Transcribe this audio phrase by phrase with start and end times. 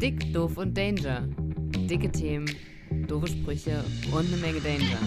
[0.00, 1.28] Dick, doof und Danger.
[1.76, 2.46] Dicke Themen,
[3.06, 4.98] doofe Sprüche und eine Menge Danger.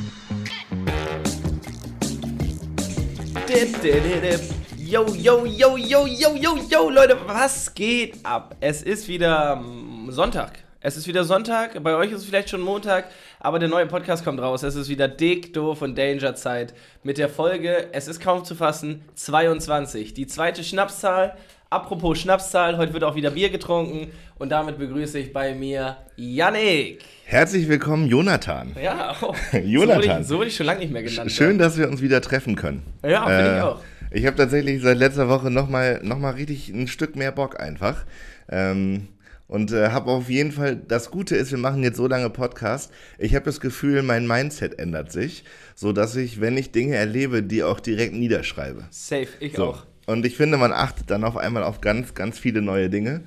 [3.49, 4.41] Dip, dip, dip.
[4.77, 8.55] Yo, yo, yo, yo, yo, yo, yo, Leute, was geht ab?
[8.59, 10.59] Es ist wieder mm, Sonntag.
[10.79, 13.05] Es ist wieder Sonntag, bei euch ist es vielleicht schon Montag,
[13.39, 14.61] aber der neue Podcast kommt raus.
[14.61, 19.01] Es ist wieder dick, doof und Danger-Zeit mit der Folge, es ist kaum zu fassen,
[19.15, 20.13] 22.
[20.13, 21.35] Die zweite Schnapszahl.
[21.73, 26.99] Apropos Schnapszahl, heute wird auch wieder Bier getrunken und damit begrüße ich bei mir Yannick.
[27.25, 28.75] Herzlich willkommen, Jonathan.
[28.79, 29.63] Ja, oh, Jonathan.
[29.63, 31.31] So wurde ich, so wurde ich schon lange nicht mehr genannt.
[31.31, 32.83] Schön, dass wir uns wieder treffen können.
[33.03, 33.81] Ja, finde ich auch.
[34.11, 38.05] Ich habe tatsächlich seit letzter Woche nochmal noch mal richtig ein Stück mehr Bock einfach.
[38.49, 39.07] Ähm,
[39.47, 42.91] und äh, habe auf jeden Fall, das Gute ist, wir machen jetzt so lange Podcast.
[43.17, 45.43] Ich habe das Gefühl, mein Mindset ändert sich,
[45.73, 48.83] so dass ich, wenn ich Dinge erlebe, die auch direkt niederschreibe.
[48.91, 49.71] Safe, ich So.
[49.71, 49.85] auch.
[50.05, 53.23] Und ich finde, man achtet dann auf einmal auf ganz, ganz viele neue Dinge.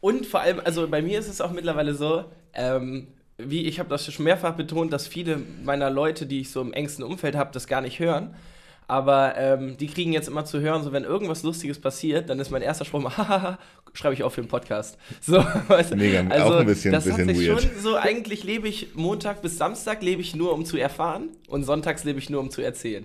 [0.00, 3.08] Und vor allem, also bei mir ist es auch mittlerweile so, ähm,
[3.38, 6.72] wie ich habe das schon mehrfach betont, dass viele meiner Leute, die ich so im
[6.72, 8.34] engsten Umfeld habe, das gar nicht hören.
[8.88, 12.50] Aber ähm, die kriegen jetzt immer zu hören, so wenn irgendwas Lustiges passiert, dann ist
[12.50, 13.58] mein erster Spruch mal, hahaha,
[13.94, 14.96] schreibe ich auf für den Podcast.
[15.20, 15.96] So, weißt?
[15.96, 17.62] Mega, also, auch ein bisschen- das bisschen hat sich weird.
[17.62, 21.64] schon so, eigentlich lebe ich Montag bis Samstag lebe ich nur, um zu erfahren und
[21.64, 23.04] sonntags lebe ich nur, um zu erzählen.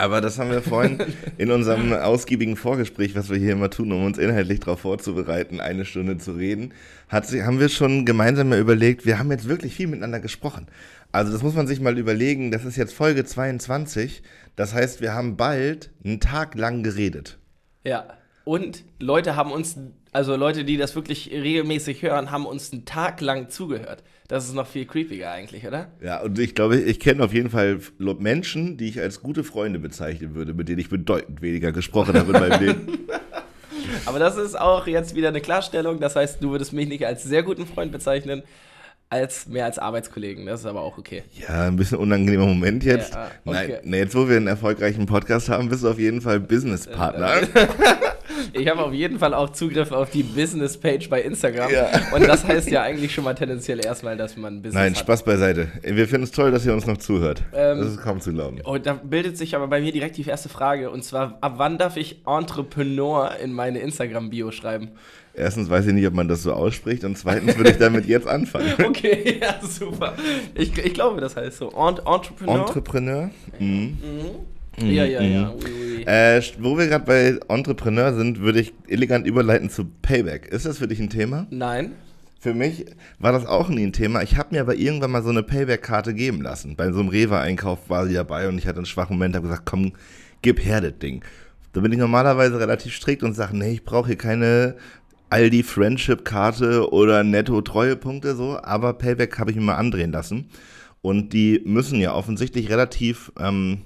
[0.00, 0.98] Aber das haben wir vorhin
[1.36, 5.84] in unserem ausgiebigen Vorgespräch, was wir hier immer tun, um uns inhaltlich darauf vorzubereiten, eine
[5.84, 6.72] Stunde zu reden,
[7.10, 10.68] hat, haben wir schon gemeinsam mal überlegt, wir haben jetzt wirklich viel miteinander gesprochen.
[11.12, 14.22] Also das muss man sich mal überlegen, das ist jetzt Folge 22,
[14.56, 17.38] das heißt, wir haben bald einen Tag lang geredet.
[17.84, 18.06] Ja.
[18.44, 19.76] Und Leute haben uns,
[20.12, 24.02] also Leute, die das wirklich regelmäßig hören, haben uns einen Tag lang zugehört.
[24.30, 25.88] Das ist noch viel creepiger eigentlich, oder?
[26.00, 29.80] Ja, und ich glaube, ich kenne auf jeden Fall Menschen, die ich als gute Freunde
[29.80, 32.98] bezeichnen würde, mit denen ich bedeutend weniger gesprochen habe in meinem Leben.
[34.06, 36.00] Aber das ist auch jetzt wieder eine Klarstellung.
[36.00, 38.42] Das heißt, du würdest mich nicht als sehr guten Freund bezeichnen,
[39.08, 40.46] als mehr als Arbeitskollegen.
[40.46, 41.24] Das ist aber auch okay.
[41.36, 43.14] Ja, ein bisschen unangenehmer Moment jetzt.
[43.14, 43.80] Ja, okay.
[43.82, 47.40] Nein, jetzt wo wir einen erfolgreichen Podcast haben, bist du auf jeden Fall Businesspartner.
[48.52, 51.70] Ich habe auf jeden Fall auch Zugriff auf die Business-Page bei Instagram.
[51.70, 51.88] Ja.
[52.14, 54.98] Und das heißt ja eigentlich schon mal tendenziell erstmal, dass man ein Business Nein, hat.
[54.98, 55.68] Spaß beiseite.
[55.82, 57.42] Wir finden es toll, dass ihr uns noch zuhört.
[57.52, 58.58] Ähm, das ist kaum zu glauben.
[58.64, 60.90] Oh, da bildet sich aber bei mir direkt die erste Frage.
[60.90, 64.90] Und zwar, ab wann darf ich Entrepreneur in meine Instagram-Bio schreiben?
[65.32, 68.26] Erstens weiß ich nicht, ob man das so ausspricht und zweitens würde ich damit jetzt
[68.26, 68.74] anfangen.
[68.90, 70.14] Okay, ja, super.
[70.54, 71.70] Ich, ich glaube, das heißt so.
[71.70, 72.66] Ent Entrepreneur?
[72.66, 73.30] Entrepreneur?
[73.58, 73.98] Mhm.
[74.86, 75.52] Ja, ja, ja.
[75.52, 76.02] Ui, ui.
[76.04, 80.48] Äh, wo wir gerade bei Entrepreneur sind, würde ich elegant überleiten zu Payback.
[80.48, 81.46] Ist das für dich ein Thema?
[81.50, 81.92] Nein.
[82.40, 82.86] Für mich
[83.18, 84.22] war das auch nie ein Thema.
[84.22, 86.74] Ich habe mir aber irgendwann mal so eine Payback-Karte geben lassen.
[86.74, 89.66] Bei so einem Rewe-Einkauf war sie dabei und ich hatte einen schwachen Moment, habe gesagt,
[89.66, 89.92] komm,
[90.40, 91.22] gib her das Ding.
[91.74, 94.76] Da bin ich normalerweise relativ strikt und sage, nee, ich brauche hier keine
[95.28, 100.48] Aldi Friendship-Karte oder Netto-Treuepunkte so, aber Payback habe ich mir mal andrehen lassen.
[101.02, 103.78] Und die müssen ja offensichtlich relativ, ähm,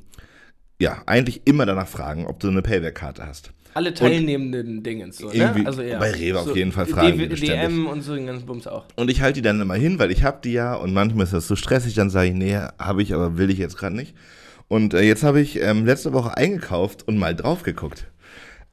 [0.85, 3.51] ja, eigentlich immer danach fragen, ob du eine Payback-Karte hast.
[3.73, 5.19] Alle teilnehmenden Dingens.
[5.19, 5.67] So, Irgendwie ne?
[5.67, 5.99] also, ja.
[5.99, 7.61] bei Rewe auf jeden Fall fragen die D beständig.
[7.61, 8.85] DM und so den ganzen Bums auch.
[8.95, 11.33] Und ich halte die dann immer hin, weil ich habe die ja und manchmal ist
[11.33, 14.15] das so stressig, dann sage ich, nee, habe ich, aber will ich jetzt gerade nicht.
[14.69, 18.07] Und äh, jetzt habe ich ähm, letzte Woche eingekauft und mal drauf geguckt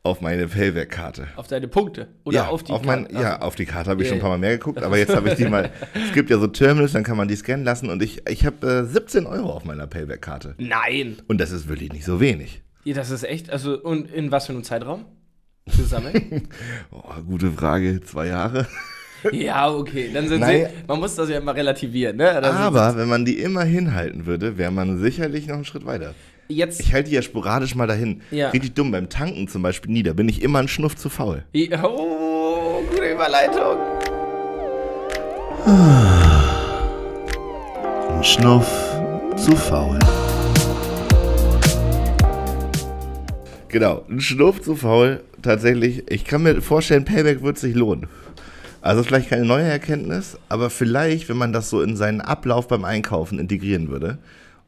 [0.03, 1.27] auf meine Payback-Karte.
[1.35, 2.07] Auf deine Punkte.
[2.23, 3.21] Oder ja, auf die mein, Karte.
[3.21, 4.31] Ja, auf die Karte habe ich Ja, schon ein paar.
[4.31, 5.71] Mal mehr geguckt, aber jetzt habe ich die mal.
[5.93, 8.67] Es gibt ja so Terminals, dann kann man die scannen lassen und ich, ich habe
[8.67, 10.55] äh, 17 Euro auf meiner Payback-Karte.
[10.57, 11.17] Nein.
[11.27, 12.63] Und das ist wirklich nicht so wenig.
[12.83, 13.51] Ja, das ist echt.
[13.51, 15.05] Also, und in was für einem Zeitraum?
[15.69, 16.49] Zusammen?
[16.91, 18.67] Oh, gute Frage, zwei Jahre.
[19.31, 20.09] ja, okay.
[20.11, 20.67] Dann sind Nein.
[20.67, 20.83] sie.
[20.87, 22.39] Man muss das ja immer relativieren, ne?
[22.41, 26.15] Das Aber wenn man die immer hinhalten würde, wäre man sicherlich noch einen Schritt weiter.
[26.51, 26.81] Jetzt.
[26.81, 28.21] Ich halte die ja sporadisch mal dahin.
[28.29, 28.49] Ja.
[28.49, 31.43] Richtig dumm, beim Tanken zum Beispiel nie, da bin ich immer ein Schnuff zu faul.
[31.53, 33.77] Ja, Oh, gute Überleitung.
[38.09, 38.67] Ein Schnuff
[39.37, 39.99] zu faul.
[43.69, 45.21] Genau, ein Schnuff zu faul.
[45.41, 48.07] Tatsächlich, ich kann mir vorstellen, Payback wird sich lohnen.
[48.81, 52.83] Also vielleicht keine neue Erkenntnis, aber vielleicht, wenn man das so in seinen Ablauf beim
[52.83, 54.17] Einkaufen integrieren würde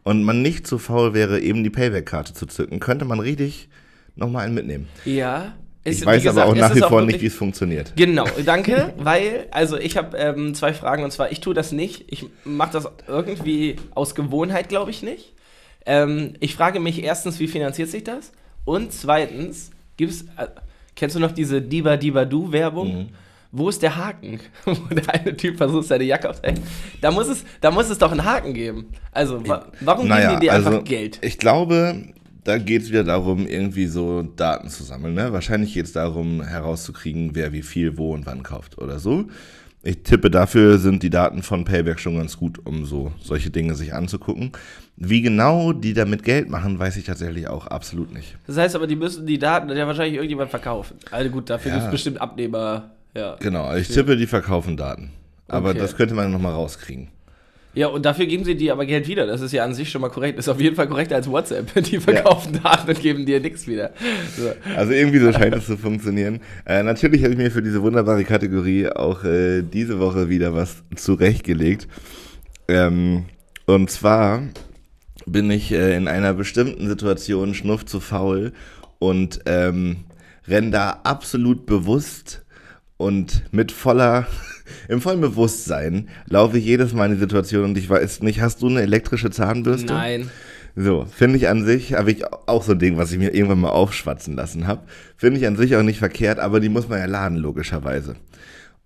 [0.04, 3.70] und man nicht zu faul wäre, eben die Payback-Karte zu zücken, könnte man richtig
[4.16, 4.88] nochmal einen mitnehmen.
[5.06, 5.54] Ja.
[5.86, 7.94] Ist- Ich weiß gesagt, aber auch nach wie vor nicht, wie es funktioniert.
[7.98, 12.06] Genau, danke, weil, also ich habe ähm, zwei Fragen und zwar, ich tue das nicht.
[12.08, 15.34] Ich mache das irgendwie aus Gewohnheit, glaube ich nicht.
[15.86, 18.32] Ähm, ich frage mich erstens, wie finanziert sich das?
[18.64, 20.48] Und zweitens, gibt's, äh,
[20.96, 22.96] kennst du noch diese Diva Diva Du Werbung?
[23.04, 23.10] Mhm.
[23.56, 24.40] Wo ist der Haken?
[24.66, 26.64] Wo der eine Typ versucht, seine Jacke aufzuhängen.
[27.02, 28.88] Da muss es, da muss es doch einen Haken geben.
[29.12, 31.20] Also, wa warum geben die dir einfach Geld?
[31.22, 32.04] Ich glaube,
[32.44, 35.14] da geht es wieder darum, irgendwie so Daten zu sammeln.
[35.14, 35.32] Ne?
[35.32, 39.26] Wahrscheinlich geht es darum, herauszukriegen, wer wie viel, wo und wann kauft oder so.
[39.86, 43.76] Ich tippe, dafür sind die Daten von Payback schon ganz gut, um so solche Dinge
[43.76, 44.54] sich anzugucken.
[44.96, 48.36] Wie genau die damit Geld machen, weiß ich tatsächlich auch absolut nicht.
[48.48, 50.98] Das heißt aber, die müssen die Daten ja wahrscheinlich irgendjemand verkaufen.
[51.12, 51.76] Also gut, dafür Ja.
[51.78, 52.92] gibt es bestimmt Abnehmer.
[53.16, 53.36] Ja.
[53.40, 55.12] Genau, also ich tippe, die verkaufen Daten.
[55.48, 55.80] Aber Okay.
[55.80, 57.10] das könnte man nochmal rauskriegen.
[57.76, 59.26] ja, und dafür geben sie dir aber Geld wieder.
[59.28, 60.40] Das ist ja an sich schon mal korrekt.
[60.40, 61.72] Ist auf jeden Fall korrekter als WhatsApp.
[61.84, 63.92] Die verkaufen Daten und geben dir nichts wieder.
[64.38, 64.52] So.
[64.76, 66.40] Also irgendwie so scheint es zu funktionieren.
[66.66, 70.84] Äh, natürlich habe ich mir für diese wunderbare Kategorie auch äh, diese Woche wieder was
[70.96, 71.88] zurechtgelegt.
[72.68, 73.26] Ähm,
[73.66, 74.44] und zwar
[75.26, 78.54] bin ich äh, in einer bestimmten Situation schnuff zu faul
[79.00, 79.98] und ähm,
[80.48, 82.43] renn da absolut bewusst
[82.98, 84.28] und mit voller,
[84.88, 88.62] im vollen Bewusstsein laufe ich jedes Mal in die Situation und ich weiß nicht, hast
[88.62, 89.94] du eine elektrische Zahnbürste?
[89.94, 90.30] Nein.
[90.76, 93.62] So, finde ich an sich, habe ich auch so ein Ding, was ich mir irgendwann
[93.62, 94.82] mal aufschwatzen lassen habe.
[95.18, 98.16] Finde ich an sich auch nicht verkehrt, aber die muss man ja laden, logischerweise.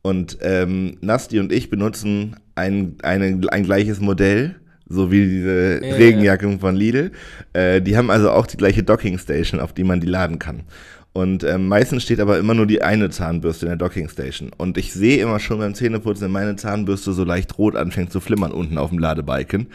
[0.01, 4.55] Und ähm, Nasti und ich benutzen ein, eine, ein gleiches Modell,
[4.89, 7.11] so wie diese Ja, Regenjacken von Lidl.
[7.53, 10.63] Äh, die haben also auch die gleiche Dockingstation, auf die man die laden kann.
[11.13, 14.51] Und ähm, meistens steht aber immer nur die eine Zahnbürste in der Dockingstation.
[14.55, 18.19] Und ich sehe immer schon beim Zähneputzen, wenn meine Zahnbürste so leicht rot anfängt zu
[18.19, 19.67] flimmern unten auf dem Ladebalken.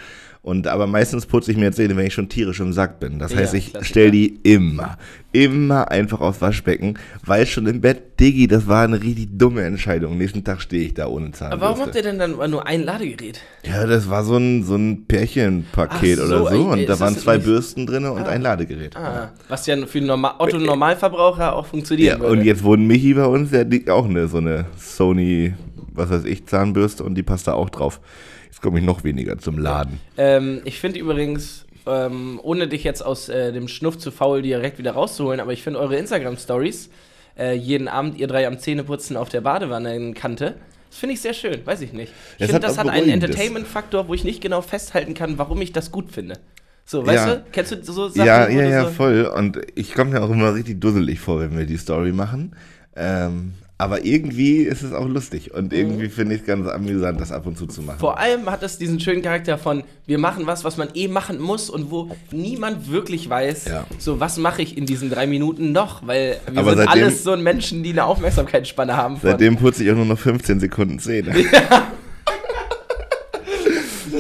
[0.45, 3.21] Und aber meistens putze ich mir jetzt Zähne, wenn ich schon tierisch im Sack bin.
[3.21, 4.99] Das Ja, heißt, ich stelle die immer,
[5.31, 10.19] immer einfach aufs Waschbecken, weil schon im Bett, Diggi, das war eine richtig dumme Entscheidung.
[10.19, 11.53] Nächsten Tag stehe ich da ohne Zahnbürste.
[11.53, 13.41] Aber warum habt ihr denn dann nur ein Ladegerät?
[13.65, 16.49] Ja, das war so ein, so ein Pärchenpaket so, oder so.
[16.49, 18.97] ey, Und da waren zwei nicht- Bürsten drin und ein Ladegerät.
[18.97, 22.41] Ah, was ja für einen Norma Otto Normalverbraucher auch funktionieren Ja, würde.
[22.41, 25.55] und jetzt wurden Michi bei uns, der liegt auch eine, so eine Sony,
[25.93, 28.01] was weiß ich, Zahnbürste und die passt da auch drauf.
[28.53, 29.99] Jetzt komme ich noch weniger zum Laden.
[30.19, 34.77] Ähm, ich finde übrigens, ähm, ohne dich jetzt aus äh, dem Schnuff zu faul direkt
[34.77, 36.91] wieder rauszuholen, aber ich finde eure Instagram-Stories,
[37.39, 40.57] äh, jeden Abend ihr drei am Zähneputzen auf der Badewannekante,
[40.91, 42.13] das finde ich sehr schön, weiß ich nicht.
[42.37, 43.09] Ich finde, das hat einen.
[43.09, 46.35] Entertainment-Faktor, wo ich nicht genau festhalten kann, warum ich das gut finde.
[46.85, 47.35] So, weißt Ja.
[47.37, 48.27] du, kennst du so Sachen?
[48.27, 49.33] Ja, ja, ja, so, voll.
[49.35, 52.55] Und ich komme mir auch immer richtig dusselig vor, wenn wir die Story machen.
[52.95, 55.53] Ähm, aber irgendwie ist es auch lustig.
[55.53, 57.99] Und irgendwie finde ich es ganz amüsant, das ab und zu zu machen.
[57.99, 61.41] Vor allem hat es diesen schönen Charakter von, wir machen was, was man eh machen
[61.41, 63.87] muss und wo niemand wirklich weiß, Ja.
[63.99, 67.23] so was mache ich in diesen drei Minuten noch, weil wir Aber sind seitdem- alles
[67.25, 69.19] so Menschen, die eine Aufmerksamkeitsspanne haben.
[69.23, 71.35] Seitdem putze ich auch nur noch 15 Sekunden Zähne.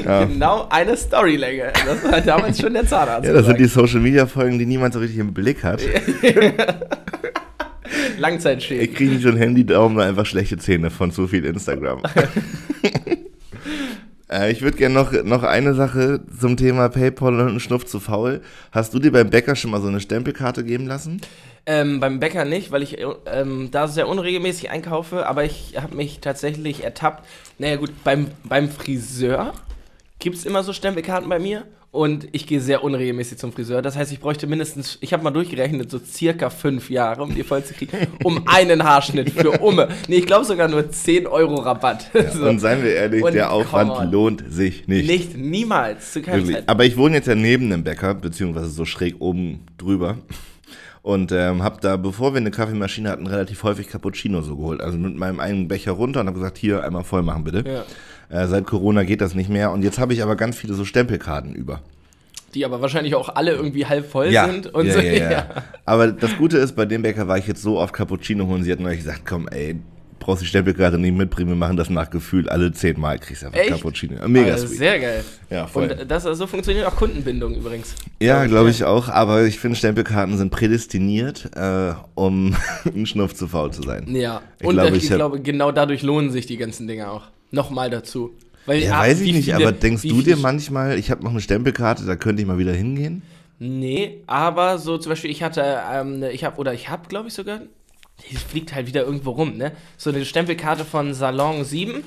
[0.04, 0.24] Ja.
[0.24, 1.72] Genau eine Storylänge.
[1.86, 3.24] Das war damals schon der Zahnarzt.
[3.26, 3.86] Ja, das sind die gesagt.
[3.88, 5.80] Social Media Folgen, die niemand so richtig im Blick hat.
[8.18, 8.84] Langzeitschäden.
[8.84, 12.02] Ich kriege nicht so ein Handy-Daumen, einfach schlechte Zähne von zu viel Instagram.
[14.30, 18.40] äh, ich würde gerne noch, noch eine Sache zum Thema PayPal und Schnuff zu faul.
[18.70, 21.20] Hast du dir beim Bäcker schon mal so eine Stempelkarte geben lassen?
[21.64, 26.20] Ähm, beim Bäcker nicht, weil ich ähm, da sehr unregelmäßig einkaufe, aber ich habe mich
[26.20, 27.24] tatsächlich ertappt.
[27.58, 29.52] Naja gut, beim, beim Friseur
[30.18, 33.82] gibt es immer so Stempelkarten bei mir und ich gehe sehr unregelmäßig zum Friseur.
[33.82, 37.42] Das heißt, ich bräuchte mindestens, ich habe mal durchgerechnet, so circa fünf Jahre, um die
[37.42, 37.92] voll zu kriegen,
[38.24, 39.88] um einen Haarschnitt für Umme.
[40.08, 42.10] Nee, ich glaube sogar nur 10 Euro Rabatt.
[42.32, 42.48] so.
[42.48, 45.06] Und seien wir ehrlich, Und der Aufwand lohnt sich nicht.
[45.06, 46.56] Nicht, niemals, zu keiner Wirklich.
[46.56, 46.68] Zeit.
[46.70, 50.16] Aber ich wohne jetzt ja neben einem Bäcker, beziehungsweise so schräg oben drüber.
[51.02, 54.80] Und ähm, habe da, bevor wir eine Kaffeemaschine hatten, relativ häufig Cappuccino so geholt.
[54.80, 57.68] Also mit meinem einen Becher runter und habe gesagt, hier einmal voll machen bitte.
[57.68, 57.84] Ja.
[58.32, 59.70] Äh, seit Corona geht das nicht mehr.
[59.72, 61.80] Und jetzt habe ich aber ganz viele so Stempelkarten über.
[62.54, 64.46] Die aber wahrscheinlich auch alle irgendwie halb voll ja.
[64.46, 64.72] sind.
[64.74, 65.46] Und ja, so, ja, ja.
[65.84, 68.64] Aber das Gute ist, bei dem Bäcker war ich jetzt so oft Cappuccino holen.
[68.64, 69.76] Sie hat neulich gesagt, komm ey,
[70.18, 72.48] brauchst die Stempelkarte nicht mitbringen, wir machen das nach Gefühl.
[72.48, 73.70] Alle zehnmal kriegst du einfach Echt?
[73.70, 74.26] Cappuccino.
[74.28, 74.78] Mega Also sweet.
[74.78, 75.24] Sehr geil.
[75.50, 75.90] Ja, voll.
[75.90, 77.94] Und das, so funktioniert auch Kundenbindung übrigens.
[78.20, 83.48] Ja, glaube ich auch, aber ich finde, Stempelkarten sind prädestiniert, äh, um ein Schnupf zu
[83.48, 84.14] faul zu sein.
[84.14, 84.40] Ja.
[84.58, 87.24] Ich und glaube, äh, ich ich glaube, genau dadurch lohnen sich die ganzen Dinge auch.
[87.52, 88.32] Nochmal dazu.
[88.66, 91.30] Weil, Ja, ah, weiß ich nicht, viele- aber denkst du dir manchmal, ich habe noch
[91.30, 93.22] eine Stempelkarte, da könnte ich mal wieder hingehen?
[93.58, 97.28] Nee, aber so zum Beispiel, ich hatte, ähm, ne- ich habe, oder ich habe, glaube
[97.28, 97.60] ich sogar,
[98.30, 99.72] die fliegt halt wieder irgendwo rum, ne?
[99.96, 102.02] So eine Stempelkarte von Salon 7,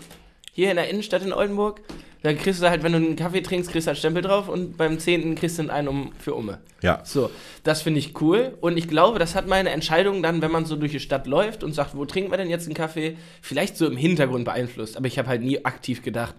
[0.56, 1.82] hier in der Innenstadt in Oldenburg.
[2.24, 4.78] Da kriegst du halt, wenn du einen Kaffee trinkst, kriegst du halt Stempel drauf und
[4.78, 5.36] beim 10.
[5.36, 6.60] kriegst du einen um, für Umme.
[6.82, 7.02] Ja.
[7.04, 7.30] So,
[7.64, 10.78] das finde ich cool und ich glaube, das hat meine Entscheidung dann, wenn man so
[10.78, 13.86] durch die Stadt läuft und sagt, wo trinken wir denn jetzt einen Kaffee, vielleicht so
[13.86, 16.36] im Hintergrund beeinflusst, aber ich habe halt nie aktiv gedacht,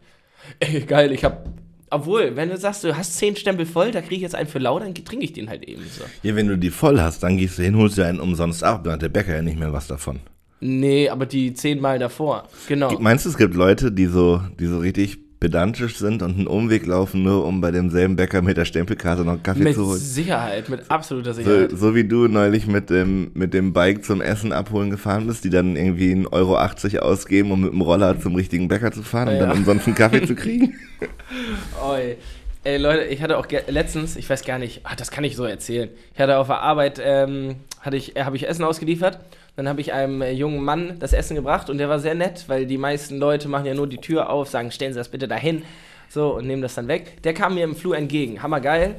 [0.61, 1.45] ey, geil, ich habe,
[1.91, 4.59] obwohl, wenn du sagst, du hast 10 Stempel voll, da kriege ich jetzt einen für
[4.59, 6.05] lau, dann trinke ich den halt eben so.
[6.23, 8.83] Ja, wenn du die voll hast, dann gehst du hin, holst dir einen umsonst ab,
[8.83, 10.21] dann hat der Bäcker ja nicht mehr was davon.
[10.61, 12.99] Nee, aber die 10 Mal davor, genau.
[12.99, 16.87] Meinst du, es gibt Leute, die so, die so richtig pedantisch sind und einen Umweg
[16.87, 19.99] laufen, nur um bei demselben Bäcker mit der Stempelkarte noch einen Kaffee Mit zu holen.
[19.99, 21.71] Sicherheit, mit absoluter Sicherheit.
[21.73, 25.45] So, so wie du neulich mit dem, mit dem Bike zum Essen abholen gefahren bist,
[25.45, 29.29] die dann irgendwie 1,80 Euro ausgeben, um mit dem Roller zum richtigen Bäcker zu fahren
[29.29, 29.47] und Ja.
[29.47, 30.75] dann umsonst einen Kaffee zu kriegen.
[31.87, 32.17] Oi.
[32.65, 35.45] Ey, Leute, ich hatte auch letztens, ich weiß gar nicht, ach, das kann ich so
[35.45, 35.89] erzählen.
[36.15, 39.21] Ich hatte auf der Arbeit, ähm, hatte ich, äh, habe ich Essen ausgeliefert.
[39.57, 42.45] Dann habe ich einem äh, jungen Mann das Essen gebracht und der war sehr nett,
[42.47, 45.27] weil die meisten Leute machen ja nur die Tür auf, sagen, stellen Sie das bitte
[45.27, 45.63] dahin.
[46.09, 47.23] So, und nehmen das dann weg.
[47.25, 48.43] Der kam mir im Flur entgegen.
[48.43, 48.97] Hammergeil.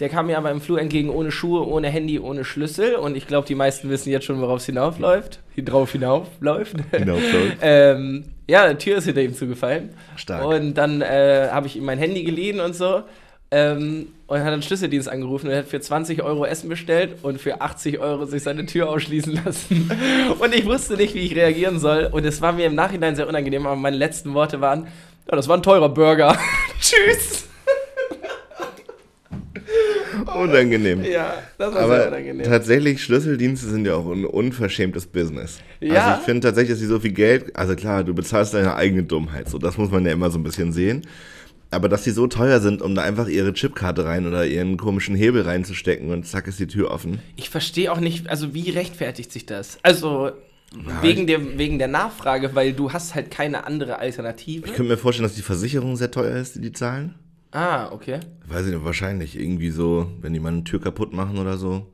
[0.00, 2.94] Der kam mir aber im Flur entgegen ohne Schuhe, ohne Handy, ohne Schlüssel.
[2.96, 5.40] Und ich glaube, die meisten wissen jetzt schon, worauf es hinaufläuft.
[5.56, 6.76] Drauf hinaufläuft.
[6.90, 7.58] Hinaufläuft.
[7.60, 9.90] ähm, ja, die Tür ist hinter ihm zugefallen.
[10.16, 10.46] Stark.
[10.46, 13.02] Und dann äh, habe ich ihm mein Handy geliehen und so.
[13.52, 17.60] Ähm, und hat einen Schlüsseldienst angerufen und hat für 20 Euro Essen bestellt und für
[17.60, 19.90] 80 Euro sich seine Tür ausschließen lassen.
[20.38, 22.08] Und ich wusste nicht, wie ich reagieren soll.
[22.12, 24.84] Und es war mir im Nachhinein sehr unangenehm, aber meine letzten Worte waren:
[25.28, 26.38] Ja, das war ein teurer Burger.
[26.80, 27.48] Tschüss.
[30.36, 31.02] Unangenehm.
[31.04, 32.46] Ja, das war sehr Aber unangenehm.
[32.46, 35.58] tatsächlich, Schlüsseldienste sind ja auch ein unverschämtes Business.
[35.80, 36.06] Ja.
[36.06, 39.02] Also ich finde tatsächlich, dass sie so viel Geld, also klar, du bezahlst deine eigene
[39.02, 41.02] Dummheit, so das muss man ja immer so ein bisschen sehen.
[41.70, 45.14] Aber dass die so teuer sind, um da einfach ihre Chipkarte rein oder ihren komischen
[45.14, 47.20] Hebel reinzustecken und zack ist die Tür offen.
[47.36, 49.78] Ich verstehe auch nicht, also wie rechtfertigt sich das?
[49.82, 50.32] Also
[51.02, 54.66] wegen, der, wegen der Nachfrage, weil du hast halt keine andere Alternative.
[54.66, 57.14] Ich könnte mir vorstellen, dass die Versicherung sehr teuer ist, die die zahlen.
[57.52, 58.20] Ah, okay.
[58.46, 61.86] Weiß ich nicht, wahrscheinlich irgendwie so, wenn die mal eine Tür kaputt machen oder so.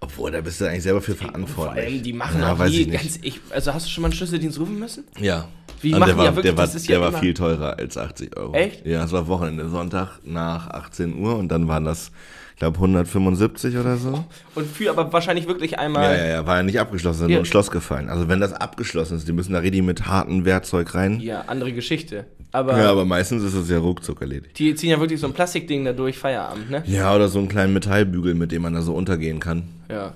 [0.00, 1.84] Obwohl, da bist du eigentlich selber für Vor verantwortlich.
[1.84, 3.18] allem, die machen ja, auch weiß nie ich ganz.
[3.22, 5.04] Ich, also hast du schon mal einen Schlüsseldienst rufen müssen?
[5.18, 5.48] Ja.
[5.82, 7.18] Wie machen der die war, ja wirklich, der war, das ist der ja war immer-
[7.18, 8.54] viel teurer als 80 Euro.
[8.54, 8.86] Echt?
[8.86, 12.12] Ja, es war Wochenende, Sonntag nach 18 Uhr und dann waren das,
[12.60, 14.24] glaube, 175 oder so.
[14.54, 16.16] Und für aber wahrscheinlich wirklich Ja, einmal.
[16.16, 17.38] ja, ja, war ja nicht abgeschlossen, sondern Ja.
[17.38, 18.08] nur Schloss gefallen.
[18.08, 21.18] Also wenn das abgeschlossen ist, die müssen da richtig mit hartem Werkzeug rein.
[21.20, 22.26] Ja, andere Geschichte.
[22.52, 24.58] Aber, Ja, aber meistens ist es ja ruckzuck erledigt.
[24.58, 26.82] die ziehen ja wirklich so ein Plastikding da durch Feierabend, ne?
[26.86, 29.64] Ja, oder so einen kleinen Metallbügel, mit dem man da so untergehen kann.
[29.88, 30.12] Ja.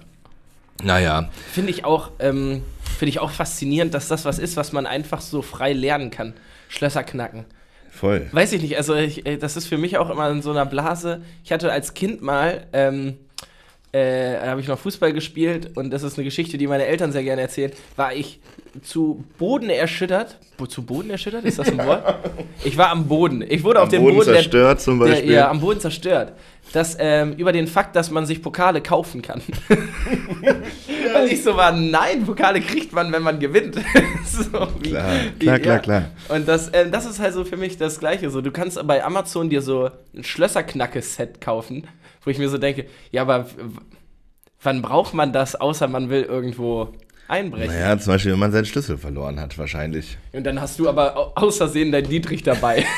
[0.83, 2.63] Naja, Finde ich auch, ähm,
[2.99, 6.35] finde ich auch faszinierend, dass das was ist, was man einfach so frei lernen kann.
[6.69, 7.45] Schlösser knacken.
[7.95, 8.27] Voll.
[8.33, 10.67] Weiß ich nicht, also ich, äh, das ist für mich auch immer in so einer
[10.67, 11.23] Blase.
[11.45, 13.19] Ich hatte als Kind mal, ähm,
[13.95, 17.13] äh, da habe ich noch Fußball gespielt und das ist eine Geschichte, die meine Eltern
[17.13, 18.41] sehr gerne erzählen, war ich
[18.83, 20.37] zu Boden erschüttert.
[20.57, 21.45] Bo zu Boden erschüttert?
[21.45, 22.03] Ist das ein Wort?
[22.65, 23.45] Ich war am Boden.
[23.47, 25.29] Ich wurde auf Am dem Boden Boden, zerstört zum der, Beispiel.
[25.29, 26.33] der, ja, am Boden zerstört.
[26.73, 29.43] Das, ähm, über den Fakt, dass man sich Pokale kaufen kann.
[31.13, 33.75] Weil ich so war, nein, Pokale kriegt man, wenn man gewinnt.
[34.25, 35.79] so, wie, Klar, wie- klar, klar, ja.
[35.81, 36.05] klar.
[36.31, 38.31] Und das, ähm, das ist halt so für mich das Gleiche.
[38.31, 41.87] So, du kannst bei Amazon dir so ein Schlösserknacke-Set kaufen,
[42.25, 43.47] wo ich mir so denke, ja, aber
[44.63, 46.89] wann braucht man das, außer man will irgendwo
[47.29, 47.75] einbrechen?
[47.75, 50.19] Naja, zum Beispiel, wenn man seinen Schlüssel verloren hat, wahrscheinlich.
[50.33, 52.85] Und dann hast du aber au- aus Versehen dein Dietrich dabei.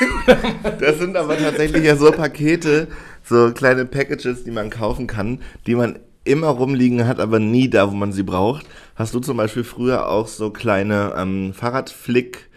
[0.80, 2.88] Das sind aber tatsächlich ja so Pakete,
[3.22, 7.90] so kleine Packages, die man kaufen kann, die man immer rumliegen hat, aber nie da,
[7.90, 8.66] wo man sie braucht.
[8.96, 12.50] Hast du zum Beispiel früher auch so kleine ähm, Fahrradflick-Pakete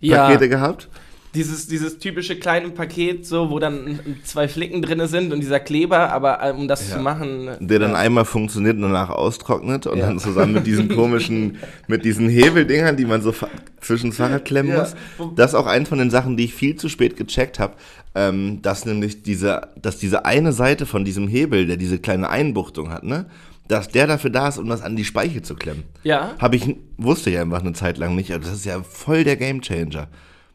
[0.00, 0.88] ja, gehabt?
[1.34, 6.10] Dieses, dieses typische kleine Paket, so, wo dann zwei Flicken drin sind und dieser Kleber,
[6.12, 6.96] aber äh, um das Ja.
[6.96, 7.50] zu machen.
[7.60, 7.96] Der dann ja.
[7.98, 10.06] einmal funktioniert und danach austrocknet und Ja.
[10.06, 13.32] dann zusammen mit diesen komischen, mit diesen Hebeldingern, die man so
[13.80, 14.94] zwischen Fahrrad klemmen muss.
[15.36, 17.74] Das ist auch eins von den Sachen, die ich viel zu spät gecheckt habe,
[18.16, 22.90] ähm, dass nämlich diese, dass diese eine Seite von diesem Hebel, der diese kleine Einbuchtung
[22.90, 23.26] hat, ne,
[23.68, 25.84] dass der dafür da ist, um das an die Speiche zu klemmen.
[26.02, 29.22] Ja, Habe ich, wusste ich einfach eine Zeit lang nicht, aber das ist ja voll
[29.22, 30.08] der Gamechanger.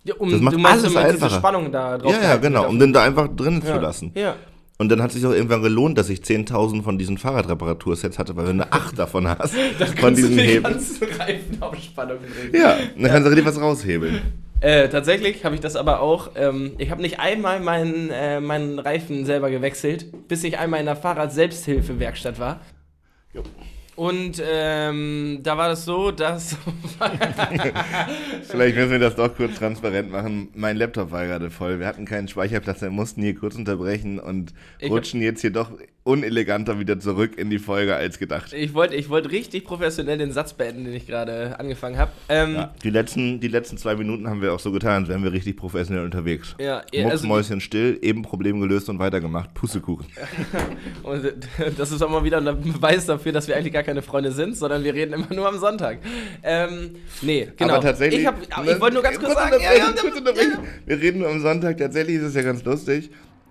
[0.05, 1.35] Ja um, Das macht du meinst, alles diese einfacher.
[1.37, 2.69] Spannung da drauf Ja, ja, genau, wird.
[2.69, 3.73] um den da einfach drin ja.
[3.75, 4.11] zu lassen.
[4.15, 4.35] Ja.
[4.77, 8.47] Und dann hat sich auch irgendwann gelohnt, dass ich 10.000 von diesen Fahrradreparatursets hatte, weil
[8.47, 10.73] wenn du acht davon hast, von Kannst du diesen die Hebeln.
[10.73, 12.53] ganzen Reifen auf Spannung bringen.
[12.61, 14.21] Ja, dann kannst du richtig was raushebeln.
[14.61, 16.31] Äh, tatsächlich habe ich das aber auch.
[16.35, 20.85] Ähm, ich habe nicht einmal meinen, äh, meinen Reifen selber gewechselt, bis ich einmal in
[20.87, 22.59] der Fahrrad-Selbsthilfe-Werkstatt war.
[23.33, 23.43] Jo.
[23.95, 26.57] Und ähm, da war das so, dass.
[28.49, 30.49] Vielleicht müssen wir das doch kurz transparent machen.
[30.53, 31.79] Mein Laptop war gerade voll.
[31.79, 35.71] Wir hatten keinen Speicherplatz, wir mussten hier kurz unterbrechen und Ich- rutschen jetzt hier doch
[36.05, 38.53] uneleganter wieder zurück in die Folge als gedacht.
[38.53, 42.11] ich wollte ich wollt richtig professionell den Satz beenden, den ich gerade angefangen habe.
[42.29, 45.23] Ähm, Ja, die, letzten, die letzten zwei Minuten haben wir auch so getan, als wären
[45.23, 46.55] wir richtig professionell unterwegs.
[46.59, 49.53] Ja, Mucks, also- Mäuschen still, eben Problem gelöst und weitergemacht.
[49.55, 50.05] Pussekuchen.
[51.03, 51.23] Und
[51.77, 54.55] das ist auch mal wieder ein Beweis dafür, dass wir eigentlich gar keine Freunde sind,
[54.55, 55.97] sondern wir reden immer nur am Sonntag.
[56.43, 56.91] Ähm,
[57.23, 57.73] nee, genau.
[57.75, 58.21] Aber tatsächlich.
[58.21, 59.93] Ich, hab- ich wollte nur ganz kurz sagen, ja, ja.
[60.85, 61.77] Wir reden nur am Sonntag.
[61.77, 63.09] Tatsächlich ist es ja ganz lustig,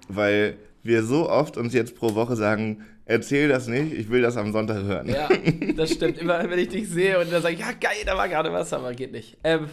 [0.09, 4.37] weil wir so oft uns jetzt pro Woche sagen, erzähl das nicht, ich will das
[4.37, 5.09] am Sonntag hören.
[5.09, 5.29] ja,
[5.77, 6.19] das stimmt.
[6.19, 8.73] Immer wenn ich dich sehe und dann sage ich, ja geil, da war gerade was,
[8.73, 9.37] aber geht nicht.
[9.43, 9.67] Ähm,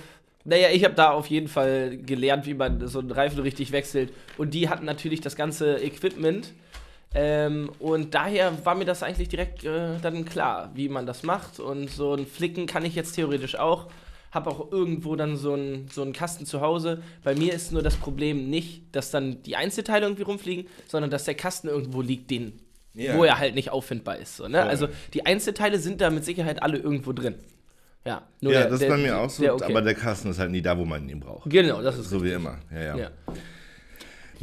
[0.44, 4.12] Naja, ich habe da auf jeden Fall gelernt, wie man so einen Reifen richtig wechselt.
[4.38, 6.54] Und die hatten natürlich das ganze Equipment.
[7.14, 11.60] Ähm, und daher war mir das eigentlich direkt äh, dann klar, wie man das macht.
[11.60, 13.88] Und so ein Flicken kann ich jetzt theoretisch auch.
[14.32, 17.02] Hab auch irgendwo dann so einen so einen Kasten zu Hause.
[17.24, 21.26] Bei mir ist nur das Problem nicht, dass dann die Einzelteile irgendwie rumfliegen, sondern dass
[21.26, 22.54] der Kasten irgendwo liegt, den,
[22.94, 23.18] Ja.
[23.18, 24.38] wo er halt nicht auffindbar ist.
[24.38, 24.60] So, ne?
[24.60, 24.70] Voll.
[24.70, 27.36] Also die Einzelteile sind da mit Sicherheit alle irgendwo drin.
[28.06, 29.66] Ja, Ja, der- das ist bei mir auch so, okay.
[29.66, 31.48] aber der Kasten ist halt nie da, wo man ihn braucht.
[31.50, 32.58] Genau, das ist So wie immer.
[32.74, 32.98] Ja, ja.
[32.98, 33.10] Ja.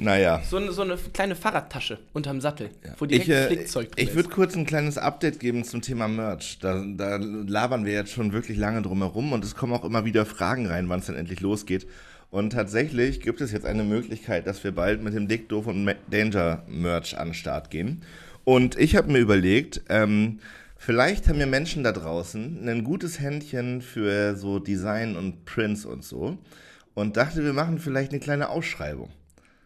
[0.01, 0.43] Naja.
[0.49, 4.15] So, eine, so eine kleine Fahrradtasche unterm Sattel, wo direkt Ich, äh, Flickzeug drin ich
[4.15, 6.59] würde kurz ein kleines Update geben zum Thema Merch.
[6.61, 10.05] Da, da labern wir jetzt schon wirklich lange drum herum und es kommen auch immer
[10.05, 11.87] wieder Fragen rein, wann es denn endlich losgeht.
[12.31, 15.91] Und tatsächlich gibt es jetzt eine Möglichkeit, dass wir bald mit dem Dick, Doof und
[16.11, 18.03] Danger Merch an den Start gehen.
[18.45, 20.39] Und ich habe mir überlegt, ähm,
[20.77, 26.05] vielleicht haben wir Menschen da draußen ein gutes Händchen für so Design und Prints und
[26.05, 26.39] so.
[26.95, 29.11] Und dachte, wir machen vielleicht eine kleine Ausschreibung.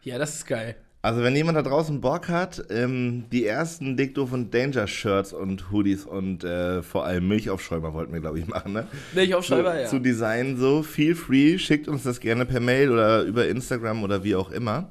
[0.03, 0.77] Ja, das ist geil.
[1.05, 5.33] Also wenn jemand da draußen Bock hat, ähm, die ersten Dick Doof und Danger Shirts
[5.33, 8.87] und Hoodies und äh, vor allem Milchaufschäumer wollten wir, glaube ich, machen, ne?
[9.13, 9.87] Milchaufschäumer, zu, ja.
[9.87, 14.23] Zu designen so, feel free, schickt uns das gerne per Mail oder über Instagram oder
[14.23, 14.91] wie auch immer.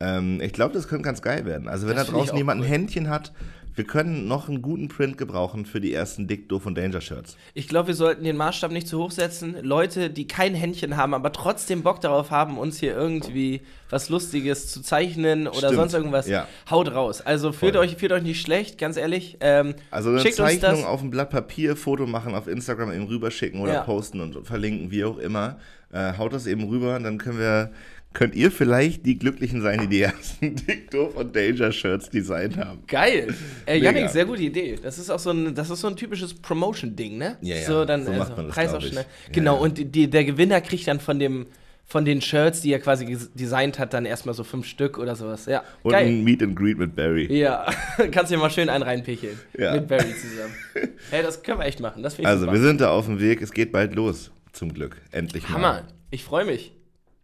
[0.00, 1.68] Ähm, ich glaube, das könnte ganz geil werden.
[1.68, 2.70] Also wenn Das da draußen jemand ein cool.
[2.70, 3.32] Händchen hat,
[3.74, 7.36] wir können noch einen guten Print gebrauchen für die ersten Dick Doof und Danger Shirts.
[7.52, 9.54] Ich glaube, wir sollten den Maßstab nicht zu hoch setzen.
[9.62, 13.60] Leute, die kein Händchen haben, aber trotzdem Bock darauf haben, uns hier irgendwie
[13.90, 16.48] was Lustiges zu zeichnen oder Stimmt, sonst irgendwas, ja.
[16.70, 17.20] haut raus.
[17.20, 17.84] Also fühlt Voll.
[17.84, 19.36] euch, fühlt euch nicht schlecht, ganz ehrlich.
[19.40, 20.84] Ähm, Also eine Zeichnung das.
[20.84, 23.80] auf ein Blatt Papier, Foto machen, auf Instagram eben rüberschicken oder Ja.
[23.82, 25.58] posten und verlinken, wie auch immer.
[25.92, 27.70] Äh, haut das eben rüber, dann können wir,
[28.16, 32.56] könnt ihr vielleicht die Glücklichen sein, die die ersten Dick, Doof und Danger Shirts designt
[32.56, 32.78] haben.
[32.86, 33.34] Geil.
[33.66, 33.76] Äh.
[33.78, 34.76] Janik, sehr gute Idee.
[34.82, 37.36] Das ist auch so ein, das ist so ein typisches Promotion-Ding, ne?
[37.42, 39.04] Ja, ja, So, dann, so macht man das, Preis auch schnell.
[39.04, 39.60] Ja, Genau, ja.
[39.60, 41.46] und die, der Gewinner kriegt dann von dem
[41.88, 45.46] von den Shirts, die er quasi designt hat, dann erstmal so fünf Stück oder sowas.
[45.46, 46.06] Ja, Und geil.
[46.08, 47.32] ein Meet and Greet mit Barry.
[47.32, 47.64] Ja,
[48.10, 49.38] kannst dir mal schön einen reinpicheln.
[49.56, 49.74] Ja.
[49.74, 50.52] Mit Barry zusammen.
[51.10, 52.02] hey, das können wir echt machen.
[52.02, 52.54] Das finde ich Also super.
[52.54, 54.96] wir sind da auf dem Weg, es geht bald los, zum Glück.
[55.12, 55.54] Endlich mal.
[55.54, 55.82] Hammer.
[56.10, 56.72] Ich freue mich.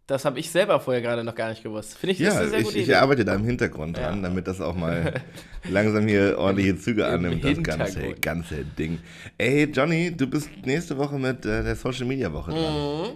[0.05, 1.97] Das habe ich selber vorher gerade noch gar nicht gewusst.
[1.97, 2.95] Finde ich, das Ja, ist eine sehr ich, gute ich Idee.
[2.95, 4.21] arbeite da im Hintergrund dran, Ja.
[4.21, 5.13] damit das auch mal
[5.69, 8.99] langsam hier ordentliche Züge Im annimmt, das ganze, ganze Ding.
[9.37, 13.13] Ey, Johnny, du bist nächste Woche mit äh, der Social Media Woche dran.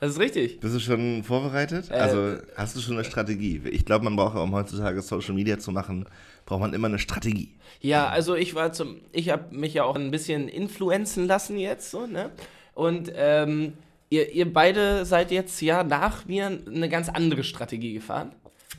[0.00, 0.58] Das ist richtig.
[0.58, 1.88] Bist du schon vorbereitet?
[1.88, 3.62] Äh, also hast du schon eine Strategie?
[3.70, 6.06] Ich glaube, man braucht, um heutzutage Social Media zu machen,
[6.46, 7.54] braucht man immer eine Strategie.
[7.80, 11.92] Ja, also ich war zum, ich habe mich ja auch ein bisschen influenzen lassen jetzt
[11.92, 12.30] so, ne?
[12.74, 13.74] Und ähm,
[14.12, 18.32] ihr, ihr beide seid jetzt ja nach mir eine ganz andere Strategie gefahren.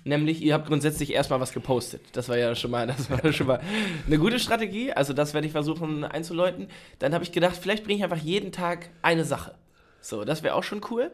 [0.06, 2.02] Nämlich, ihr habt grundsätzlich erstmal was gepostet.
[2.12, 3.60] Das war ja schon mal, das war schon mal
[4.06, 4.94] eine gute Strategie.
[4.94, 6.68] Also, das werde ich versuchen einzuläuten.
[7.00, 9.56] Dann habe ich gedacht, vielleicht bringe ich einfach jeden Tag eine Sache.
[10.02, 11.12] So, das wäre auch schon cool.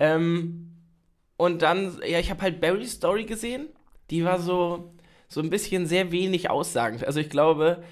[0.00, 0.72] Ähm,
[1.36, 3.68] und dann, ja, ich habe halt Barry's Story gesehen.
[4.10, 4.92] Die war so,
[5.28, 7.04] so ein bisschen sehr wenig aussagend.
[7.06, 7.82] Also ich glaube,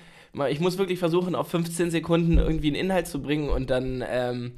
[0.49, 4.53] ich muss wirklich versuchen, auf 15 Sekunden irgendwie einen Inhalt zu bringen und dann, ähm,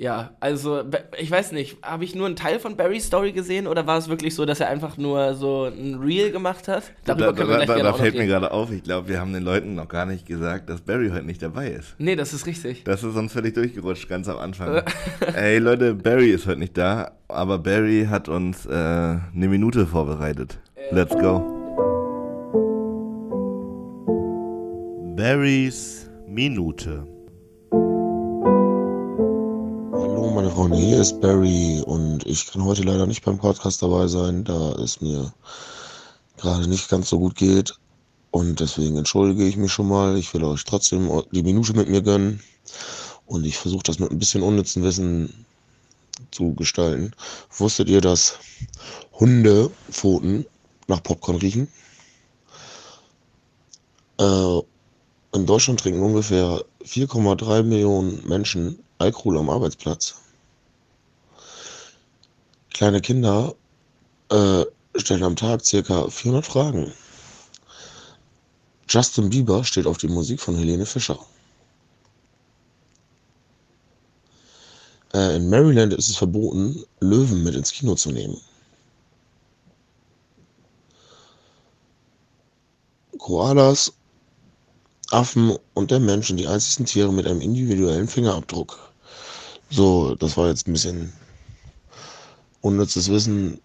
[0.00, 0.82] ja, also
[1.18, 4.08] ich weiß nicht, habe ich nur einen Teil von Barry's Story gesehen oder war es
[4.08, 6.84] wirklich so, dass er einfach nur so ein Reel gemacht hat?
[7.04, 9.20] Darüber da können wir da, gleich da, da fällt mir gerade auf, ich glaube, wir
[9.20, 11.96] haben den Leuten noch gar nicht gesagt, dass Barry heute nicht dabei ist.
[11.98, 12.82] Nee, das ist richtig.
[12.84, 14.82] Das ist uns völlig durchgerutscht, ganz am Anfang.
[15.34, 20.58] Ey Leute, Barry ist heute nicht da, aber Barry hat uns äh, eine Minute vorbereitet.
[20.92, 21.44] Let's go.
[25.14, 27.09] Barrys Minute.
[30.40, 34.42] Meine Freunde, hier ist Barry und ich kann heute leider nicht beim Podcast dabei sein,
[34.42, 35.34] da es mir
[36.38, 37.74] gerade nicht ganz so gut geht.
[38.30, 40.16] Und deswegen entschuldige ich mich schon mal.
[40.16, 42.40] Ich will euch trotzdem die Minute mit mir gönnen.
[43.26, 45.44] Und ich versuche das mit ein bisschen unnützen Wissen
[46.30, 47.12] zu gestalten.
[47.58, 48.38] Wusstet ihr, dass
[49.12, 50.46] Hundepfoten
[50.86, 51.68] nach Popcorn riechen?
[54.18, 54.58] Äh,
[55.34, 60.19] in Deutschland trinken ungefähr 4,3 Millionen Menschen Alkohol am Arbeitsplatz.
[62.80, 63.54] Kleine Kinder
[64.30, 64.64] äh,
[64.96, 66.90] stellen am Tag circa 400 Fragen.
[68.88, 71.18] Justin Bieber steht auf die Musik von Helene Fischer.
[75.12, 78.40] Äh, in Maryland ist es verboten, Löwen mit ins Kino zu nehmen.
[83.18, 83.92] Koalas,
[85.10, 88.78] Affen und der Mensch sind die einzigen Tiere mit einem individuellen Fingerabdruck.
[89.68, 91.12] So, das war jetzt ein bisschen
[92.60, 93.60] unnützes Wissen.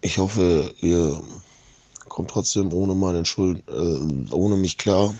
[0.00, 1.20] Ich hoffe, ihr
[2.08, 5.14] kommt trotzdem ohne meine Schuld, äh, ohne mich klar.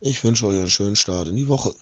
[0.00, 1.74] Ich wünsche euch einen schönen Start in die Woche.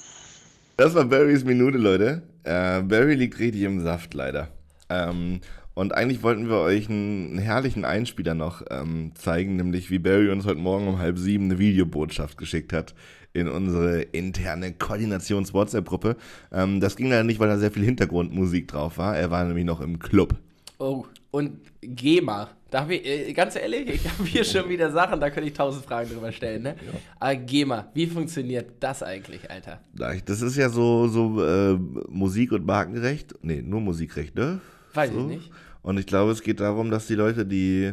[0.77, 2.23] Das war Barrys Minute, Leute.
[2.45, 4.49] Äh, Barry liegt richtig im Saft, leider.
[4.89, 5.41] Ähm,
[5.75, 10.47] und eigentlich wollten wir euch einen, herrlichen Einspieler noch ähm, zeigen, nämlich wie Barry uns
[10.47, 12.95] heute Morgen um halb sieben eine Videobotschaft geschickt hat
[13.37, 16.17] in unsere interne Koordinations-WhatsApp-Gruppe.
[16.53, 19.17] Ähm, das ging leider nicht, weil da sehr viel Hintergrundmusik drauf war.
[19.17, 20.35] Er war nämlich noch im Club.
[20.79, 22.49] Oh, und GEMA.
[22.71, 25.55] Da hab ich, äh, ganz ehrlich, ich habe hier schon wieder Sachen, da könnte ich
[25.55, 26.63] tausend Fragen drüber stellen.
[26.63, 26.77] Ne?
[27.21, 29.81] Aber GEMA, wie funktioniert das eigentlich, Alter?
[29.95, 31.75] Das ist ja so, so äh,
[32.09, 33.35] Musik- und Markenrecht.
[33.43, 34.61] Nee, nur Musikrecht, ne?
[34.95, 35.21] Weiß so.
[35.21, 35.51] ich nicht.
[35.83, 37.93] Und ich glaube, es geht darum, dass die Leute, die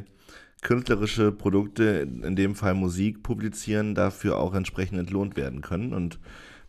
[0.63, 5.93] künstlerische Produkte, in dem Fall Musik, publizieren, dafür auch entsprechend entlohnt werden können.
[5.93, 6.19] Und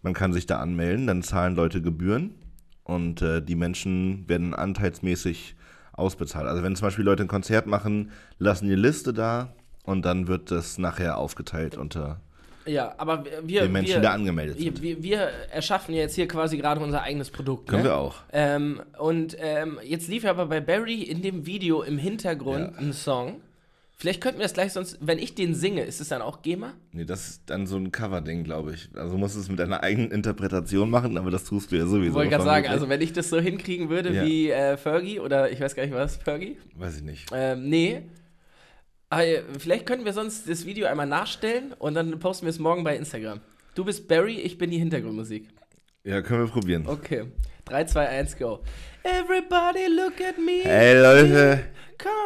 [0.02, 2.34] man kann sich da anmelden, dann zahlen Leute Gebühren
[2.82, 5.56] und äh, die Menschen werden anteilsmäßig
[5.92, 6.46] ausbezahlt.
[6.46, 9.54] Also wenn zum Beispiel Leute ein Konzert machen, lassen die Liste da
[9.84, 12.20] und dann wird das nachher aufgeteilt unter
[12.66, 14.82] Ja, aber wir, den Menschen, wir, die da angemeldet wir, sind.
[14.82, 15.18] wir, wir
[15.50, 17.68] erschaffen jetzt hier quasi gerade unser eigenes Produkt.
[17.68, 17.88] Können ne?
[17.90, 18.16] wir auch.
[18.32, 22.78] Ähm, und ähm, jetzt lief aber bei Barry in dem Video im Hintergrund Ja.
[22.78, 23.40] ein Song.
[24.04, 26.74] Vielleicht könnten wir das gleich sonst, wenn ich den singe, ist es dann auch GEMA?
[26.92, 28.90] Nee, das ist dann so ein Cover-Ding, glaube ich.
[28.92, 32.08] Also musst du es mit deiner eigenen Interpretation machen, aber das tust du ja sowieso.
[32.08, 34.26] Ich wollte gerade sagen, also wenn ich das so hinkriegen würde Ja.
[34.26, 36.58] wie äh, Fergie oder ich weiß gar nicht was, Fergie?
[36.76, 37.30] Weiß ich nicht.
[37.32, 38.02] Ähm, nee.
[39.08, 42.58] Aber, äh, vielleicht könnten wir sonst das Video einmal nachstellen und dann posten wir es
[42.58, 43.40] morgen bei Instagram.
[43.74, 45.48] Du bist Barry, ich bin die Hintergrundmusik.
[46.06, 46.84] Ja, können wir probieren.
[46.86, 47.24] Okay.
[47.64, 48.60] 3, 2, 1, go.
[49.04, 50.60] Everybody look at me.
[50.62, 51.60] Hey Leute,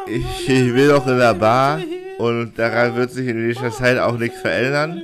[0.08, 1.80] ich, ich will doch in der Bar
[2.18, 5.00] und daran wird sich in nächster Zeit auch nichts verändern.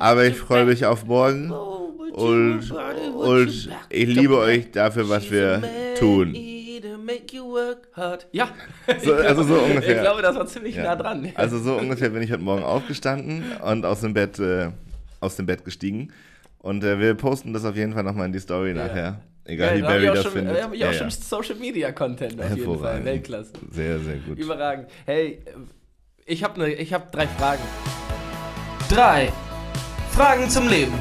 [0.00, 5.62] Aber ich freue mich auf morgen Oh, und, und ich liebe euch dafür, was wir
[5.98, 6.34] tun.
[8.32, 8.48] Ja.
[9.04, 10.00] So, also so Ich ungefähr.
[10.00, 10.84] glaube, das war ziemlich Ja.
[10.84, 11.30] nah dran.
[11.34, 14.70] Also so ungefähr bin ich heute Morgen aufgestanden und aus dem Bett, äh,
[15.20, 16.10] aus dem Bett gestiegen.
[16.62, 19.20] Und äh, wir posten das auf jeden Fall nochmal in die Story nachher.
[19.44, 20.56] Egal wie da hab Barry das schon, findet.
[20.56, 20.98] Da habe ich Ja, auch ja.
[20.98, 22.66] schon Social Media Content auf jeden Fall.
[22.72, 23.04] Hervorragend.
[23.04, 23.52] Weltklasse.
[23.70, 24.38] Sehr, sehr gut.
[24.38, 24.88] Überragend.
[25.04, 25.40] Hey,
[26.24, 27.62] ich habe ne, ich hab drei Fragen.
[28.88, 29.32] Drei
[30.12, 30.92] Fragen zum Leben.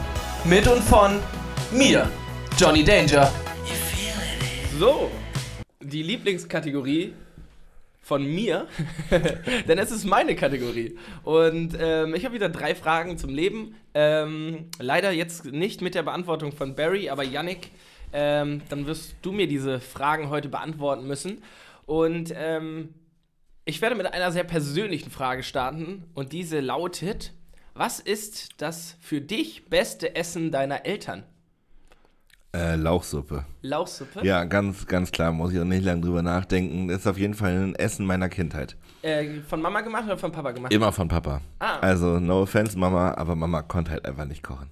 [0.45, 1.19] Mit und von
[1.71, 2.09] mir,
[2.57, 3.31] Johnny Danger.
[4.79, 5.11] So,
[5.79, 7.13] die Lieblingskategorie
[8.11, 8.67] von mir,
[9.69, 10.97] denn es ist meine Kategorie.
[11.23, 13.73] Und ähm, ich habe wieder drei Fragen zum Leben.
[13.93, 17.69] Ähm, leider jetzt nicht mit der Beantwortung von Barry, aber Yannick,
[18.11, 21.41] ähm, dann wirst du mir diese Fragen heute beantworten müssen.
[21.85, 22.89] Und ähm,
[23.63, 27.31] ich werde mit einer sehr persönlichen Frage starten und diese lautet:
[27.75, 31.23] Was ist das für dich beste Essen deiner Eltern?
[32.53, 33.45] Äh, Lauchsuppe.
[33.61, 34.25] Lauchsuppe?
[34.25, 36.89] Ja, ganz, ganz klar, muss ich auch nicht lange drüber nachdenken.
[36.89, 38.75] Das ist auf jeden Fall ein Essen meiner Kindheit.
[39.01, 40.73] Äh, von Mama gemacht oder von Papa gemacht?
[40.73, 41.39] Immer von Papa.
[41.59, 41.79] Ah.
[41.79, 44.69] Also, no offense, Mama, aber Mama konnte halt einfach nicht kochen.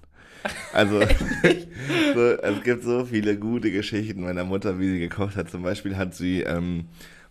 [0.74, 1.00] Also,
[2.14, 5.50] so, es gibt so viele gute Geschichten meiner Mutter, wie sie gekocht hat.
[5.50, 6.84] Zum Beispiel hat sie, ähm,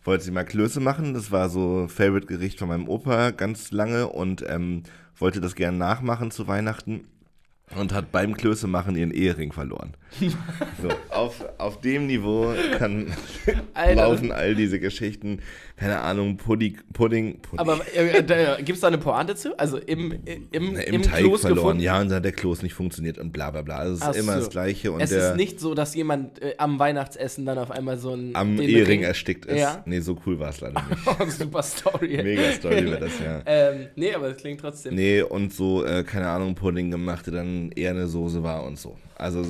[0.03, 1.13] wollte sie mal Klöße machen.
[1.13, 4.81] Das war so Favorite-Gericht von meinem Opa ganz lange und ähm,
[5.15, 7.05] wollte das gerne nachmachen zu Weihnachten
[7.75, 9.93] und hat beim Klöße machen ihren Ehering verloren.
[10.81, 13.13] So, auf, auf dem Niveau kann,
[13.73, 13.95] Alter.
[13.95, 15.39] laufen all diese Geschichten.
[15.77, 17.59] Keine Ahnung, Pudding, Pudding, Pudding.
[17.59, 19.57] Aber äh, gibt es da eine Pointe zu?
[19.57, 21.83] Also im, im, Na, im, im, Teig Kloß verloren, gefunden?
[21.83, 23.77] ja, und dann hat der Kloß nicht funktioniert und bla bla bla.
[23.77, 24.39] Also es ist Ach immer so.
[24.39, 24.91] das Gleiche.
[24.91, 28.13] Und es der ist nicht so, dass jemand äh, am Weihnachtsessen dann auf einmal so
[28.15, 28.35] ein.
[28.35, 29.59] am Ehering Ring- erstickt ist.
[29.59, 29.83] Ja.
[29.85, 30.97] Nee, so cool war es leider nicht.
[31.05, 32.19] Oh, super Story.
[32.23, 33.41] Mega Story war das, ja.
[33.45, 34.95] ähm, nee, aber das klingt trotzdem.
[34.95, 38.77] Nee, und so, äh, keine Ahnung, Pudding gemacht, der dann eher eine Soße war und
[38.77, 38.97] so.
[39.15, 39.43] Also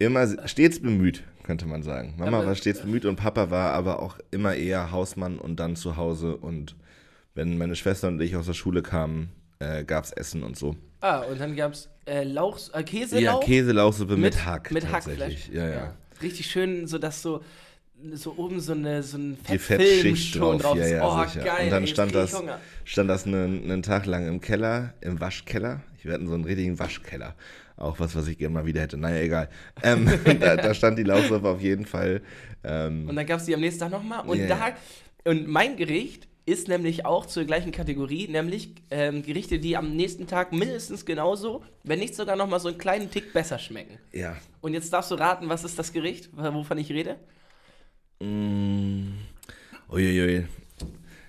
[0.00, 2.14] immer stets bemüht, könnte man sagen.
[2.18, 5.76] Mama Aber- war stets bemüht und Papa war aber auch immer eher Hausmann und dann
[5.76, 6.36] zu Hause.
[6.36, 6.74] Und
[7.34, 10.74] wenn meine Schwester und ich aus der Schule kamen, äh, gab es Essen und so.
[11.00, 13.44] Ah, und dann gab es äh, Lauch, äh, Ja, Käselauch.
[13.44, 14.70] Käselauchsuppe mit, Hack.
[14.72, 14.90] Mit.
[14.90, 15.48] Hackfleisch.
[15.52, 15.94] Ja, ja.
[16.22, 17.42] Richtig schön, so dass so,
[18.12, 20.90] so oben so, eine, so ein Fettfilm Fettschicht schon drauf, ja, ist.
[20.90, 21.44] ja, oh, sicher.
[21.44, 21.64] geil.
[21.64, 22.42] und dann ey, stand ich das,
[22.84, 25.82] stand das einen, einen Tag lang im Keller, im Waschkeller.
[26.02, 27.34] Wir hatten so einen richtigen Waschkeller.
[27.80, 28.98] Auch was, was ich gerne mal wieder hätte.
[28.98, 29.48] Naja, egal.
[29.82, 30.06] Ähm,
[30.40, 32.20] da, da stand die Laufsuppe auf jeden Fall.
[32.62, 34.26] Ähm, Und dann gab es die am nächsten Tag nochmal.
[34.26, 34.76] Und da, ja.
[35.24, 40.26] und mein Gericht ist nämlich auch zur gleichen Kategorie, nämlich ähm, Gerichte, die am nächsten
[40.26, 43.98] Tag mindestens genauso, wenn nicht sogar nochmal so einen kleinen Tick besser schmecken.
[44.12, 44.36] ja.
[44.60, 47.16] Und jetzt darfst du raten, was ist das Gericht, wovon ich rede?
[48.20, 49.12] Mm,
[49.90, 50.44] uiuiui.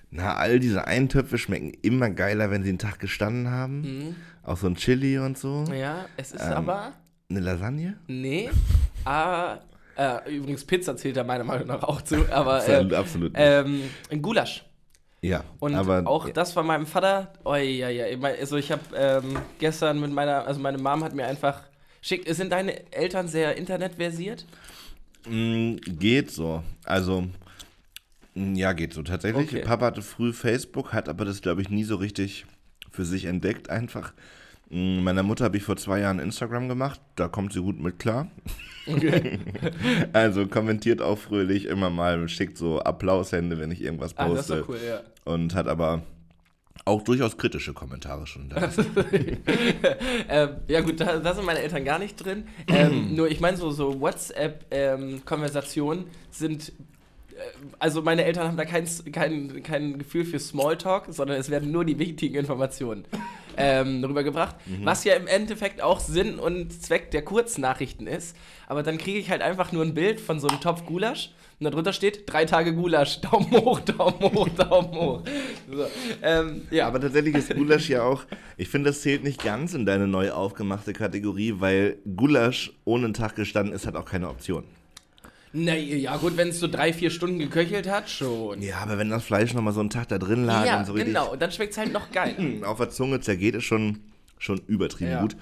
[0.10, 4.18] Na, all diese Eintöpfe schmecken immer geiler, wenn sie einen Tag gestanden haben.
[4.44, 5.64] Auch so ein Chili und so.
[5.74, 6.94] Ja, es ist Ähm, aber.
[7.30, 7.98] Eine Lasagne?
[8.08, 8.50] Nee.
[9.06, 9.60] ah,
[9.98, 12.56] äh, übrigens, Pizza zählt da meiner Meinung nach auch zu, aber.
[12.56, 14.66] Absolut, Äh, absolut ähm, ein Gulasch.
[15.22, 17.34] ja, Und aber auch das von meinem Vater.
[17.44, 18.06] Oh, ja, ja.
[18.22, 20.46] Also, ich habe ähm, gestern mit meiner.
[20.48, 21.62] Also, meine Mom hat mir einfach.
[22.02, 24.46] Schick, sind deine Eltern sehr internetversiert?
[25.30, 26.64] Mm, geht so.
[26.84, 27.28] Also,
[28.34, 29.04] mm, ja, geht so.
[29.04, 29.62] Tatsächlich, Okay.
[29.62, 32.46] Papa hatte früh Facebook, hat aber das, glaube ich, nie so richtig
[32.92, 34.14] für sich entdeckt einfach.
[34.70, 38.00] Mm, Meiner Mutter habe ich vor zwei Jahren Instagram gemacht, da kommt sie gut mit
[38.00, 38.28] klar.
[40.14, 44.48] also kommentiert auch fröhlich immer mal, schickt so Applaushände, wenn ich irgendwas Ah, das ist
[44.48, 44.62] poste.
[44.62, 45.02] doch cool, ja.
[45.24, 46.02] Und hat aber
[46.86, 48.56] auch durchaus kritische Kommentare schon da.
[50.30, 52.46] ähm, ja gut, da, da sind meine Eltern gar nicht drin.
[52.68, 56.74] Ähm, nur ich meine, so, so WhatsApp-Konversationen sind.
[57.80, 61.86] Also meine Eltern haben da kein, kein, kein Gefühl für Smalltalk, sondern es werden nur
[61.86, 63.06] die wichtigen Informationen
[63.58, 64.56] ähm, rübergebracht.
[64.84, 68.36] Was ja im Endeffekt auch Sinn und Zweck der Kurznachrichten ist.
[68.68, 71.66] Aber dann kriege ich halt einfach nur ein Bild von so einem Topf Gulasch und
[71.66, 73.22] darunter steht drei Tage Gulasch.
[73.22, 75.22] Daumen hoch, Daumen hoch, Daumen hoch.
[75.72, 75.86] So,
[76.24, 78.24] ähm, ja, Aber tatsächlich ist Gulasch ja auch,
[78.58, 83.14] ich finde, das zählt nicht ganz in deine neu aufgemachte Kategorie, weil Gulasch ohne einen
[83.14, 84.64] Tag gestanden ist, hat auch keine Option.
[85.54, 88.62] Na ja, gut, wenn es so drei, vier Stunden geköchelt hat, schon.
[88.62, 90.94] Ja, aber wenn das Fleisch nochmal so einen Tag da drin lag Ja, und so
[90.94, 91.32] richtig genau.
[91.32, 92.62] Und dann schmeckt es halt noch geil.
[92.66, 94.00] auf der Zunge zergeht, ist schon,
[94.38, 95.22] schon übertrieben Ja.
[95.22, 95.36] gut.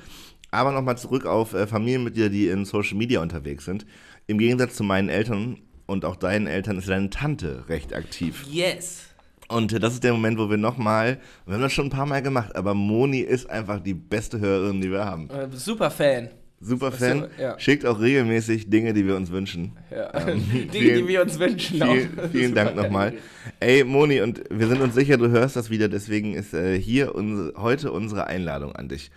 [0.52, 3.86] Aber nochmal zurück auf äh, Familienmitglieder, die in Social Media unterwegs sind.
[4.26, 8.46] Im Gegensatz zu meinen Eltern und auch deinen Eltern ist deine Tante recht aktiv.
[8.52, 9.04] yes.
[9.48, 12.06] Und äh, das ist der Moment, wo wir nochmal, wir haben das schon ein paar
[12.06, 15.30] Mal gemacht, aber Moni ist einfach die beste Hörerin, die wir haben.
[15.30, 16.30] Äh, super Fan.
[16.62, 17.60] Super Fan, so, ja.
[17.60, 19.78] schickt auch regelmäßig Dinge, die wir uns wünschen.
[19.92, 20.28] Ja.
[20.28, 20.44] Ähm,
[20.74, 21.82] Dinge, die wir uns wünschen.
[21.82, 22.30] Vielen, auch.
[22.32, 23.14] vielen Dank nochmal.
[23.62, 27.16] Ey, Moni, und wir sind uns sicher, du hörst das wieder, deswegen ist äh, hier
[27.16, 29.10] unsere, heute unsere Einladung an dich.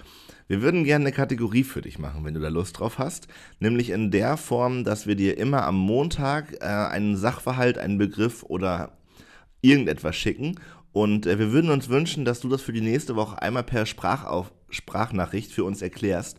[0.47, 3.27] Wir würden gerne eine Kategorie für dich machen, wenn du da Lust drauf hast.
[3.59, 8.43] Nämlich in der Form, dass wir dir immer am Montag äh, einen Sachverhalt, einen Begriff
[8.45, 8.93] oder
[9.63, 10.61] irgendetwas schicken.
[10.93, 13.87] Und äh, wir würden uns wünschen, dass du das für die nächste Woche einmal per
[13.87, 16.39] Sprachauf Sprachnachricht für uns erklärst.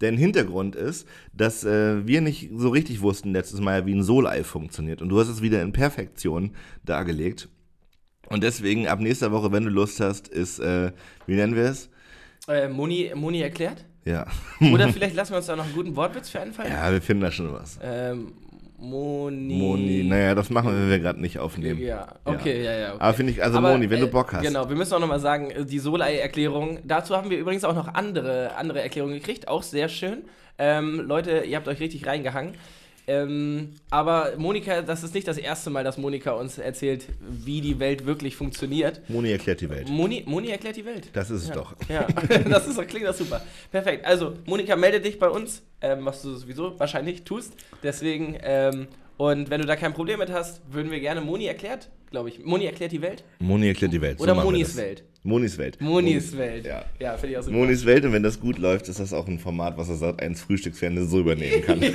[0.00, 4.44] Der Hintergrund ist, dass äh, wir nicht so richtig wussten letztes Mal, wie ein Soul-Eye
[4.44, 5.02] funktioniert.
[5.02, 6.52] Und du hast es wieder in Perfektion
[6.84, 7.48] dargelegt.
[8.28, 10.92] Und deswegen ab nächster Woche, wenn du Lust hast, ist, äh,
[11.26, 11.88] wie nennen wir es?
[12.46, 13.84] Äh, Moni, Moni erklärt?
[14.04, 14.26] Ja.
[14.72, 16.70] Oder vielleicht lassen wir uns da noch einen guten Wortwitz für einfallen.
[16.70, 17.78] ja, wir finden da schon was.
[17.82, 18.32] Ähm,
[18.80, 19.54] Moni.
[19.54, 21.80] Moni, naja, das machen wir, wenn wir gerade nicht aufnehmen.
[21.80, 22.88] Ja, okay, ja, ja.
[22.90, 23.00] okay.
[23.00, 24.42] Aber finde ich, also Aber, Moni, wenn äh, du Bock hast.
[24.42, 27.92] Genau, wir müssen auch nochmal sagen, äh, die Solei-Erklärung, dazu haben wir übrigens auch noch
[27.94, 30.22] andere, andere Erklärungen gekriegt, auch sehr schön.
[30.58, 32.54] Ähm, Leute, ihr habt euch richtig reingehangen.
[33.08, 37.80] Ähm, aber Monika, das ist nicht das erste Mal, dass Monika uns erzählt, wie die
[37.80, 39.00] Welt wirklich funktioniert.
[39.08, 39.88] Moni erklärt die Welt.
[39.88, 41.08] Moni, Moni erklärt die Welt.
[41.14, 41.54] Das ist es ja.
[41.54, 41.74] doch.
[41.88, 42.06] Ja,
[42.50, 43.40] das ist, doch- klingt doch super.
[43.72, 44.04] Perfekt.
[44.04, 47.54] Also, Monika, melde dich bei uns, ähm, was du sowieso wahrscheinlich tust.
[47.82, 51.88] Deswegen, ähm, und wenn du da kein Problem mit hast, würden wir gerne Moni erklärt,
[52.10, 52.44] glaube ich.
[52.44, 53.24] Moni erklärt die Welt?
[53.38, 54.20] Moni erklärt die Welt.
[54.20, 54.76] Oder wir Monis das.
[54.76, 55.02] Welt?
[55.28, 55.80] Monis Welt.
[55.80, 56.64] Monis Welt.
[56.66, 56.84] Ja.
[56.98, 57.56] Ja, finde ich auch super.
[57.56, 60.20] Monis Welt und wenn das gut läuft, ist das auch ein Format, was er seit
[60.22, 61.80] eins Frühstücksfernsehen so übernehmen kann.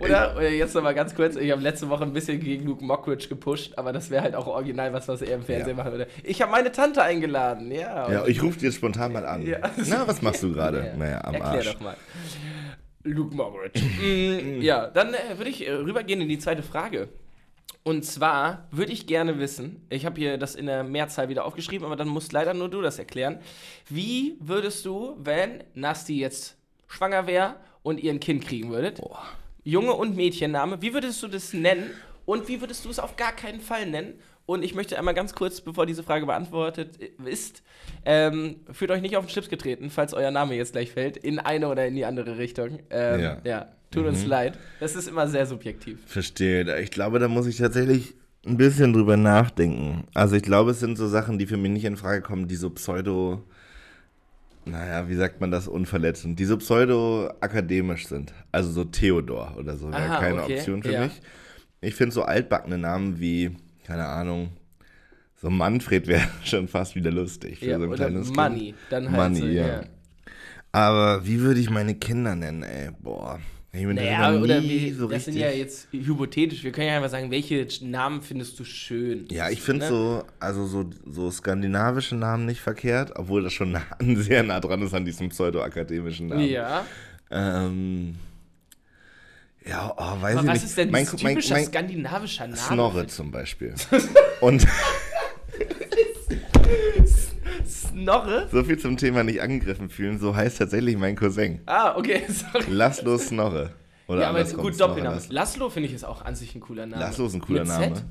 [0.00, 3.28] Oder, oder jetzt nochmal ganz kurz, ich habe letzte Woche ein bisschen gegen Luke Mockridge
[3.28, 5.82] gepusht, aber das wäre halt auch original was, was er im Fernsehen Ja.
[5.84, 6.06] machen würde.
[6.24, 8.10] Ich habe meine Tante eingeladen, ja.
[8.10, 9.46] Ja, ich rufe dir jetzt spontan mal an.
[9.46, 9.58] Ja.
[9.88, 10.78] Na, was machst du gerade?
[10.86, 10.96] Ja.
[10.96, 11.72] Naja, am Erklär Arsch.
[11.74, 11.96] doch mal.
[13.04, 13.80] Luke Mockridge.
[13.82, 17.08] mm, ja, dann äh, würde ich äh, rübergehen in die zweite Frage.
[17.82, 21.86] Und zwar würde ich gerne wissen, ich habe hier das in der Mehrzahl wieder aufgeschrieben,
[21.86, 23.38] aber dann musst leider nur du das erklären.
[23.88, 26.56] Wie würdest du, wenn Nasti jetzt
[26.88, 29.00] schwanger wäre und ihr ein Kind kriegen würdet?
[29.64, 31.90] Junge und Mädchenname, wie würdest du das nennen
[32.26, 34.14] und wie würdest du es auf gar keinen Fall nennen?
[34.46, 37.62] Und ich möchte einmal ganz kurz, bevor diese Frage beantwortet ist,
[38.04, 41.38] ähm, fühlt euch nicht auf den Schlips getreten, falls euer Name jetzt gleich fällt, in
[41.38, 42.80] eine oder in die andere Richtung.
[42.90, 43.38] Ähm, Ja.
[43.44, 43.68] ja.
[43.90, 44.58] Tut uns leid.
[44.78, 45.98] Das ist immer sehr subjektiv.
[46.06, 46.80] Verstehe.
[46.80, 48.14] Ich glaube, da muss ich tatsächlich
[48.46, 50.04] ein bisschen drüber nachdenken.
[50.14, 52.56] Also ich glaube, es sind so Sachen, die für mich nicht in Frage kommen, die
[52.56, 53.44] so pseudo,
[54.64, 58.32] naja, wie sagt man das, unverletzend, die so pseudo-akademisch sind.
[58.52, 61.04] Also so Theodor oder so wäre keine okay, Option für ja.
[61.04, 61.20] mich.
[61.82, 64.50] Ich finde so altbackene Namen wie, keine Ahnung,
[65.40, 68.76] so Manfred wäre schon fast wieder lustig für Ja, so ein kleines Money, Kind.
[68.90, 69.66] dann halt Money, so, ja.
[69.66, 69.80] ja.
[70.72, 72.90] Aber wie würde ich meine Kinder nennen, ey?
[73.00, 73.40] Boah.
[73.72, 76.64] Bin Naja, oder wie, so das sind ja jetzt hypothetisch.
[76.64, 79.28] Wir können ja einfach sagen, welche Namen findest du schön?
[79.30, 79.88] Ja, ich finde Ne?
[79.88, 84.82] so, also so, so skandinavische Namen nicht verkehrt, obwohl das schon nah, sehr nah dran
[84.82, 86.48] ist an diesem pseudo-akademischen Namen.
[86.48, 86.84] Ja.
[87.30, 88.16] Ähm,
[89.64, 90.64] ja, oh, weiß Aber ich was nicht.
[90.64, 92.56] ist denn mein, ein mein, typischer mein skandinavischer Name?
[92.56, 93.74] Snorre zum Beispiel.
[94.40, 94.66] Und
[98.02, 98.48] Snorre?
[98.50, 101.60] so viel zum Thema nicht angegriffen fühlen, so heißt tatsächlich mein Cousin.
[101.66, 102.64] Ah, okay, sorry.
[102.70, 103.70] Laszlo Snorre.
[104.08, 105.16] Oder ja, aber gut, Doppelname.
[105.16, 105.34] Laszlo.
[105.34, 107.00] Laszlo finde ich ist auch an sich ein cooler Name.
[107.02, 107.94] Laszlo ist ein cooler Mit Name.
[107.94, 108.04] Z?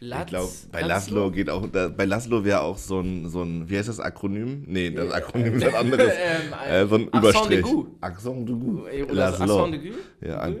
[0.00, 1.30] Latz, Ich glaube, bei Laszlo?
[1.30, 4.64] Geht auch, da, bei Laszlo wäre auch so ein, so ein, wie heißt das Akronym?
[4.66, 6.12] Nee, das Akronym ist was anderes.
[6.12, 7.36] Ähm, äh, so ein Überstrich.
[7.36, 7.86] Accent de Goût.
[8.00, 9.94] Accent de Goût?
[10.20, 10.56] Ja, an,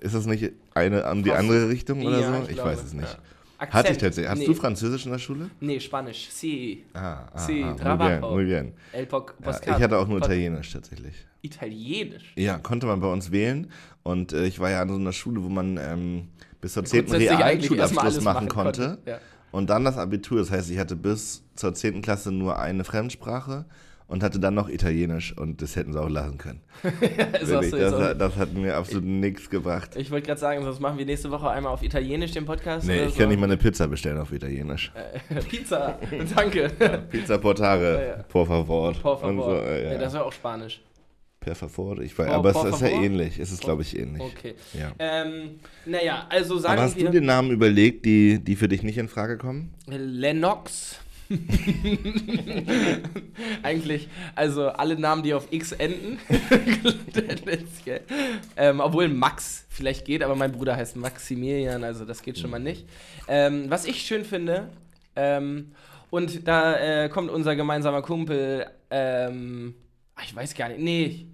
[0.00, 2.42] ist das nicht eine an die andere Richtung oder Ja, so?
[2.50, 3.08] ich Ich, weiß es nicht.
[3.08, 3.18] ja.
[3.62, 4.00] Hatte ich Akzent.
[4.00, 4.30] tatsächlich.
[4.30, 4.46] Hast Nee.
[4.46, 5.50] du Französisch in der Schule?
[5.60, 6.28] Nee, Spanisch.
[6.30, 6.84] Sí.
[6.94, 8.30] Ah, ah, Sí, ah trabajo.
[8.34, 8.72] muy bien.
[8.92, 11.14] El po Ja, ich hatte auch nur Italienisch tatsächlich.
[11.42, 12.32] Italienisch.
[12.36, 13.70] Ja, konnte man bei uns wählen.
[14.02, 16.28] Und äh, ich war ja an so einer Schule, wo man ähm,
[16.60, 17.00] bis zur 10.
[17.06, 18.86] Grundsätzlich eigentlich erstmal Realschulabschluss machen machen konnte.
[18.96, 19.18] konnte, ja.
[19.52, 20.38] Und dann das Abitur.
[20.38, 22.02] Das heißt, ich hatte bis zur 10.
[22.02, 23.64] Klasse nur eine Fremdsprache
[24.12, 25.36] und hatte dann noch Italienisch.
[25.36, 26.60] Und das hätten sie auch lassen können.
[27.44, 29.96] So, ist das, hat- das hat mir absolut nichts gebracht.
[29.96, 32.86] Ich wollte gerade sagen, sonst machen wir nächste Woche einmal auf Italienisch den Podcast.
[32.86, 33.18] Nee, ich so.
[33.20, 34.92] kann nicht mal eine Pizza bestellen auf Italienisch.
[35.48, 35.98] Pizza.
[36.36, 36.70] Danke.
[37.10, 38.22] Pizza portare, Ja, ja.
[38.24, 38.92] por favor.
[38.94, 39.44] Por favor.
[39.44, 39.92] So, äh, ja.
[39.92, 39.98] ja.
[39.98, 40.80] das war auch Spanisch.
[41.40, 41.98] per favor.
[42.00, 43.38] Ich weiß, Por- aber por es ist ja ähnlich.
[43.38, 44.22] Es ist, glaube ich, ähnlich.
[44.22, 44.54] Okay.
[44.74, 44.92] Ja.
[44.98, 48.82] Ähm, naja, also sagen Aber hast wir du den Namen überlegt, die, die für dich
[48.84, 49.74] nicht in Frage kommen?
[49.88, 51.00] Lennox.
[53.62, 56.18] Eigentlich, also alle Namen, die auf X enden.
[57.12, 58.02] Tendenziell.
[58.56, 62.60] ähm, obwohl Max vielleicht geht, aber mein Bruder heißt Maximilian, also das geht schon mal
[62.60, 62.86] nicht.
[63.28, 64.68] Ähm, was ich schön finde,
[65.16, 65.72] ähm,
[66.10, 69.74] und da äh, kommt unser gemeinsamer Kumpel, ähm,
[70.14, 71.26] ach, ich weiß gar nicht, nee,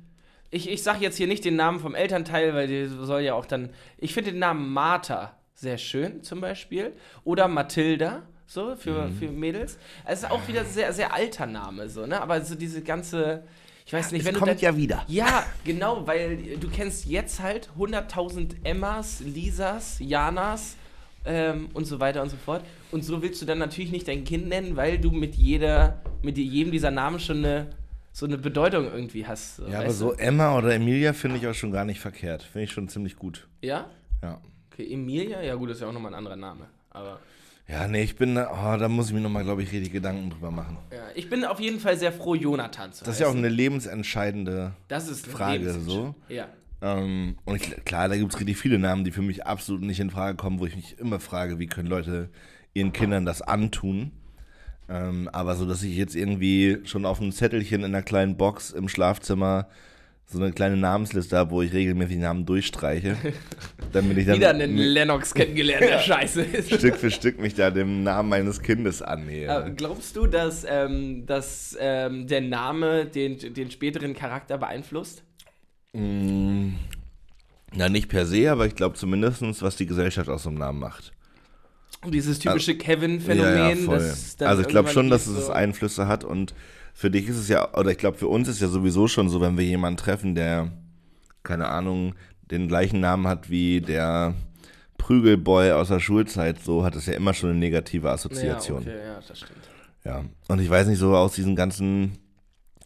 [0.51, 3.45] ich, ich sag jetzt hier nicht den Namen vom Elternteil, weil die soll ja auch
[3.45, 3.71] dann.
[3.99, 6.93] Ich finde den Namen Martha sehr schön, zum Beispiel.
[7.25, 9.79] Oder Mathilda, so, für, für Mädels.
[10.07, 12.21] Es ist auch wieder sehr, sehr alter Name, so, ne?
[12.21, 13.45] Aber so diese ganze.
[13.87, 14.41] Ich weiß nicht, wenn du.
[14.45, 15.05] dann- wieder.
[15.07, 20.77] ja, genau, weil du kennst jetzt halt 100.000 Emmas, Lisas, Janas
[21.25, 22.65] ähm, und so weiter und so fort.
[22.91, 26.39] Und so willst du dann natürlich nicht dein Kind nennen, weil du mit jeder, mit
[26.39, 27.69] jedem dieser Namen schon eine,
[28.13, 29.57] so eine Bedeutung irgendwie hast.
[29.57, 30.19] So, Ja, aber so du?
[30.19, 32.43] Emma oder Emilia finde ich auch schon gar nicht verkehrt.
[32.43, 33.47] Finde ich schon ziemlich gut.
[33.63, 33.91] Ja?
[34.23, 34.41] Ja.
[34.73, 35.43] Okay, Emilia?
[35.43, 36.67] Ja, gut, das ist ja auch nochmal ein anderer Name.
[36.91, 37.21] Aber
[37.69, 40.31] Ja, nee, ich bin, da- oh, da muss ich mir nochmal, glaube ich, richtig Gedanken
[40.31, 40.79] drüber machen.
[40.91, 43.45] ja, ich bin auf jeden Fall sehr froh, Jonathan zu Das ist ja auch heißen.
[43.45, 46.15] eine lebensentscheidende das ist eine Frage, Lebensentscheidung.
[46.29, 46.35] so.
[46.35, 46.49] Ja.
[46.81, 50.01] Ähm, und ich, klar, da gibt es richtig viele Namen, die für mich absolut nicht
[50.01, 52.31] in Frage kommen, wo ich mich immer frage, wie können Leute
[52.73, 54.13] ihren Kindern das antun.
[54.89, 58.71] Ähm, aber so, dass ich jetzt irgendwie schon auf einem Zettelchen in einer kleinen Box
[58.71, 59.69] im Schlafzimmer
[60.31, 63.17] so eine kleine Namensliste habe, wo ich regelmäßig Namen durchstreiche,
[63.93, 66.75] damit ich dann Wieder einen Lennox kennengelernt, der scheiße ist.
[66.75, 69.69] Stück für Stück mich da dem Namen meines Kindes annähere.
[69.69, 75.23] Äh, glaubst du, dass, ähm, dass ähm, der Name den, den späteren Charakter beeinflusst?
[75.95, 76.73] Mm,
[77.75, 80.79] Na, nicht per se, aber ich glaube zumindest, was die Gesellschaft aus so einem Namen
[80.79, 81.13] macht.
[82.07, 83.87] Dieses typische Kevin-Phänomen.
[83.89, 86.55] Ja, ja, also ich glaube schon, dass es so- Einflüsse hat und
[86.99, 89.41] für dich ist es ja, oder ich glaube für uns ist ja sowieso schon so,
[89.41, 90.73] wenn wir jemanden treffen, der,
[91.45, 92.17] keine Ahnung,
[92.51, 94.35] den gleichen Namen hat wie der
[94.97, 98.83] Prügelboy aus der Schulzeit, so hat es ja immer schon eine negative Assoziation.
[98.83, 99.61] Ja, okay, ja, das stimmt.
[100.05, 102.19] Ja, und ich weiß nicht, so aus diesen ganzen,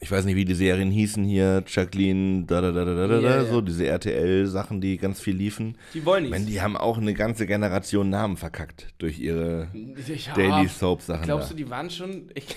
[0.04, 3.18] ich weiß nicht, wie die Serien hießen hier, Jacqueline, da, da, da, da, da, da,
[3.20, 3.44] Ja, ja.
[3.44, 5.78] so diese RTL-Sachen, die ganz viel liefen.
[5.94, 6.38] Die wollen Ich nicht.
[6.40, 11.22] meine, die haben auch eine ganze Generation Namen verkackt durch ihre Ja, Daily Soap-Sachen.
[11.24, 11.54] Glaubst da.
[11.54, 12.30] du, die waren schon.
[12.34, 12.56] Ich,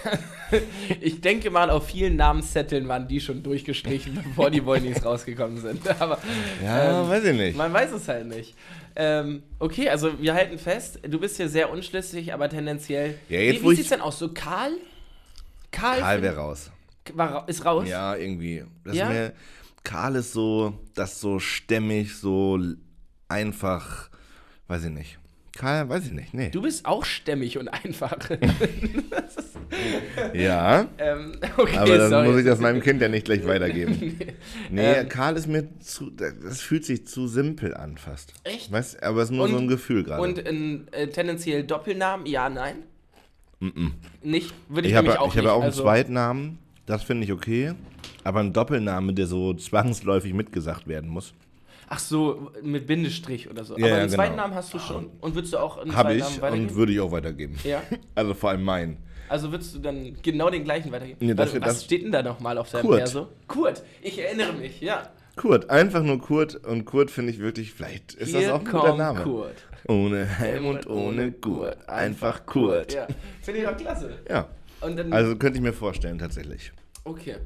[1.01, 5.87] ich denke mal, auf vielen Namenszetteln waren die schon durchgestrichen, bevor die Wollnies rausgekommen sind.
[6.01, 6.17] Aber
[6.63, 7.55] Ja, ähm, weiß ich nicht.
[7.57, 8.55] man weiß es halt nicht.
[8.95, 13.15] Ähm, okay, also wir halten fest, du bist hier sehr unschlüssig, aber tendenziell.
[13.29, 14.17] Ja, jetzt, wie wie ich- sieht's denn aus?
[14.17, 14.71] So Karl?
[15.71, 16.71] Karl, Karl wäre raus.
[17.13, 17.87] War, ist raus?
[17.87, 18.63] Ja, irgendwie.
[18.83, 19.07] Das Ja?
[19.09, 19.33] ist mir,
[19.83, 22.59] Karl ist so, das so stämmig, so
[23.27, 24.09] einfach,
[24.67, 25.19] weiß ich nicht.
[25.55, 26.49] Karl, weiß ich nicht, nee.
[26.49, 28.17] Du bist auch stämmig und einfach.
[30.33, 32.27] Ja, ähm, okay, aber dann sorry.
[32.29, 34.17] muss ich das meinem Kind ja nicht gleich weitergeben.
[34.69, 35.09] Nee, Ähm.
[35.09, 38.33] Karl ist mir zu, das fühlt sich zu simpel an fast.
[38.43, 38.71] Echt?
[38.71, 40.21] Weißt, aber es ist nur Und- so ein Gefühl gerade.
[40.21, 42.25] Und ein äh, tendenziell Doppelnamen?
[42.25, 42.83] Ja, nein?
[44.21, 44.53] Nicht?
[44.69, 47.73] Würde ich, Ich habe, auch ich habe auch einen also, Zweitnamen, das finde ich okay.
[48.23, 51.33] Aber ein Doppelname, der so zwangsläufig mitgesagt werden muss.
[51.87, 53.77] Ach so, mit Bindestrich oder so.
[53.77, 54.15] Ja, Aber ja, einen genau.
[54.23, 55.07] zweiten Namen hast du schon.
[55.21, 56.69] Und würdest du auch einen Habe zweiten ich Namen weitergeben?
[56.69, 57.55] und würde ich auch weitergeben.
[57.63, 57.81] ja.
[58.15, 58.97] Also vor allem meinen.
[59.29, 61.17] Also würdest du dann genau den gleichen weitergeben?
[61.21, 62.97] Nee, das- Warte, was das- steht denn da nochmal auf deinem Kurt.
[62.97, 63.27] Perso?
[63.47, 63.83] Kurt.
[64.01, 65.03] Ich erinnere mich, ja.
[65.35, 66.55] Kurt, einfach nur Kurt.
[66.65, 69.21] Und Kurt finde ich wirklich, vielleicht ist Hier das auch ein guter Name.
[69.21, 69.55] Kurt.
[69.87, 71.87] Ohne Helm und ohne Gurt.
[71.87, 72.93] Einfach Kurt.
[72.93, 73.01] Ja.
[73.01, 73.07] Ja,
[73.41, 74.07] finde ich auch klasse.
[74.07, 74.45] Und
[74.95, 76.71] dann, Also könnte ich mir vorstellen, tatsächlich.
[77.03, 77.37] okay.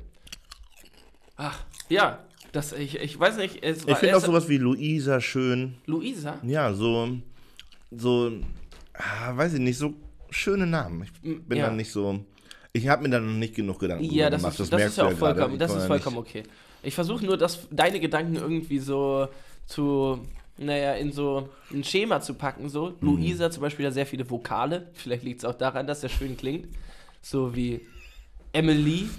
[1.38, 2.20] Ach, ja.
[2.52, 5.76] Das, ich, ich weiß nicht, es Ich war finde auch sowas wie Luisa schön.
[5.86, 6.40] Luisa?
[6.44, 7.10] Ja, so,
[7.92, 8.32] so,
[8.94, 9.94] ah, weiß ich nicht, so
[10.32, 11.04] schöne Namen.
[11.04, 11.68] Ich bin ja.
[11.68, 12.26] dann nicht so,
[12.74, 14.60] ich habe mir dann noch nicht genug Gedanken Ja, das gemacht.
[14.60, 16.44] ist, das merkst ist ja auch vollkommen, das ist vollkommen okay.
[16.82, 19.28] Ich versuche nur, dass deine Gedanken irgendwie so
[19.68, 20.20] zu,
[20.58, 22.68] naja, in so ein Schema zu packen.
[22.70, 22.96] So.
[23.00, 23.08] Mhm.
[23.08, 24.88] Luisa zum Beispiel hat sehr viele Vokale.
[24.94, 26.68] Vielleicht liegt es auch daran, dass der schön klingt.
[27.22, 27.82] So wie
[28.54, 29.10] Emily.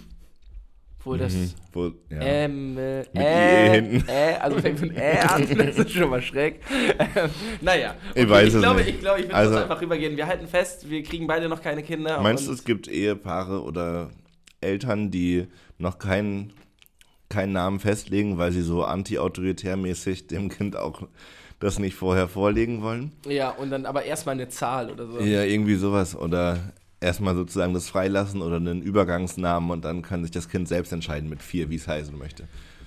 [1.02, 1.32] Wo das.
[1.32, 1.50] Mhm.
[1.72, 2.20] Wo, ja.
[2.20, 3.96] Ähm, äh, äh.
[4.06, 6.60] Äh, also fängt mit Äh an, das ist schon mal schräg.
[6.98, 7.30] Ähm,
[7.62, 8.90] naja, Ich weiß ich es glaube, nicht.
[8.90, 10.18] ich glaube, ich will Also- das einfach rübergehen.
[10.18, 12.20] Wir halten fest, wir kriegen beide noch keine Kinder.
[12.20, 14.10] Meinst du, es gibt Ehepaare oder
[14.60, 15.46] Eltern, die
[15.78, 16.52] noch keinen,
[17.30, 21.00] keinen Namen festlegen, weil sie so anti-autoritär-mäßig dem Kind auch
[21.60, 23.12] das nicht vorher vorlegen wollen?
[23.26, 25.18] Ja, und dann aber erstmal eine Zahl oder so.
[25.20, 26.14] Ja, irgendwie sowas.
[26.14, 26.58] Oder
[27.00, 31.28] erstmal sozusagen das freilassen oder einen Übergangsnamen und dann kann sich das Kind selbst entscheiden
[31.30, 32.46] mit vier, wie es heißen möchte.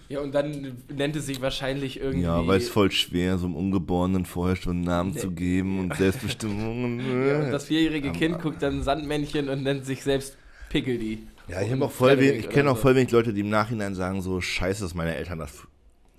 [0.10, 2.26] Ja, und dann nennt es sich wahrscheinlich irgendwie.
[2.26, 5.96] Ja, weil es voll schwer, so einem Ungeborenen vorher schon einen Namen zu geben und
[5.96, 7.00] Selbstbestimmung.
[7.28, 10.38] Ja, und das vierjährige Kind guckt dann Sandmännchen und nennt sich selbst
[10.70, 11.28] Pickeldi.
[11.48, 13.96] Ja, ich, auch voll Frederik wenig, ich kenne auch voll wenig Leute, die im Nachhinein
[13.96, 15.52] sagen, so scheiße, dass meine Eltern das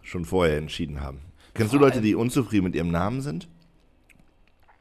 [0.03, 1.21] schon vorher entschieden haben.
[1.55, 3.49] Kennst du Vor Leute, allem- die unzufrieden mit ihrem Namen sind?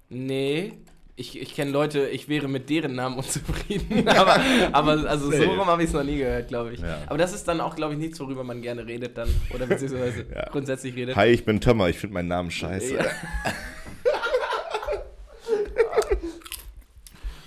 [0.09, 0.73] Nee.
[1.15, 4.07] Ich, ich kenne Leute, ich wäre mit deren Namen unzufrieden.
[4.07, 4.39] aber,
[4.71, 6.79] aber also so rum habe ich es noch nie gehört, glaube ich.
[6.79, 7.03] Ja.
[7.05, 9.29] Aber das ist dann auch, glaube ich, nichts, worüber man gerne redet dann.
[9.53, 10.49] Oder beziehungsweise Ja.
[10.49, 11.15] grundsätzlich redet.
[11.15, 12.95] Hi, ich bin Thomas, ich finde meinen Namen scheiße.
[12.95, 13.05] Ja.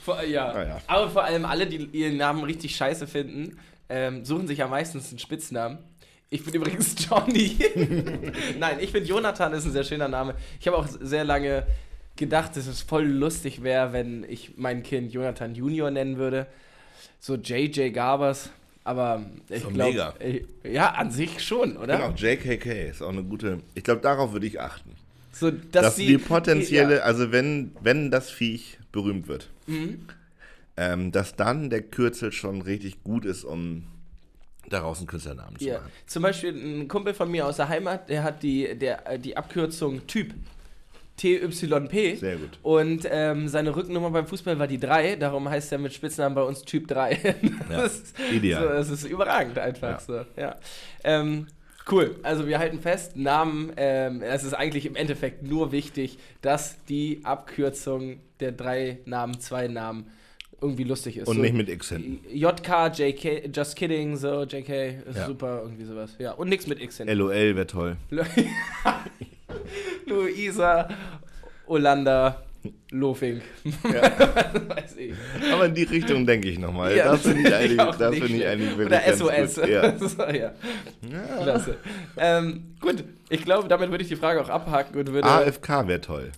[0.04, 0.52] Vor, ja.
[0.52, 0.80] Ah, ja.
[0.86, 3.58] Aber vor allem alle, die ihren Namen richtig scheiße finden,
[3.88, 5.78] ähm, suchen sich ja meistens einen Spitznamen.
[6.30, 7.56] Ich bin übrigens Johnny.
[8.58, 10.36] Nein, ich finde Jonathan ist ein sehr schöner Name.
[10.60, 11.66] Ich habe auch sehr lange
[12.16, 16.46] gedacht, dass es voll lustig wäre, wenn ich mein Kind Jonathan Junior nennen würde.
[17.20, 18.50] So JJ Garbers.
[18.84, 20.14] Aber ich So glaube.
[20.62, 21.96] Ja, an sich schon, oder?
[21.96, 23.58] Genau, JKK ist auch eine gute.
[23.74, 24.92] Ich glaube, darauf würde ich achten.
[25.32, 27.02] So, Dass, die, potenzielle, ja.
[27.02, 30.06] also wenn, wenn das Viech berühmt wird, Mhm.
[30.76, 33.84] ähm, dass dann der Kürzel schon richtig gut ist, um
[34.70, 35.78] daraus einen Künstlernamen zu Ja.
[35.78, 35.90] machen.
[36.06, 39.36] Zum Beispiel ein Kumpel von mir aus der Heimat, der hat die, der, äh, die
[39.36, 40.32] Abkürzung Typ.
[41.16, 42.18] TYP.
[42.18, 42.58] Sehr gut.
[42.62, 46.42] Und ähm, seine Rückennummer beim Fußball war die 3, darum heißt er mit Spitznamen bei
[46.42, 47.06] uns Typ 3.
[47.70, 48.62] Ja, das, ist, ideal.
[48.62, 50.00] So, das ist überragend einfach Ja.
[50.00, 50.40] so.
[50.40, 50.56] Ja.
[51.04, 51.46] Ähm,
[51.90, 56.76] cool, also wir halten fest, Namen, ähm, es ist eigentlich im Endeffekt nur wichtig, dass
[56.84, 60.10] die Abkürzung der drei Namen, zwei Namen
[60.60, 61.28] irgendwie lustig ist.
[61.28, 62.20] Und so, nicht mit X hinten.
[62.32, 65.26] JK, JK, Just Kidding, so, JK, ist Ja.
[65.26, 66.14] super, irgendwie sowas.
[66.18, 67.16] Ja, und nichts mit X hinten.
[67.16, 67.96] LOL wäre toll.
[70.06, 70.88] Luisa,
[71.66, 72.42] Olanda,
[72.90, 73.42] Lofink.
[73.82, 75.14] Weiß ich.
[75.52, 76.96] Aber in die Richtung denke ich nochmal.
[76.96, 79.54] Ja, das finde ich eigentlich, das nicht ich eigentlich wirklich Oder SOS.
[79.56, 79.68] Gut.
[79.68, 79.98] Ja.
[80.08, 80.32] so, ja.
[80.32, 81.42] Ja.
[81.42, 81.76] Klasse.
[82.16, 86.00] Ähm, gut, ich glaube, damit würde ich die Frage auch abhaken und würde AFK wäre
[86.00, 86.32] toll.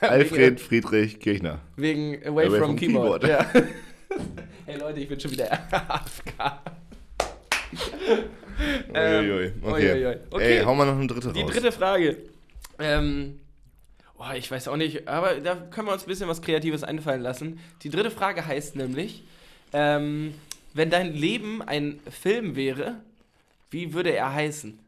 [0.00, 1.60] Alfred Friedrich Kirchner.
[1.76, 3.22] wegen Away, Away from, from Keyboard.
[3.22, 3.54] Keyboard.
[3.54, 3.62] Ja.
[4.66, 6.60] hey Leute, ich bin schon wieder AFK.
[8.94, 9.52] Ähm, Uiuiui.
[9.62, 9.92] Okay.
[9.92, 10.16] uiuiui.
[10.30, 10.58] Okay.
[10.58, 11.50] Ey, hau mal noch eine dritte Die raus.
[11.50, 12.16] dritte Frage.
[12.78, 13.38] Ähm,
[14.18, 17.22] oh, ich weiß auch nicht, aber da können wir uns ein bisschen was Kreatives einfallen
[17.22, 17.58] lassen.
[17.82, 19.22] Die dritte Frage heißt nämlich,
[19.72, 20.34] ähm,
[20.74, 22.96] wenn dein Leben ein Film wäre,
[23.70, 24.78] wie würde er heißen?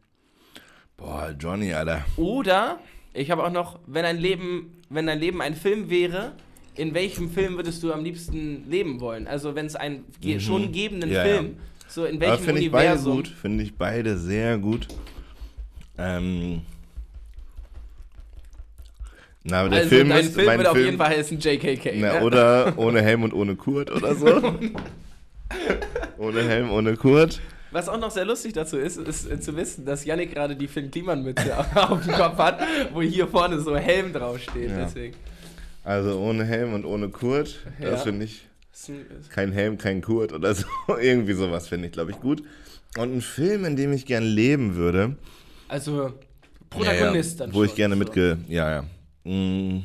[0.96, 2.04] Boah, Johnny, Alter.
[2.16, 2.80] Oder,
[3.14, 6.32] ich habe auch noch, wenn ein Leben, wenn dein Leben ein Film wäre,
[6.74, 9.26] in welchem Film würdest du am liebsten leben wollen?
[9.26, 11.14] Also wenn es einen ge schon gegebenen Mhm.
[11.14, 11.56] Ja, Film,
[11.88, 13.16] so in welchem finde ich beide Universum?
[13.16, 13.28] gut.
[13.28, 14.86] Finde ich beide sehr gut.
[15.98, 16.62] Ähm.
[19.44, 21.38] Na, aber der also Film dein ist Film mein würde auf Film, jeden Fall heißen
[21.40, 21.92] JKK.
[21.96, 24.26] Na, oder ohne Helm und ohne Kurt oder so.
[26.18, 27.40] ohne Helm, ohne Kurt.
[27.70, 30.68] Was auch noch sehr lustig dazu ist, ist äh, zu wissen, dass Yannick gerade die
[30.68, 32.60] Finn Kliman-Mütze auf dem Kopf hat,
[32.92, 34.70] wo hier vorne so Helm draufsteht.
[34.70, 34.84] Ja.
[34.84, 35.14] Deswegen.
[35.84, 37.60] Also ohne Helm und ohne Kurt.
[37.80, 37.90] Ja.
[37.90, 38.47] Das finde ich.
[39.30, 40.66] Kein Helm, kein Kurt oder so.
[41.00, 42.42] Irgendwie sowas finde ich, glaube ich, gut.
[42.96, 45.16] Und ein Film, in dem ich gern leben würde.
[45.68, 46.12] Also
[46.70, 47.98] Protagonist ja, ja, dann Wo ich schon, gerne so.
[47.98, 48.38] mitge...
[48.48, 49.30] Ja, ja.
[49.30, 49.84] Mm.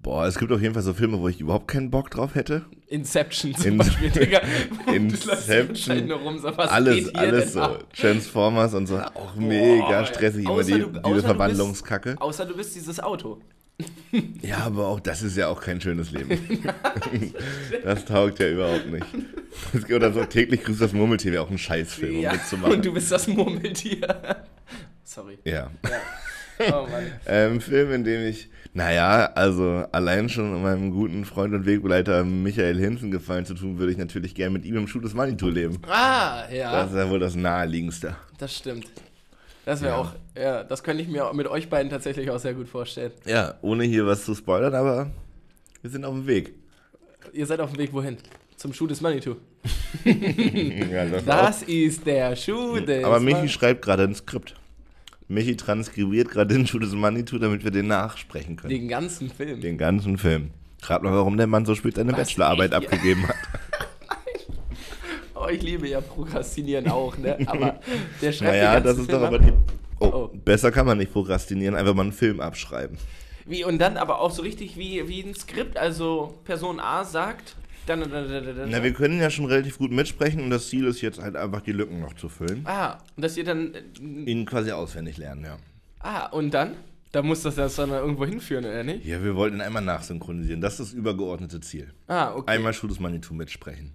[0.00, 2.64] Boah, es gibt auf jeden Fall so Filme, wo ich überhaupt keinen Bock drauf hätte.
[2.88, 4.40] Inception zum In- Beispiel, Digga.
[4.92, 7.60] Inception, rum, alles, alles so.
[7.60, 7.84] ab?
[7.94, 8.98] Transformers und so.
[8.98, 10.42] Auch mega stressig.
[10.44, 12.16] Immer Außer die, du- diese Verwandlungskacke.
[12.20, 13.40] Außer du bist dieses Auto.
[14.42, 16.38] Ja, aber auch das ist ja auch kein schönes Leben.
[17.84, 19.06] das taugt ja überhaupt nicht.
[19.90, 22.32] Oder so täglich grüßt das Murmeltier wäre auch ein Scheißfilm, um Ja.
[22.32, 22.74] mitzumachen.
[22.74, 24.36] Und du bist das Murmeltier.
[25.04, 25.38] Sorry.
[25.44, 25.70] ja.
[26.60, 27.06] Oh Mann.
[27.26, 32.78] Ähm, Film, in dem ich, naja, also allein schon meinem guten Freund und Wegbegleiter Michael
[32.78, 35.78] Hinzen gefallen zu tun, würde ich natürlich gerne mit ihm im Schuh des Manitou leben.
[35.88, 36.70] Ah, ja.
[36.72, 38.14] Das ist ja wohl das naheliegendste.
[38.38, 38.86] Das stimmt.
[39.64, 39.98] Das wäre Ja.
[39.98, 43.12] auch, ja, das könnte ich mir mit euch beiden tatsächlich auch sehr gut vorstellen.
[43.26, 45.10] Ja, ohne hier was zu spoilern, aber
[45.82, 46.54] wir sind auf dem Weg.
[47.32, 48.16] Ihr seid auf dem Weg wohin?
[48.56, 49.36] Zum Schuh des Manitou.
[50.04, 51.24] Ja, das.
[51.24, 53.52] Das ist der Schuh des aber Michi Manitou.
[53.52, 54.54] schreibt gerade ein Skript.
[55.28, 58.70] Michi transkribiert gerade den Schuh des Manitou, damit wir den nachsprechen können.
[58.70, 59.60] Den ganzen Film.
[59.60, 60.50] Den ganzen Film.
[60.82, 62.18] Rat mal, warum der Mann so spät seine Was?
[62.18, 63.36] Bachelorarbeit abgegeben hat.
[65.44, 67.38] Oh, ich liebe ja Prokrastinieren auch, ne?
[67.46, 67.80] Aber
[68.20, 69.34] der schreibt Naja, das ist Film doch ab.
[69.34, 69.52] aber die.
[69.98, 70.30] Oh, Oh.
[70.44, 72.98] besser kann man nicht prokrastinieren, einfach mal einen Film abschreiben.
[73.46, 77.56] Wie, und dann aber auch so richtig wie, wie ein Skript, also Person A sagt,
[77.86, 78.68] dann, dann, dann.
[78.70, 81.60] Na, wir können ja schon relativ gut mitsprechen und das Ziel ist jetzt halt einfach
[81.60, 82.62] die Lücken noch zu füllen.
[82.64, 83.74] Ah, und dass ihr dann.
[83.74, 85.56] äh, Ihn quasi auswendig lernen, ja.
[86.00, 86.74] Ah, und dann?
[87.12, 89.04] Da muss das dann irgendwo hinführen, oder nicht?
[89.04, 90.60] Ja, wir wollten einmal nachsynchronisieren.
[90.62, 91.92] Das ist das übergeordnete Ziel.
[92.08, 92.50] Ah, okay.
[92.50, 93.92] Einmal Schuh des Manitou mitsprechen.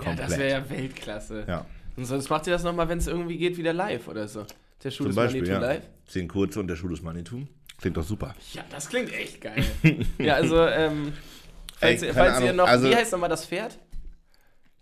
[0.00, 0.30] Ja, Komplett.
[0.30, 1.44] das wäre ja Weltklasse.
[1.48, 1.66] Ja.
[1.96, 4.44] Und sonst macht ihr das nochmal, wenn es irgendwie geht, wieder live oder so.
[4.84, 5.66] Der Schuh Zum des Beispiel, Manitou ja.
[5.72, 5.82] live.
[6.06, 7.46] Zehn kurze und der Schuh des Manitou.
[7.80, 8.34] Klingt doch super.
[8.52, 9.64] Ja, das klingt echt geil.
[10.18, 11.12] ja, also, ähm,
[11.78, 13.78] falls, Ey, ihr- falls ihr noch, also- wie heißt nochmal das Pferd?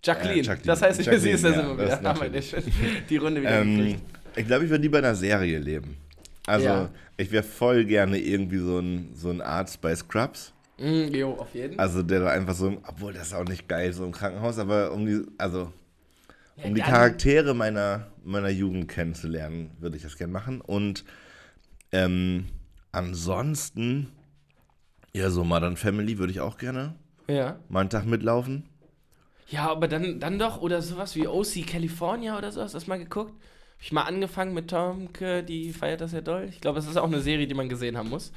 [0.03, 0.35] Jacqueline.
[0.41, 0.67] Äh, Jacqueline.
[0.67, 2.55] Das heißt, Jacqueline, sie ist das ja, immer das Haben wir nicht
[3.09, 3.97] die Runde wieder Ähm,
[4.37, 5.97] ich glaube, ich würde lieber in einer Serie leben.
[6.47, 6.91] Also, Ja.
[7.17, 10.53] ich wäre voll gerne irgendwie so ein, so ein Arzt bei Scrubs.
[10.79, 11.79] Mm, jo, auf jeden.
[11.79, 14.93] Also, der da einfach so, obwohl das ist auch nicht geil, so im Krankenhaus, aber
[14.93, 15.73] um die, also,
[16.57, 20.61] Ja, um die dann- Charaktere meiner, meiner Jugend kennenzulernen, würde ich das gerne machen.
[20.61, 21.05] Und
[21.93, 22.47] ähm,
[22.93, 24.09] ansonsten,
[25.13, 26.95] ja, so Modern Family würde ich auch gerne
[27.29, 27.57] Ja.
[27.69, 28.65] mal einen Tag mitlaufen.
[29.49, 32.87] Ja, aber dann, dann doch, oder sowas wie OC California oder so, hast du das
[32.89, 33.31] mal geguckt?
[33.33, 36.47] Hab ich mal angefangen mit Tomke, die feiert das ja doll.
[36.49, 38.33] Ich glaube, es ist auch eine Serie, die man gesehen haben muss.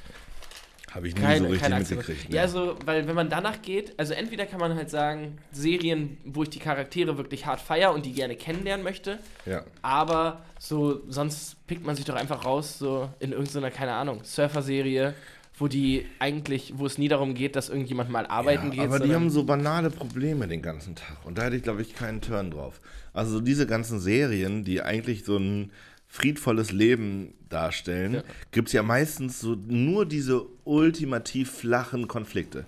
[0.91, 2.29] Habe ich nie Keine, so richtig mitgekriegt.
[2.29, 2.41] Ja, ne?
[2.41, 6.49] also, weil wenn man danach geht, also entweder kann man halt sagen, Serien, wo ich
[6.49, 9.63] die Charaktere wirklich hart feier und die gerne kennenlernen möchte, ja.
[9.81, 15.13] aber so, sonst pickt man sich doch einfach raus, so in irgendeiner, keine Ahnung, Surfer-Serie,
[15.57, 18.85] wo die eigentlich, wo es nie darum geht, dass irgendjemand mal arbeiten ja, geht.
[18.85, 21.17] aber die haben so banale Probleme den ganzen Tag.
[21.25, 22.79] Und da hätte ich, glaube ich, keinen Turn drauf.
[23.13, 25.71] Also so diese ganzen Serien, die eigentlich so ein
[26.17, 28.21] friedvolles Leben darstellen, Ja.
[28.51, 32.65] gibt es ja meistens so nur diese ultimativ flachen Konflikte.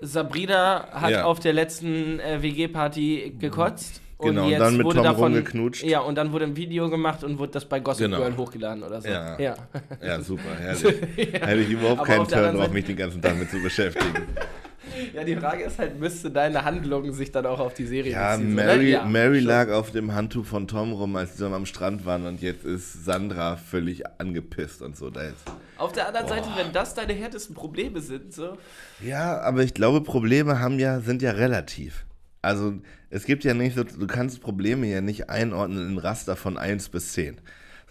[0.00, 1.24] Sabrina hat Ja.
[1.24, 4.00] auf der letzten äh, WG-Party gekotzt.
[4.20, 5.82] Genau, und dann mit wurde Tom davon, rumgeknutscht.
[5.82, 8.18] Ja, und dann wurde ein Video gemacht und wurde das bei Gossip Genau.
[8.18, 9.08] Girl hochgeladen oder so.
[9.08, 9.36] Ja.
[9.40, 9.54] ja.
[10.00, 10.96] Ja, super, herrlich.
[11.16, 14.12] Hätte ich überhaupt Aber keinen Turn drauf, mich den ganzen Tag mit zu beschäftigen.
[15.14, 18.36] Ja, die Frage ist halt, müsste deine Handlung sich dann auch auf die Serie Ja,
[18.36, 18.54] beziehen?
[18.54, 18.90] Mary?
[18.90, 22.26] Ja, Mary lag auf dem Handtuch von Tom rum, als sie dann am Strand waren
[22.26, 25.10] und jetzt ist Sandra völlig angepisst und so.
[25.10, 25.44] Da ist
[25.78, 28.56] Auf der anderen Seite, wenn das deine härtesten Probleme sind, so.
[29.00, 32.04] Ja, aber ich glaube, Probleme haben ja, sind ja relativ.
[32.42, 32.74] Also
[33.10, 36.88] es gibt ja nicht so, du kannst Probleme ja nicht einordnen in Raster von 1
[36.88, 37.40] bis 10.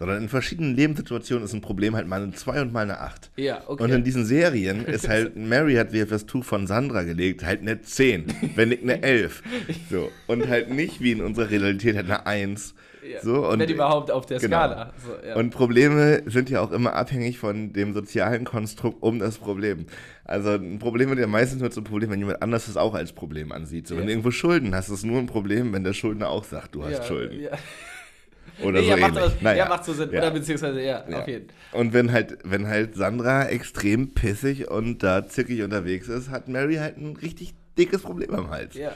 [0.02, 3.30] Sondern in verschiedenen Lebenssituationen ist ein Problem halt mal eine 2 und mal eine 8.
[3.36, 3.84] Ja, okay.
[3.84, 7.46] Und in diesen Serien ist halt, Mary hat wie auf das Tuch von Sandra gelegt,
[7.46, 8.26] halt eine 10,
[8.56, 9.44] wenn nicht eine 11.
[9.92, 10.10] So.
[10.26, 12.74] Und halt nicht wie in unserer Realität halt eine 1.
[13.08, 13.22] Ja.
[13.22, 14.58] So, und wenn überhaupt auf der genau.
[14.58, 14.94] Skala.
[15.06, 15.36] So, ja.
[15.36, 19.86] Und Probleme sind ja auch immer abhängig von dem sozialen Konstrukt um das Problem.
[20.24, 23.12] Also ein Problem wird ja meistens nur zum Problem, wenn jemand anders es auch als
[23.14, 23.88] Problem ansieht.
[23.88, 24.06] So, wenn Ja.
[24.08, 26.84] du irgendwo Schulden hast, ist es nur ein Problem, wenn der Schuldner auch sagt, du
[26.84, 27.48] hast Schulden.
[28.60, 28.66] Ja.
[28.66, 29.34] Oder ja, so macht, ähnlich.
[29.34, 29.58] das, Naja.
[29.64, 30.12] ja, macht so Sinn.
[30.12, 30.20] Ja.
[30.20, 31.20] Oder beziehungsweise, ja, Ja.
[31.22, 36.30] auf jeden Und wenn halt, wenn halt Sandra extrem pissig und da zickig unterwegs ist,
[36.30, 38.76] hat Mary halt ein richtig dickes Problem am Hals.
[38.76, 38.94] Ja.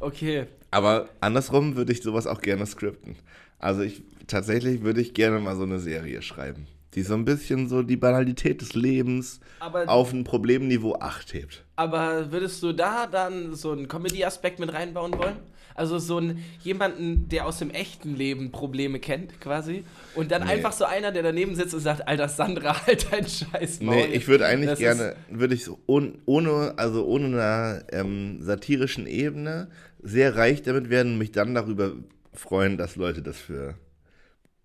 [0.00, 0.46] Okay.
[0.70, 3.16] Aber andersrum würde ich sowas auch gerne skripten.
[3.58, 7.68] Also ich tatsächlich würde ich gerne mal so eine Serie schreiben, die so ein bisschen
[7.68, 11.64] so die Banalität des Lebens Aber- auf ein Problemniveau 8 hebt.
[11.76, 15.36] Aber würdest du da dann so einen Comedy-Aspekt mit reinbauen wollen?
[15.74, 19.84] Also so einen, jemanden, der aus dem echten Leben Probleme kennt, quasi.
[20.16, 20.54] Und dann Nee.
[20.54, 23.94] einfach so einer, der daneben sitzt und sagt, Alter, Sandra, halt dein Scheiß Maul.
[23.94, 28.42] Nee, ich würde eigentlich Das gerne, würde ich so un, ohne, also ohne einer ähm,
[28.42, 29.68] satirischen Ebene
[30.02, 31.92] sehr reich damit werden und mich dann darüber
[32.32, 33.74] freuen, dass Leute das für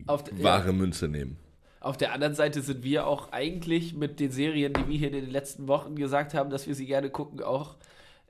[0.08, 1.38] auf, ja, wahre Münze nehmen.
[1.84, 5.14] Auf der anderen Seite sind wir auch eigentlich mit den Serien, die wir hier in
[5.14, 7.76] den letzten Wochen gesagt haben, dass wir sie gerne gucken, auch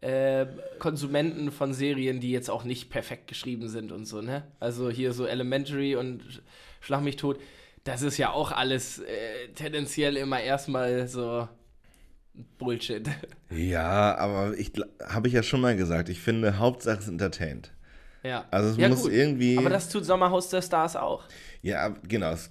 [0.01, 0.47] ähm,
[0.79, 4.43] Konsumenten von Serien, die jetzt auch nicht perfekt geschrieben sind und so, ne?
[4.59, 6.41] Also hier so Elementary und
[6.81, 7.39] Schlag mich tot.
[7.85, 11.47] Das ist ja auch alles äh, tendenziell immer erstmal so
[12.57, 13.07] Bullshit.
[13.49, 14.71] Ja, aber ich
[15.07, 17.71] habe ich ja schon mal gesagt, ich finde, Hauptsache es entertaint.
[18.23, 18.45] Ja.
[18.49, 19.59] Also es ja, muss irgendwie.
[19.59, 21.25] Aber das tut Sommerhaus der Stars auch.
[21.61, 22.31] Ja, genau.
[22.31, 22.49] es-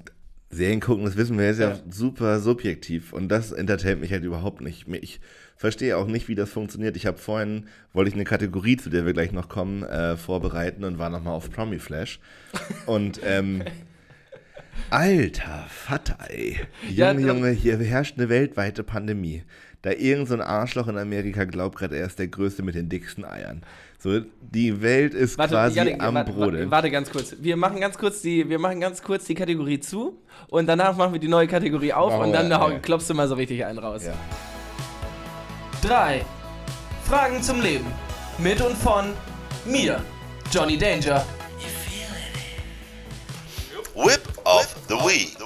[0.54, 1.78] Serien gucken, das wissen wir, ist ja, Ja.
[1.90, 4.86] super subjektiv und das entertaint mich halt überhaupt nicht.
[4.88, 5.18] Ich
[5.56, 6.94] verstehe auch nicht, wie das funktioniert.
[6.96, 10.84] Ich habe vorhin, wollte ich eine Kategorie, zu der wir gleich noch kommen, äh, vorbereiten
[10.84, 12.20] und war nochmal auf Promi Flash.
[12.86, 13.62] Und ähm,
[14.90, 16.58] alter Vater, ey.
[16.82, 19.42] Junge, Ja, da- Junge, hier herrscht eine weltweite Pandemie.
[19.82, 22.88] da irgend so ein Arschloch in Amerika glaubt gerade, er ist der Größte mit den
[22.88, 23.62] dicksten Eiern.
[24.02, 26.54] So, die Welt ist quasi Janik, am warte, Brodeln.
[26.54, 27.36] Warte, warte ganz kurz.
[27.38, 31.12] Wir machen ganz kurz die, wir machen ganz kurz die Kategorie zu und danach machen
[31.12, 32.78] wir die neue Kategorie auf Machen und dann ja.
[32.80, 34.02] klopfst du mal so richtig einen raus.
[34.04, 34.14] Ja.
[35.86, 36.24] Drei
[37.04, 37.86] Fragen zum Leben
[38.38, 39.12] mit und von
[39.64, 40.02] mir,
[40.50, 41.24] Johnny Danger.
[43.94, 45.36] Whip of the Week.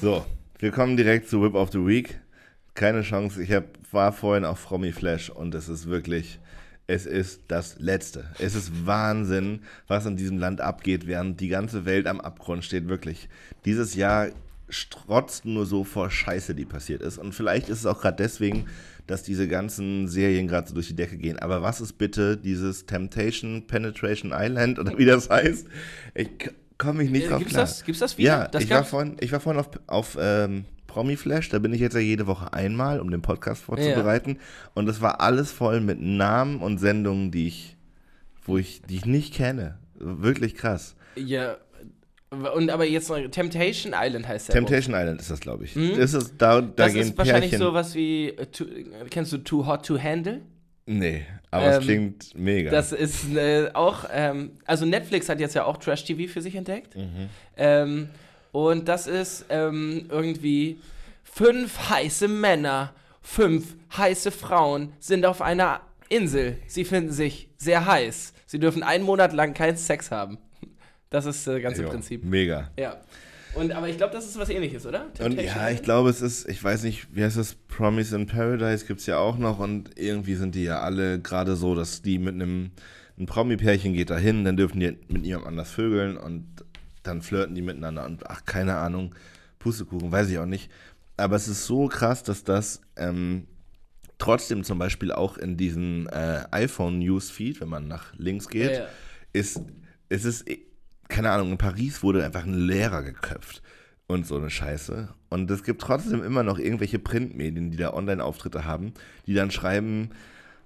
[0.00, 0.24] So,
[0.58, 2.18] wir kommen direkt zu Whip of the Week.
[2.72, 6.38] Keine Chance, ich hab, war vorhin auf Frommy Flash und es ist wirklich,
[6.92, 8.24] es ist das Letzte.
[8.38, 12.86] Es ist Wahnsinn, was in diesem Land abgeht, während die ganze Welt am Abgrund steht,
[12.88, 13.28] wirklich.
[13.64, 14.28] Dieses Jahr
[14.68, 17.18] strotzt nur so vor Scheiße, die passiert ist.
[17.18, 18.66] Und vielleicht ist es auch gerade deswegen,
[19.06, 21.38] dass diese ganzen Serien gerade so durch die Decke gehen.
[21.38, 25.66] Aber was ist bitte dieses Temptation Penetration Island oder wie das heißt?
[26.14, 26.28] Ich
[26.78, 27.64] komme mich nicht Äh, drauf gibt's klar.
[27.64, 28.28] das- gibt's das wieder?
[28.28, 31.72] Ja, Das ich, war vorhin, ich war vorhin auf, auf ähm, Promi Flash, da bin
[31.72, 34.38] ich jetzt ja jede Woche einmal, um den Podcast vorzubereiten.
[34.74, 37.76] Und es war alles voll mit Namen und Sendungen, die ich,
[38.44, 39.78] wo ich, die ich nicht kenne.
[39.94, 40.94] Wirklich krass.
[41.16, 41.56] Ja.
[42.54, 44.54] Und aber jetzt noch Temptation Island heißt der.
[44.54, 45.74] Temptation Island ist das, glaube ich.
[45.74, 46.72] Das ist, da, da Mhm.
[46.76, 47.66] Das gehen ist wahrscheinlich Pärchen.
[47.66, 48.64] sowas wie, äh, too,
[49.10, 50.40] kennst du Too Hot to Handle?
[50.86, 52.70] Nee, aber es Ähm, klingt mega.
[52.70, 56.96] Das ist äh, auch, ähm, also Netflix hat jetzt ja auch Trash-TV für sich entdeckt.
[56.96, 57.28] Mhm.
[57.56, 58.08] Ähm,
[58.52, 60.78] und das ist ähm, irgendwie
[61.24, 62.92] fünf heiße Männer,
[63.22, 66.58] fünf heiße Frauen sind auf einer Insel.
[66.66, 68.34] Sie finden sich sehr heiß.
[68.46, 70.38] Sie dürfen einen Monat lang keinen Sex haben.
[71.08, 72.24] Das ist das ganze Jo, Prinzip.
[72.24, 72.70] Mega.
[72.78, 73.00] Ja.
[73.54, 75.06] Und, aber ich glaube, das ist was ähnliches, oder?
[75.20, 78.86] Und ja, ich glaube, es ist, ich weiß nicht, wie heißt das, Promise in Paradise
[78.86, 82.18] gibt es ja auch noch und irgendwie sind die ja alle gerade so, dass die
[82.18, 82.70] mit einem,
[83.18, 86.46] ein Promi-Pärchen geht dahin, dann dürfen die mit jemand anders vögeln und
[87.02, 89.14] dann flirten die miteinander und ach, keine Ahnung,
[89.58, 90.70] Pustekuchen, weiß ich auch nicht.
[91.16, 93.46] Aber es ist so krass, dass das ähm,
[94.18, 98.86] trotzdem zum Beispiel auch in diesem äh, iPhone-Newsfeed, wenn man nach links geht, Ja, ja.
[99.32, 99.60] ist,
[100.08, 100.46] es ist,
[101.08, 103.62] keine Ahnung, in Paris wurde einfach ein Lehrer geköpft
[104.06, 105.08] und so eine Scheiße.
[105.28, 108.94] Und es gibt trotzdem immer noch irgendwelche Printmedien, die da Online-Auftritte haben,
[109.26, 110.10] die dann schreiben,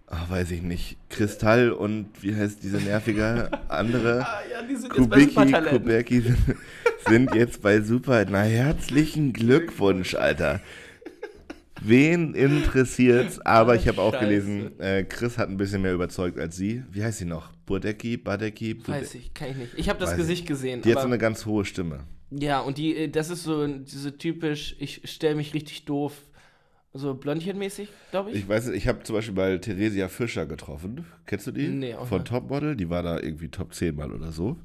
[0.06, 4.20] ach, weiß ich nicht, Kristall und wie heißt diese nervige andere?
[4.26, 5.70] Ah, ja, die sind jetzt bei Kubicki, Supertalent.
[5.82, 6.38] Kubecki sind,
[7.08, 8.24] sind jetzt bei Super.
[8.28, 10.60] Na, herzlichen Glückwunsch, Alter.
[11.82, 13.38] Wen interessiert's?
[13.40, 16.82] Aber ich habe auch gelesen, äh, Chris hat ein bisschen mehr überzeugt als sie.
[16.90, 17.52] Wie heißt sie noch?
[17.66, 18.74] Budecki, Badecki?
[18.74, 19.72] Bude- Weiß ich, kann ich nicht.
[19.76, 20.80] Ich habe das Weiß Gesicht gesehen.
[20.82, 22.00] Die hat so eine ganz hohe Stimme.
[22.30, 26.14] Ja, und die, äh, das ist so diese typisch, ich stelle mich richtig doof,
[26.96, 28.36] so Blondchenmäßig, glaube ich.
[28.38, 31.04] Ich weiß nicht, ich habe zum Beispiel bei Theresia Fischer getroffen.
[31.26, 31.68] Kennst du die?
[31.68, 32.28] Nee, auch Von nicht.
[32.28, 32.76] Topmodel.
[32.76, 34.56] Die war da irgendwie Top 10 mal oder so.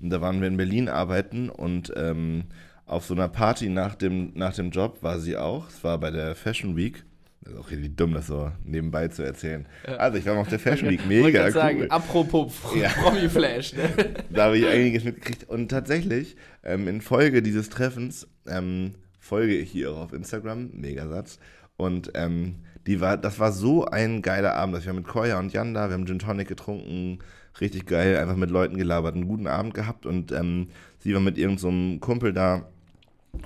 [0.00, 2.44] Und da waren wir in Berlin arbeiten und ähm,
[2.86, 5.68] auf so einer Party nach dem, nach dem Job war sie auch.
[5.68, 7.04] Es war bei der Fashion Week.
[7.42, 9.66] Das ist auch richtig dumm, das so nebenbei zu erzählen.
[9.98, 11.52] Also ich war mal auf der Fashion Week, mega grad cool.
[11.52, 12.88] sagen, apropos Ja.
[13.02, 13.82] Promi-Flash, ne?
[14.30, 15.48] da habe ich einiges mitgekriegt.
[15.50, 21.38] Und tatsächlich, ähm, in Folge dieses Treffens, ähm, folge ich hier auch auf Instagram, Megasatz.
[21.76, 22.56] Und ähm,
[22.86, 24.74] die war, das war so ein geiler Abend.
[24.74, 27.20] Also wir haben mit Koya und Jan da, wir haben Gin Tonic getrunken,
[27.60, 30.06] richtig geil, einfach mit Leuten gelabert, einen guten Abend gehabt.
[30.06, 30.68] Und ähm,
[30.98, 32.66] sie war mit irgendeinem so Kumpel da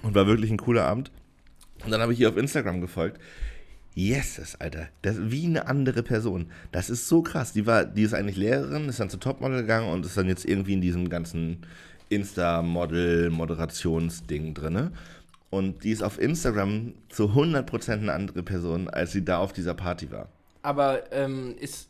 [0.03, 1.11] und war wirklich ein cooler Abend.
[1.85, 3.21] Und dann habe ich ihr auf Instagram gefolgt.
[3.95, 4.89] Yeses, Alter.
[5.03, 6.47] Das ist wie eine andere Person.
[6.71, 7.53] Das ist so krass.
[7.53, 10.45] Die war, die ist eigentlich Lehrerin, ist dann zu Topmodel gegangen und ist dann jetzt
[10.45, 11.67] irgendwie in diesem ganzen
[12.09, 14.93] Insta-Model-Moderationsding drinne.
[15.51, 19.75] Und die ist auf Instagram zu 100% eine andere Person, als sie da auf dieser
[19.75, 20.29] Party war.
[20.63, 21.89] Aber ähm, ist,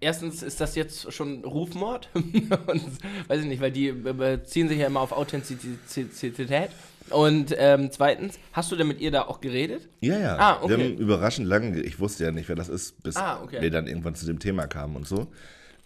[0.00, 2.10] erstens ist das jetzt schon Rufmord?
[2.14, 2.82] Und,
[3.28, 6.70] weiß ich nicht, weil die be- beziehen sich ja immer auf Authentizität.
[7.10, 9.88] Und ähm, zweitens, hast du denn mit ihr da auch geredet?
[10.00, 10.36] Ja, ja.
[10.38, 10.76] Ah, okay.
[10.76, 13.62] Wir haben überraschend lange, ge- ich wusste ja nicht, wer das ist, bis Ah, okay.
[13.62, 15.28] wir dann irgendwann zu dem Thema kamen und so.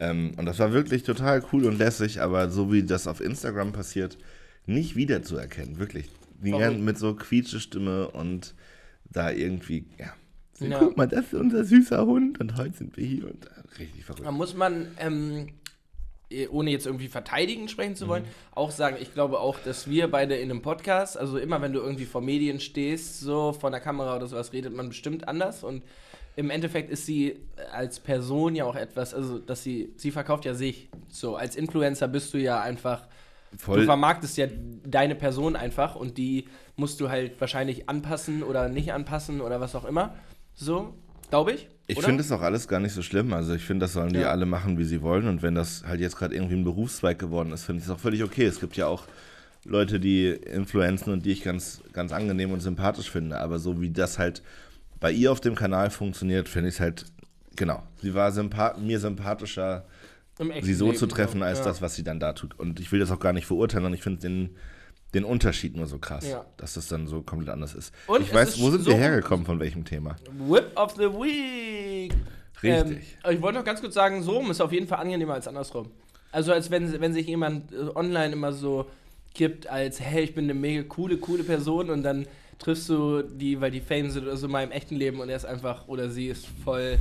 [0.01, 3.71] Ähm, und das war wirklich total cool und lässig, aber so wie das auf Instagram
[3.73, 4.19] passiert,
[4.67, 6.09] nicht wiederzuerkennen, wirklich.
[6.43, 8.55] Die ganzen mit so Quietschestimme und
[9.11, 10.13] da irgendwie, ja.
[10.55, 10.79] So, Ja.
[10.81, 14.05] Guck mal, das ist unser süßer Hund und heute sind wir hier und äh, richtig
[14.05, 14.27] verrückt.
[14.27, 15.49] Da muss man, ähm,
[16.31, 18.09] eh, ohne jetzt irgendwie verteidigend sprechen zu Mhm.
[18.11, 21.73] wollen, auch sagen, ich glaube auch, dass wir beide in einem Podcast, also immer wenn
[21.73, 25.63] du irgendwie vor Medien stehst, so vor der Kamera oder sowas, redet man bestimmt anders
[25.65, 25.83] und
[26.35, 27.37] im Endeffekt ist sie
[27.73, 30.89] als Person ja auch etwas, also dass sie, sie verkauft ja sich.
[31.09, 33.07] So, als Influencer bist du ja einfach,
[33.53, 34.47] du Voll, vermarktest ja
[34.85, 36.47] deine Person einfach und die
[36.77, 40.15] musst du halt wahrscheinlich anpassen oder nicht anpassen oder was auch immer.
[40.55, 40.95] So,
[41.31, 41.69] glaube ich.
[41.87, 43.33] Ich finde es auch alles gar nicht so schlimm.
[43.33, 44.31] Also ich finde, das sollen die Ja.
[44.31, 45.29] alle machen, wie sie wollen.
[45.29, 47.99] Und wenn das halt jetzt gerade irgendwie ein Berufszweig geworden ist, finde ich es auch
[47.99, 48.45] völlig okay.
[48.47, 49.05] Es gibt ja auch
[49.65, 53.39] Leute, die influenzen und die ich ganz, ganz angenehm und sympathisch finde.
[53.39, 54.43] Aber so wie das halt
[55.01, 57.05] bei ihr auf dem Kanal funktioniert, finde ich es halt,
[57.57, 57.83] genau.
[58.01, 59.85] Sie war sympa mir sympathischer,
[60.63, 61.45] sie so Leben zu treffen, so.
[61.45, 61.65] als ja.
[61.65, 62.59] das, was sie dann da tut.
[62.59, 64.57] Und ich will das auch gar nicht verurteilen, und ich finde den,
[65.15, 66.45] den Unterschied nur so krass, Ja.
[66.57, 67.95] dass das dann so komplett anders ist.
[68.07, 70.17] Und ich weiß, ist wo sind so- wir hergekommen, von welchem Thema?
[70.49, 72.15] Whip of the Week.
[72.63, 73.19] Richtig.
[73.25, 75.49] Ähm, ich wollte noch ganz kurz sagen, so rum ist auf jeden Fall angenehmer als
[75.49, 75.91] andersrum.
[76.31, 78.87] Also als wenn, wenn sich jemand äh, online immer so
[79.35, 82.27] gibt als, hey, ich bin eine mega coole, coole Person und dann
[82.59, 85.37] triffst du die, weil die Fame sind oder so mal im echten Leben und er
[85.37, 86.99] ist einfach, oder sie ist voll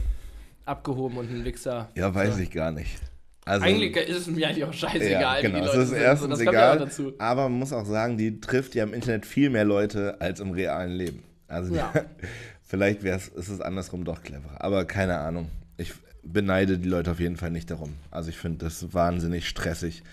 [0.66, 1.90] abgehoben und ein Wichser.
[1.96, 2.42] Ja, weiß so.
[2.42, 2.98] ich gar nicht.
[3.44, 5.90] Also, Eigentlich ist es mir eigentlich auch scheißegal, ja, wie genau, die es Leute ist
[5.90, 5.98] sind.
[6.02, 8.94] erstens so, das kommt ja egal, aber man muss auch sagen, die trifft ja im
[8.94, 11.24] Internet viel mehr Leute als im realen Leben.
[11.48, 11.92] Also Ja.
[12.64, 15.50] vielleicht wär's, ist es andersrum doch cleverer, aber keine Ahnung.
[15.78, 17.96] Ich beneide die Leute auf jeden Fall nicht darum.
[18.12, 20.04] Also ich finde das wahnsinnig stressig.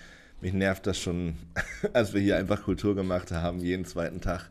[0.41, 1.35] Mich nervt das schon,
[1.93, 4.49] als wir hier einfach Kultur gemacht haben, jeden zweiten Tag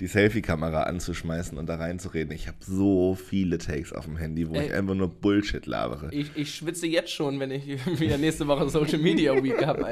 [0.00, 2.34] die Selfie-Kamera anzuschmeißen und da reinzureden.
[2.34, 4.66] Ich habe so viele Takes auf dem Handy, wo Ey.
[4.66, 6.08] ich einfach nur Bullshit labere.
[6.12, 7.66] Ich, ich schwitze jetzt schon, wenn ich
[8.00, 9.86] wieder nächste Woche Social Media Week habe.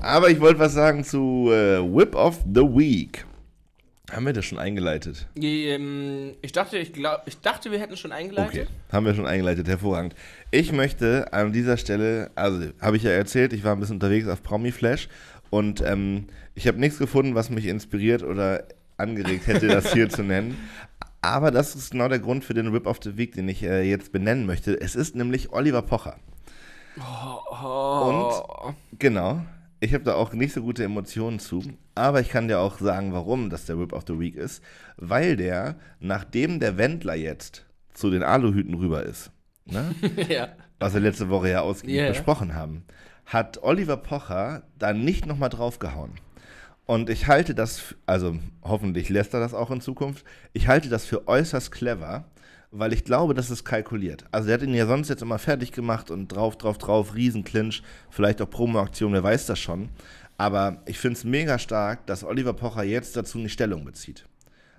[0.00, 3.24] Aber ich wollte was sagen zu äh, Whip of the Week.
[4.12, 5.28] Haben wir das schon eingeleitet?
[5.40, 8.68] Ähm, ich, dachte, ich, glaub, ich dachte, wir hätten schon eingeleitet.
[8.90, 10.14] Haben wir schon eingeleitet, hervorragend.
[10.50, 14.26] Ich möchte an dieser Stelle, also habe ich ja erzählt, ich war ein bisschen unterwegs
[14.26, 15.08] auf Promi Flash
[15.50, 18.64] und ähm, ich habe nichts gefunden, was mich inspiriert oder
[19.00, 20.56] angeregt hätte, das hier zu nennen.
[21.22, 23.82] Aber das ist genau der Grund für den Whip of the Week, den ich äh,
[23.82, 24.80] jetzt benennen möchte.
[24.80, 26.16] Es ist nämlich Oliver Pocher.
[26.98, 28.72] Oh.
[28.98, 29.42] Genau.
[29.80, 31.62] Ich habe da auch nicht so gute Emotionen zu.
[31.94, 34.62] Aber ich kann dir auch sagen, warum das der Whip of the Week ist.
[34.96, 39.30] Weil der, nachdem der Wendler jetzt zu den Aluhüten rüber ist,
[39.66, 39.94] ne?
[40.28, 40.48] ja.
[40.78, 42.08] was wir letzte Woche ja ausgiebig Ja.
[42.08, 42.84] besprochen haben,
[43.26, 46.12] hat Oliver Pocher da nicht nochmal draufgehauen.
[46.86, 51.04] Und ich halte das, also hoffentlich lässt er das auch in Zukunft, ich halte das
[51.04, 52.24] für äußerst clever,
[52.72, 54.24] weil ich glaube, das ist kalkuliert.
[54.32, 57.82] Also er hat ihn ja sonst jetzt immer fertig gemacht und drauf, drauf, drauf, Riesenclinch,
[58.10, 59.88] vielleicht auch Promo-Aktion, wer weiß das schon.
[60.36, 64.24] Aber ich finde es mega stark, dass Oliver Pocher jetzt dazu nicht Stellung bezieht.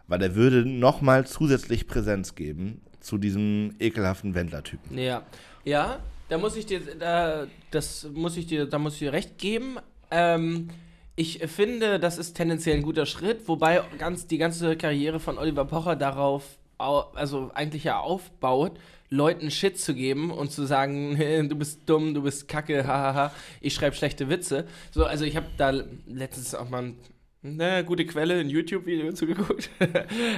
[0.07, 4.97] Weil er würde nochmal zusätzlich Präsenz geben zu diesem ekelhaften Wendler-Typen.
[4.97, 5.23] Ja.
[5.63, 5.99] Ja,
[6.29, 9.77] da muss ich dir, da, das muss ich dir, da muss ich dir recht geben.
[10.09, 10.69] Ähm,
[11.15, 15.65] ich finde, das ist tendenziell ein guter Schritt, wobei ganz, die ganze Karriere von Oliver
[15.65, 21.17] Pocher darauf, au, also eigentlich ja aufbaut, Leuten Shit zu geben und zu sagen,
[21.49, 24.65] du bist dumm, du bist kacke, hahaha, ich schreibe schlechte Witze.
[24.91, 25.71] So, also ich habe da
[26.07, 26.93] letztens auch mal
[27.43, 29.69] eine gute Quelle, ein YouTube-Video zugeguckt.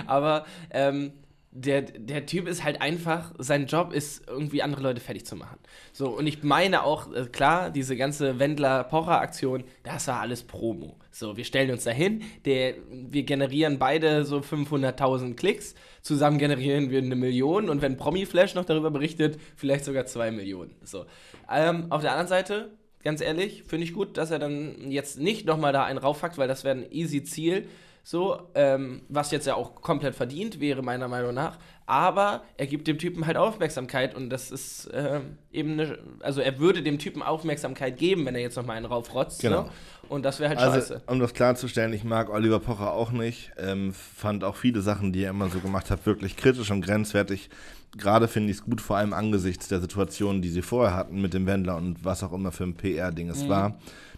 [0.07, 1.11] Aber ähm,
[1.55, 5.59] der, der Typ ist halt einfach, sein Job ist irgendwie andere Leute fertig zu machen.
[5.91, 10.95] So, und ich meine auch, äh, klar, diese ganze Wendler-Pocher-Aktion, das war alles Promo.
[11.11, 16.99] So, wir stellen uns dahin, der, wir generieren beide so 500.000 Klicks, zusammen generieren wir
[16.99, 20.71] eine Million und wenn Promi-Flash noch darüber berichtet, vielleicht sogar zwei Millionen.
[20.83, 21.05] So,
[21.51, 22.71] ähm, auf der anderen Seite,
[23.03, 26.47] ganz ehrlich, finde ich gut, dass er dann jetzt nicht nochmal da einen raufhackt, weil
[26.47, 27.67] das wäre ein easy Ziel.
[28.05, 31.57] So, ähm, was jetzt ja auch komplett verdient wäre, meiner Meinung nach.
[31.85, 35.97] Aber er gibt dem Typen halt Aufmerksamkeit und das ist ähm, eben eine.
[36.19, 39.41] Also, er würde dem Typen Aufmerksamkeit geben, wenn er jetzt nochmal einen raufrotzt.
[39.41, 39.63] Genau.
[39.63, 39.69] Ne?
[40.09, 41.01] Und das wäre halt Also, scheiße.
[41.07, 43.51] um das klarzustellen, ich mag Oliver Pocher auch nicht.
[43.57, 47.49] Ähm, fand auch viele Sachen, die er immer so gemacht hat, wirklich kritisch und grenzwertig.
[47.97, 51.33] Gerade finde ich es gut, vor allem angesichts der Situation, die sie vorher hatten mit
[51.33, 53.31] dem Wendler und was auch immer für ein PR-Ding Mhm.
[53.31, 53.77] es war,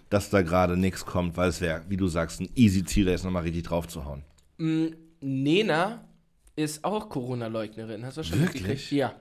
[0.10, 3.12] dass da gerade nichts kommt, weil es wäre, wie du sagst, ein easy Ziel, da
[3.12, 4.24] jetzt nochmal richtig drauf zu hauen.
[4.58, 4.88] Mm,
[5.22, 6.08] Nena
[6.56, 8.06] ist auch Corona-Leugnerin.
[8.06, 8.62] Hast du schon Wirklich?
[8.64, 8.92] mitgekriegt?
[8.92, 9.14] Ja.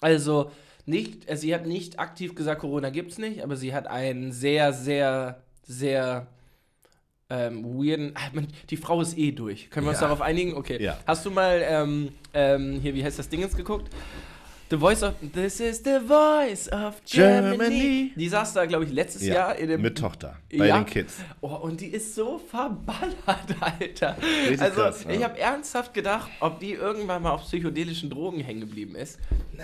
[0.00, 0.50] Also,
[0.86, 4.72] nicht, äh, sie hat nicht aktiv gesagt, Corona gibt's nicht, aber sie hat einen sehr,
[4.72, 6.28] sehr, sehr
[7.30, 8.12] ähm, weirden.
[8.14, 9.70] Ah, man, die Frau ist eh durch.
[9.70, 10.06] Können wir uns Ja.
[10.06, 10.54] darauf einigen?
[10.54, 10.82] Okay.
[10.82, 10.96] Ja.
[11.06, 13.90] Hast du mal ähm, ähm, hier, wie heißt das Ding jetzt geguckt?
[14.70, 15.14] The Voice of.
[15.32, 17.56] This is the Voice of Germany.
[17.56, 18.12] Germany.
[18.16, 19.80] Die saß da, glaube ich, letztes Jahr in dem.
[19.80, 20.78] mit Tochter, bei Ja.
[20.78, 21.14] den Kids.
[21.40, 23.16] Oh, und die ist so verballert,
[23.60, 24.16] Alter.
[24.42, 25.10] Richtig also, krass, ja.
[25.10, 29.18] ich habe ernsthaft gedacht, ob die irgendwann mal auf psychedelischen Drogen hängen geblieben ist.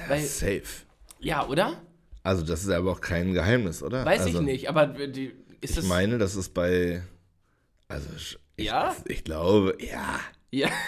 [0.09, 0.63] Weil, Safe.
[1.21, 1.83] ja, oder?
[2.23, 4.07] Also das ist aber auch kein Geheimnis, oder?
[4.07, 7.03] Weiß also, ich nicht, aber die, ist Ich meine, das ist bei,
[7.89, 8.97] also ich, Ja?
[9.05, 10.19] ich glaube, ja.
[10.55, 10.69] Ja.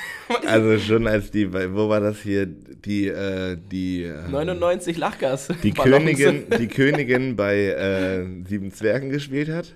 [0.45, 5.49] Also schon als die, wo war das hier, die, äh, die, äh, 99 Lachgas.
[5.62, 5.71] die.
[5.73, 9.73] Königin, die Königin bei äh, Sieben Zwergen gespielt hat?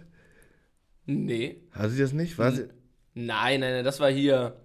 [1.07, 1.62] Nee.
[1.70, 2.36] Hat sie das nicht?
[2.36, 2.68] War sie?
[3.14, 4.57] Nein, nein, nein, das war hier.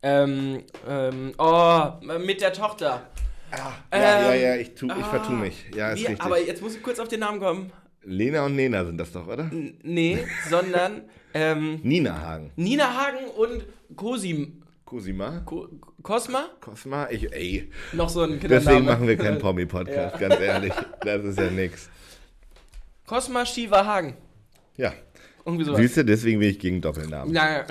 [0.00, 1.90] Ähm, ähm, oh,
[2.24, 3.08] mit der Tochter.
[3.50, 5.64] Ja, ja, Ähm, ja, ich, tu, ich ah, vertue mich.
[5.74, 6.20] Ja, ist Wie, richtig.
[6.24, 7.72] aber jetzt muss ich kurz auf den Namen kommen.
[8.06, 9.50] Lena und Nena sind das doch, oder?
[9.50, 11.02] N nee, sondern
[11.34, 12.52] ähm, Nina Hagen.
[12.56, 14.62] Nina Hagen und Cosim.
[14.84, 15.40] Cosima?
[15.44, 15.68] Ko
[16.00, 16.50] Cosma?
[16.60, 17.08] Cosma?
[17.10, 17.68] Ich, ey.
[17.92, 18.64] Noch so ein Kindername.
[18.64, 20.72] Deswegen machen wir keinen Promi-Podcast, ganz ehrlich.
[21.00, 21.90] Das ist ja nix.
[23.04, 24.14] Cosma Shiva Hagen.
[24.76, 24.92] Ja.
[25.44, 25.80] Irgendwie sowas.
[25.80, 27.32] Siehst du, deswegen bin ich gegen Doppelnamen.
[27.32, 27.66] Naja.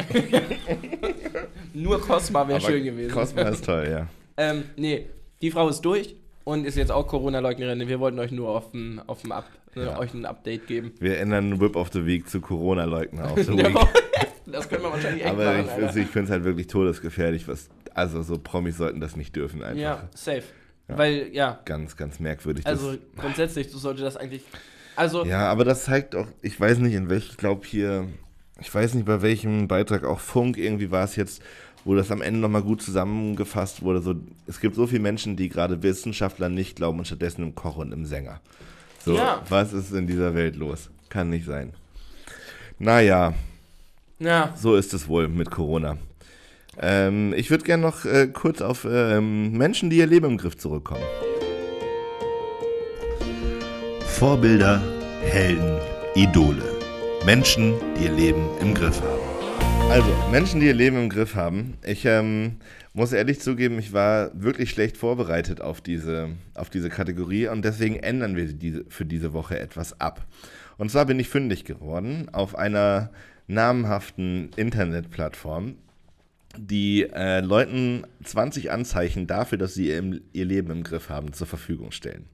[1.73, 3.13] Nur Cosma wäre schön gewesen.
[3.13, 4.07] Cosma ist toll, ja.
[4.35, 5.07] Ähm, nee,
[5.41, 7.85] die Frau ist durch und ist jetzt auch Corona-Leugnerin.
[7.87, 9.99] Wir wollten euch nur auf dem, auf dem Up, ne, Ja.
[9.99, 10.93] euch ein Update geben.
[10.99, 13.75] Wir ändern Whip of the Week zu Corona-Leugner of the Week.
[14.45, 15.97] das können wir wahrscheinlich echt Aber machen, ich, Alter.
[15.97, 17.47] ich finde es halt wirklich todesgefährlich.
[17.49, 19.81] Was, also so Promis sollten das nicht dürfen einfach.
[19.81, 20.43] Ja, safe.
[20.87, 20.97] Ja.
[20.99, 22.65] Weil, ja, Ganz, ganz merkwürdig.
[22.67, 24.43] also das, grundsätzlich, du sollte das eigentlich.
[24.95, 28.07] Also, ja, aber das zeigt auch, ich weiß nicht, in welchem, ich glaube hier,
[28.61, 31.41] ich weiß nicht, bei welchem Beitrag auch Funk irgendwie war es jetzt,
[31.85, 34.01] wo das am Ende nochmal gut zusammengefasst wurde.
[34.01, 34.15] So,
[34.47, 37.91] es gibt so viele Menschen, die gerade Wissenschaftler nicht glauben und stattdessen im Koch und
[37.93, 38.41] im Sänger.
[39.05, 39.41] So, Ja.
[39.49, 40.89] was ist in dieser Welt los?
[41.09, 41.73] Kann nicht sein.
[42.79, 43.33] Naja,
[44.19, 45.97] ja, so ist es wohl mit Corona.
[46.77, 50.57] Ähm, ich würde gerne noch äh, kurz auf ähm, Menschen, die ihr Leben im Griff
[50.57, 51.03] zurückkommen.
[54.05, 54.81] Vorbilder,
[55.21, 55.79] Helden,
[56.15, 56.63] Idole.
[57.25, 59.34] Menschen, die ihr Leben im Griff haben.
[59.89, 61.77] Also, Menschen, die ihr Leben im Griff haben.
[61.85, 62.57] Ich ähm,
[62.93, 67.95] muss ehrlich zugeben, ich war wirklich schlecht vorbereitet auf diese, auf diese Kategorie und deswegen
[67.97, 70.25] ändern wir diese, für diese Woche etwas ab.
[70.77, 73.11] Und zwar bin ich fündig geworden auf einer
[73.47, 75.75] namhaften Internetplattform,
[76.57, 81.47] die äh, Leuten 20 Anzeichen dafür, dass sie ihr, ihr Leben im Griff haben, zur
[81.47, 82.25] Verfügung stellen.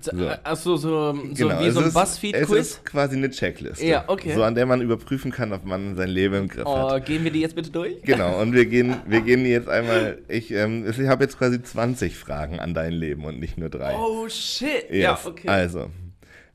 [0.00, 0.28] So.
[0.44, 2.50] achso, so, so wie es so ein ist- Es Buzzfeed-Quiz.
[2.58, 3.84] ist quasi eine Checkliste.
[3.84, 4.32] Ja, okay.
[4.34, 7.06] So an der man überprüfen kann, ob man sein Leben im Griff Oh, hat.
[7.06, 8.00] gehen wir die jetzt bitte durch?
[8.02, 12.16] Genau, und wir gehen, wir gehen jetzt einmal, ich, ähm, ich habe jetzt quasi 20
[12.16, 13.94] Fragen an dein Leben und nicht nur drei.
[13.96, 14.88] Oh, shit.
[14.90, 15.02] Yes.
[15.02, 15.48] Ja, okay.
[15.48, 15.90] Also,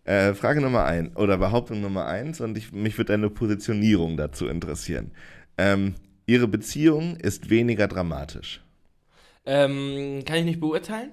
[0.06, 4.48] äh, Frage Nummer eins oder Behauptung Nummer eins und ich, mich würde deine Positionierung dazu
[4.48, 5.12] interessieren.
[5.58, 5.94] Ähm,
[6.26, 8.62] ihre Beziehung ist weniger dramatisch.
[9.46, 11.12] Ähm, kann ich nicht beurteilen?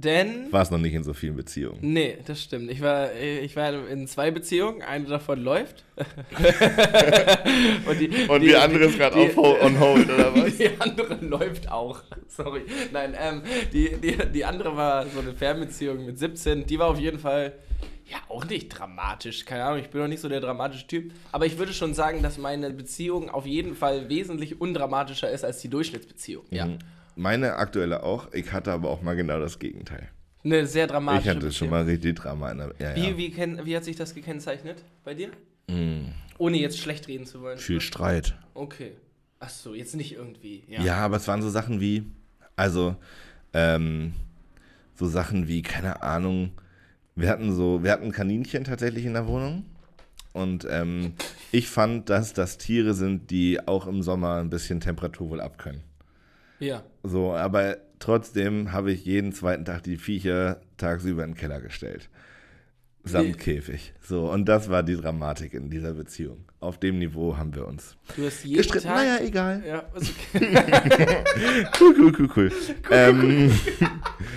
[0.00, 0.50] Denn.
[0.52, 1.78] War es noch nicht in so vielen Beziehungen.
[1.80, 2.70] Nee, das stimmt.
[2.70, 5.84] Ich war, ich war in zwei Beziehungen, eine davon läuft.
[7.86, 10.56] und die, Und die, andere ist gerade auf on hold, oder was?
[10.56, 12.02] Die andere läuft auch.
[12.28, 12.62] Sorry.
[12.92, 13.42] Nein, ähm,
[13.72, 16.66] die, die, die andere war so eine Fernbeziehung mit 17.
[16.66, 17.52] Die war auf jeden Fall,
[18.06, 19.44] ja, auch nicht dramatisch.
[19.44, 21.12] Keine Ahnung, ich bin noch nicht so der dramatische Typ.
[21.32, 25.58] Aber ich würde schon sagen, dass meine Beziehung auf jeden Fall wesentlich undramatischer ist als
[25.60, 26.44] die Durchschnittsbeziehung.
[26.50, 26.66] Ja.
[26.66, 26.78] Mhm.
[27.16, 28.32] Meine aktuelle auch.
[28.32, 30.08] Ich hatte aber auch mal genau das Gegenteil.
[30.42, 31.70] Eine sehr dramatische Ich hatte schon Beziehung.
[31.70, 32.74] mal richtig Drama in der.
[32.78, 33.16] Ja, Wie, ja.
[33.16, 35.28] wie, kenn, wie hat sich das gekennzeichnet bei dir?
[35.68, 36.06] Mm,
[36.38, 37.58] Ohne jetzt schlecht reden zu wollen.
[37.58, 38.34] viel Streit.
[38.54, 38.92] Okay.
[39.38, 40.64] Ach so, jetzt nicht irgendwie.
[40.68, 40.82] Ja.
[40.82, 40.96] Ja.
[40.96, 42.04] aber es waren so Sachen wie,
[42.56, 42.96] also,
[43.52, 44.12] ähm,
[44.94, 46.52] so Sachen wie, keine Ahnung,
[47.16, 49.64] wir hatten so, wir hatten Kaninchen tatsächlich in der Wohnung.
[50.32, 51.14] Und ähm,
[51.52, 55.82] ich fand, dass das Tiere sind, die auch im Sommer ein bisschen Temperatur wohl abkönnen.
[56.60, 56.84] Ja.
[57.02, 62.08] So, aber trotzdem habe ich jeden zweiten Tag die Viecher tagsüber in den Keller gestellt.
[63.02, 63.94] Samt Wie- Käfig.
[64.02, 66.44] So, und das war die Dramatik in dieser Beziehung.
[66.60, 68.88] Auf dem Niveau haben wir uns Du hast jeden gestritten.
[68.88, 68.96] Tag.
[68.96, 69.62] Naja, egal.
[69.66, 70.54] Ja, ist okay.
[71.80, 72.52] Cool, cool, cool, cool.
[72.90, 73.50] ähm,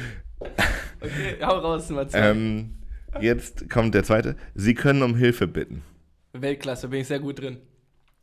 [1.01, 2.19] okay, hau raus, Nummer zwei.
[2.29, 2.75] ähm,
[3.19, 4.35] jetzt kommt der zweite.
[4.55, 5.83] Sie können um Hilfe bitten.
[6.33, 7.57] Weltklasse, bin ich sehr gut drin.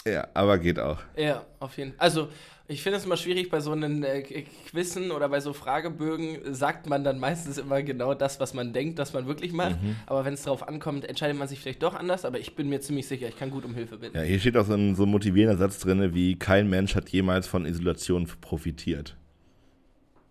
[0.07, 1.01] Ja, aber geht auch.
[1.17, 2.01] Ja, auf jeden Fall.
[2.01, 2.29] Also,
[2.71, 4.23] ich finde es immer schwierig, bei so einen äh,
[4.71, 9.01] Quizzen oder bei so Fragebögen sagt man dann meistens immer genau das, was man denkt,
[9.01, 9.83] dass man wirklich macht.
[9.83, 9.97] Mhm.
[10.07, 12.25] Aber wenn es darauf ankommt, entscheidet man sich vielleicht doch anders.
[12.25, 14.17] Aber ich bin mir ziemlich sicher, ich kann gut um Hilfe bitten.
[14.17, 17.09] Ja, hier steht auch so ein so ein motivierender Satz drin, wie kein Mensch hat
[17.09, 19.17] jemals von Isolation profitiert.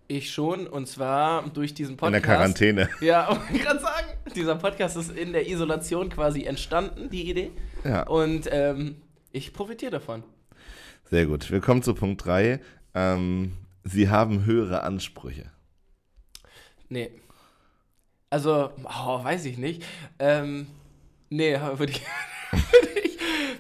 [0.08, 2.26] Ich schon, und zwar durch diesen In Podcast.
[2.26, 2.90] der Quarantäne.
[3.02, 7.52] Ja, ich gerade sagen, dieser Podcast ist in der Isolation quasi entstanden, die Idee.
[7.84, 8.08] Ja.
[8.08, 8.96] Und ähm,
[9.34, 10.24] ich profitiere davon.
[11.10, 11.50] Sehr gut.
[11.52, 12.60] Wir kommen zu Punkt 3.
[12.94, 13.54] Ähm,
[13.84, 15.46] Sie haben höhere Ansprüche.
[16.90, 17.12] Nee.
[18.30, 19.84] Also, oh, weiß ich nicht.
[20.20, 20.68] Ähm,
[21.30, 22.02] nee, würde ich,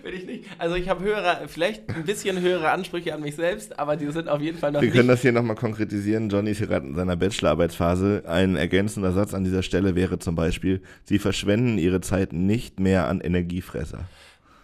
[0.03, 0.45] würde ich, nicht.
[0.59, 4.27] Also ich habe höhere, vielleicht ein bisschen höhere Ansprüche an mich selbst, aber die sind
[4.29, 5.13] auf jeden Fall noch Wir können nicht.
[5.13, 6.29] das hier nochmal konkretisieren.
[6.29, 8.23] Johnny ist hier gerade in seiner Bachelorarbeitsphase.
[8.27, 13.07] Ein ergänzender Satz an dieser Stelle wäre zum Beispiel, Sie verschwenden Ihre Zeit nicht mehr
[13.07, 14.05] an Energiefresser.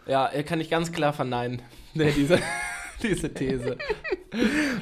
[0.05, 1.61] Ja, äh, kann ich ganz klar verneinen.
[1.97, 2.37] Nee, diese,
[3.03, 3.77] diese These.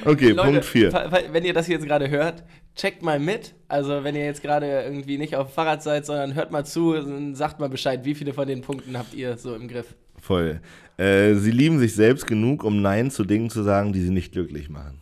[0.04, 0.90] Okay, Leute, Punkt 4.
[0.90, 2.42] fa- fa- wenn ihr das jetzt gerade hört,
[2.74, 3.54] checkt mal mit.
[3.68, 6.94] Also wenn ihr jetzt gerade irgendwie nicht auf dem Fahrrad seid, sondern hört mal zu,
[6.94, 9.94] und sagt mal Bescheid, wie viele von den Punkten habt ihr so im Griff?
[10.20, 10.60] Voll.
[10.96, 14.32] Äh, Sie lieben sich selbst genug, um Nein zu Dingen zu sagen, die Sie nicht
[14.32, 15.00] glücklich machen.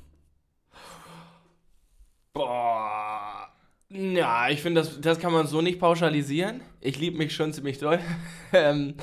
[2.35, 3.49] Boah.
[3.91, 6.63] Ja, ich finde, das, das kann man so nicht pauschalisieren.
[6.81, 7.99] Ich liebe mich schon ziemlich doll.
[8.55, 8.95] ähm,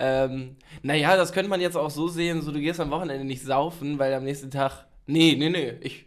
[0.00, 3.42] ähm, naja, das könnte man jetzt auch so sehen, so du gehst am Wochenende nicht
[3.42, 4.86] saufen, weil am nächsten Tag.
[5.06, 6.06] Nee, nee, nee, ich.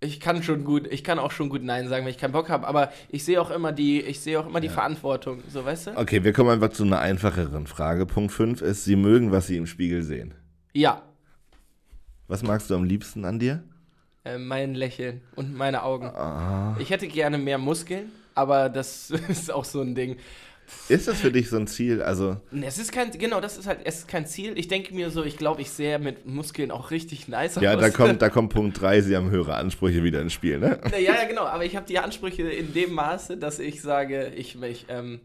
[0.00, 2.50] Ich kann schon gut, ich kann auch schon gut Nein sagen, wenn ich keinen Bock
[2.50, 5.86] habe, aber ich sehe auch immer die, ich sehe auch immer die Verantwortung, so weißt
[5.88, 5.96] du?
[5.96, 8.04] Okay, wir kommen einfach zu einer einfacheren Frage.
[8.04, 10.34] Punkt 5 ist, Sie mögen, was Sie im Spiegel sehen.
[10.74, 11.02] Ja,
[12.28, 13.64] Was magst du am liebsten an dir?
[14.24, 16.10] äh, mein Lächeln und meine Augen.
[16.78, 20.18] Ich hätte gerne mehr Muskeln, aber das ist auch so ein Ding.
[20.88, 22.02] Ist das für dich so ein Ziel?
[22.02, 24.58] Also, Es ist kein, genau, das ist halt, es ist kein Ziel.
[24.58, 27.80] Ich denke mir so, ich glaube, ich sehe mit Muskeln auch richtig nice ja, aus.
[27.80, 30.80] da kommt, da kommt Punkt 3, Sie haben höhere Ansprüche wieder ins Spiel, ne?
[30.92, 34.60] Ja, ja, genau, aber ich habe die Ansprüche in dem Maße, dass ich sage, ich,
[34.62, 35.20] ich, ähm,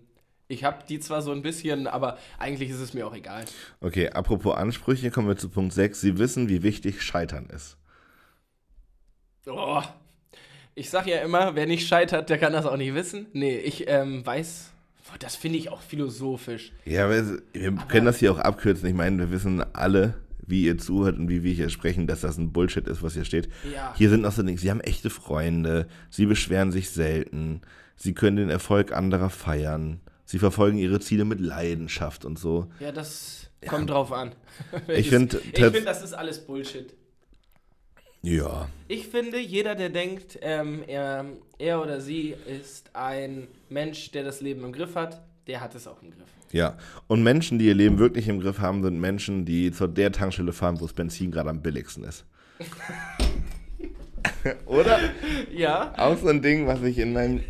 [0.48, 3.46] ich habe die zwar so ein bisschen, aber eigentlich ist es mir auch egal.
[3.80, 6.02] Okay, apropos Ansprüche, kommen wir zu Punkt 6.
[6.02, 7.78] Sie wissen, wie wichtig Scheitern ist.
[9.48, 9.82] Oh.
[10.76, 13.28] Ich sag ja immer, wer nicht scheitert, der kann das auch nicht wissen.
[13.34, 14.72] Nee, ich ähm, weiß,
[15.20, 16.72] das finde ich auch philosophisch.
[16.86, 18.88] Ja, es- wir können das hier auch abkürzen.
[18.88, 22.38] Ich meine, wir wissen alle, wie ihr zuhört und wie wir hier sprechen, dass das
[22.38, 23.50] ein Bullshit ist, was hier steht.
[23.74, 23.94] Ja.
[23.98, 24.58] Hier sind Dinge.
[24.58, 25.88] Sie haben echte Freunde.
[26.10, 27.62] Sie beschweren sich selten.
[27.96, 30.02] Sie können den Erfolg anderer feiern.
[30.26, 32.68] Sie verfolgen ihre Ziele mit Leidenschaft und so.
[32.80, 34.34] Ja, das kommt drauf an.
[34.88, 36.94] Ich find, finde, das ist alles Bullshit.
[38.22, 38.70] Ja.
[38.88, 41.26] Ich finde, jeder, der denkt, ähm, er,
[41.58, 45.88] er oder sie ist ein Mensch, der das Leben im Griff hat, der hat es
[45.88, 46.30] auch im Griff.
[46.52, 46.78] Ja.
[47.08, 50.54] Und Menschen, die ihr Leben wirklich im Griff haben, sind Menschen, die zu der Tankstelle
[50.54, 52.26] fahren, wo das Benzin gerade am billigsten ist.
[54.66, 55.00] Oder?
[55.52, 55.94] Ja.
[55.98, 57.42] Auch so ein Ding, was ich in meinem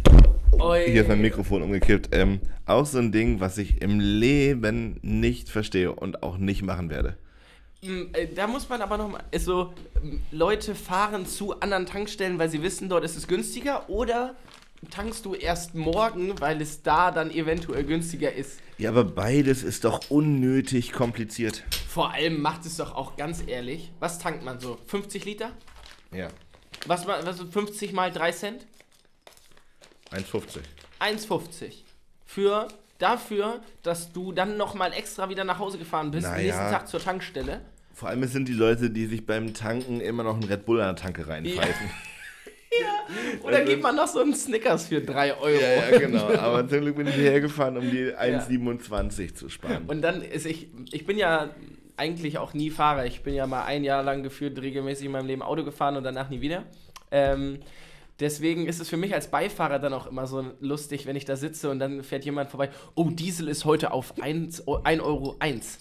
[0.60, 0.86] Oi.
[0.86, 2.10] Hier ist mein Mikrofon umgekippt.
[2.12, 6.90] Ähm, auch so ein Ding, was ich im Leben nicht verstehe und auch nicht machen
[6.90, 7.18] werde.
[7.82, 12.50] Mm, äh, Da muss man aber nochmal, so, mm, Leute fahren zu anderen Tankstellen, weil
[12.50, 14.36] sie wissen, dort ist es günstiger oder
[14.90, 18.60] tankst du erst morgen, weil es da dann eventuell günstiger ist?
[18.78, 21.64] Ja, aber beides ist doch unnötig kompliziert.
[21.88, 24.78] Vor allem macht es doch auch ganz ehrlich, was tankt man so?
[24.88, 25.52] 50 Liter?
[26.12, 26.30] Ja.
[26.88, 28.66] Was, was sind 50 mal 3 Cent?
[30.12, 30.60] 1,50.
[31.00, 31.74] 1,50.
[32.26, 32.68] Für
[33.02, 36.44] dafür, dass du dann nochmal extra wieder nach Hause gefahren bist, Naja.
[36.44, 37.62] nächsten Tag zur Tankstelle.
[37.94, 40.82] Vor allem es sind die Leute, die sich beim Tanken immer noch einen Red Bull
[40.82, 41.90] an der Tanke reinpfeifen.
[43.44, 45.50] Oder gibt man noch so einen Snickers für 3 Euro?
[45.50, 46.34] Ja, ja, genau.
[46.36, 49.84] Aber zum Glück bin ich hierher gefahren, um die 1,27 zu sparen.
[49.88, 51.50] Und dann ist ich, ich bin ja
[51.98, 53.06] eigentlich auch nie Fahrer.
[53.06, 56.04] Ich bin ja mal ein Jahr lang gefühlt regelmäßig in meinem Leben Auto gefahren und
[56.04, 56.64] danach nie wieder.
[57.12, 57.60] Ähm,
[58.20, 61.36] deswegen ist es für mich als Beifahrer dann auch immer so lustig, wenn ich da
[61.36, 62.70] sitze und dann fährt jemand vorbei.
[62.96, 65.36] Oh, Diesel ist heute auf 1 Euro.
[65.40, 65.80] 1.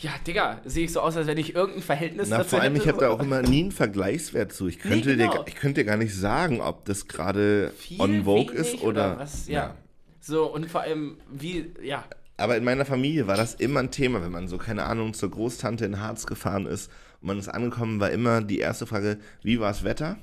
[0.00, 2.84] Ja, Digga, sehe ich so aus, als wenn ich irgendein Verhältnis Na, vor allem, hätte.
[2.84, 4.68] ich habe da auch immer nie einen Vergleichswert zu.
[4.68, 5.32] Ich könnte, genau.
[5.32, 9.18] dir, ich könnte dir gar nicht sagen, ob das gerade on Vogue ist oder.
[9.18, 9.48] was.
[9.48, 9.74] Ja.
[10.20, 12.04] So, und vor allem, wie, ja.
[12.36, 15.30] Aber in meiner Familie war das immer ein Thema, wenn man so, keine Ahnung, zur
[15.30, 19.58] Großtante in Harz gefahren ist und man ist angekommen, war immer die erste Frage, wie
[19.58, 20.16] war das Wetter?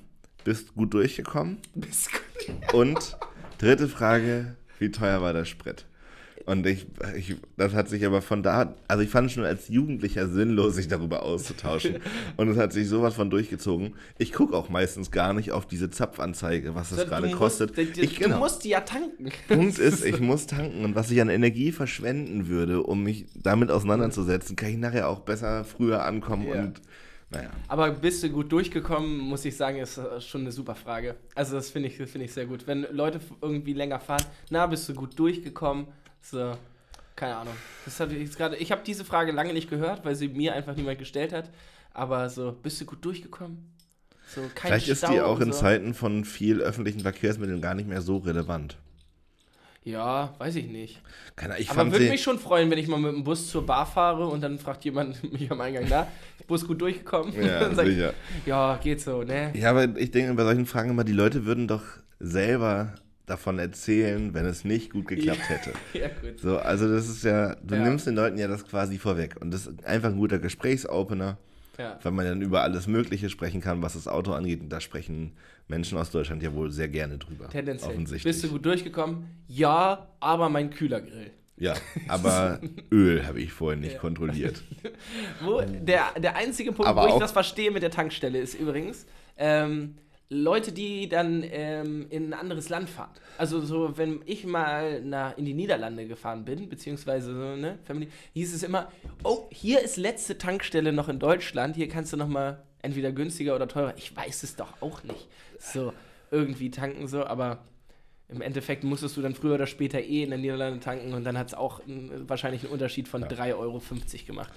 [0.45, 1.57] Bist gut durchgekommen?
[2.73, 3.17] Und
[3.57, 5.85] dritte Frage, wie teuer war der Sprit?
[6.45, 6.85] Und ich,
[7.17, 10.75] ich, das hat sich aber von da, also ich fand es schon als Jugendlicher sinnlos,
[10.75, 11.95] sich darüber auszutauschen.
[12.37, 13.95] Und es hat sich sowas von durchgezogen.
[14.19, 17.75] Ich gucke auch meistens gar nicht auf diese Zapfanzeige, was das Du gerade musst- kostet.
[17.79, 18.37] Ich, du genau.
[18.37, 19.31] musst die ja tanken.
[19.47, 23.71] Punkt ist, ich muss tanken und was ich an Energie verschwenden würde, um mich damit
[23.71, 26.59] auseinanderzusetzen, kann ich nachher auch besser früher ankommen Ja.
[26.61, 26.79] und
[27.35, 27.49] naja.
[27.67, 31.15] Aber bist du gut durchgekommen, muss ich sagen, ist äh, schon eine super Frage.
[31.35, 32.67] Also das finde ich, das finde ich sehr gut.
[32.67, 35.87] Wenn Leute irgendwie länger fahren, na, bist du gut durchgekommen?
[36.21, 36.57] So,
[37.15, 37.53] keine Ahnung.
[37.85, 40.75] Das hab ich gerade, ich habe diese Frage lange nicht gehört, weil sie mir einfach
[40.75, 41.49] niemand gestellt hat.
[41.93, 43.71] Aber so, bist du gut durchgekommen?
[44.27, 45.59] So, kein Vielleicht ist Stau die auch und in so.
[45.59, 48.77] Zeiten von viel öffentlichen Verkehrsmitteln gar nicht mehr so relevant.
[49.85, 50.99] Ja, weiß ich nicht.
[51.35, 53.85] Keine, ich Aber würde mich schon freuen, wenn ich mal mit dem Bus zur Bar
[53.85, 56.07] fahre und dann fragt jemand mich am Eingang, na,
[56.47, 57.31] Bus gut durchgekommen?
[57.39, 58.13] Ja, ich, sicher.
[58.47, 59.51] ja, geht so, ne?
[59.55, 61.83] Ja, aber ich denke bei solchen Fragen immer, die Leute würden doch
[62.19, 62.95] selber
[63.27, 65.71] davon erzählen, wenn es nicht gut geklappt hätte.
[65.93, 66.39] Ja, gut.
[66.39, 67.83] So, also das ist ja, du Ja.
[67.83, 69.35] nimmst den Leuten ja das quasi vorweg.
[69.39, 71.37] Und das ist einfach ein guter Gesprächsopener,
[71.77, 71.99] Ja.
[72.01, 74.61] weil man dann über alles Mögliche sprechen kann, was das Auto angeht.
[74.61, 75.33] Und da sprechen
[75.67, 77.49] Menschen aus Deutschland ja wohl sehr gerne drüber.
[77.49, 77.91] Tendenziell.
[77.91, 78.33] Offensichtlich.
[78.33, 79.25] Bist du gut durchgekommen?
[79.47, 81.31] Ja, aber mein Kühlergrill.
[81.57, 81.73] Ja,
[82.07, 82.59] aber
[82.91, 84.61] Öl habe ich vorhin nicht kontrolliert.
[85.41, 89.05] Wo, der, der einzige Punkt, Aber wo ich das verstehe mit der Tankstelle, ist übrigens,
[89.37, 89.95] ähm,
[90.29, 93.11] Leute, die dann ähm, in ein anderes Land fahren.
[93.37, 98.09] Also so, wenn ich mal nach, in die Niederlande gefahren bin, beziehungsweise so, ne, Family,
[98.33, 98.91] hieß es immer,
[99.23, 103.55] oh, hier ist letzte Tankstelle noch in Deutschland, hier kannst du noch mal entweder günstiger
[103.55, 103.93] oder teurer.
[103.97, 105.27] Ich weiß es doch auch nicht.
[105.59, 105.93] So,
[106.31, 107.59] irgendwie tanken, so, aber
[108.29, 111.37] im Endeffekt musstest du dann früher oder später eh in den Niederlanden tanken und dann
[111.37, 113.81] hat es auch einen, wahrscheinlich einen Unterschied von 3,50 Euro
[114.25, 114.51] gemacht.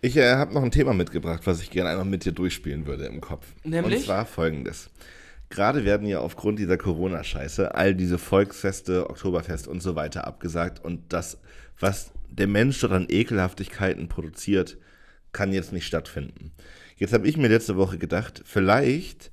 [0.00, 3.04] Ich äh, habe noch ein Thema mitgebracht, was ich gerne einmal mit dir durchspielen würde
[3.04, 3.46] im Kopf.
[3.64, 3.98] Nämlich?
[3.98, 4.88] Und zwar folgendes.
[5.50, 11.12] Gerade werden ja aufgrund dieser Corona-Scheiße all diese Volksfeste, Oktoberfest und so weiter abgesagt und
[11.12, 11.38] das,
[11.78, 14.78] was der Mensch dort an Ekelhaftigkeiten produziert,
[15.32, 16.52] kann jetzt nicht stattfinden.
[16.96, 19.30] Jetzt habe ich mir letzte Woche gedacht, vielleicht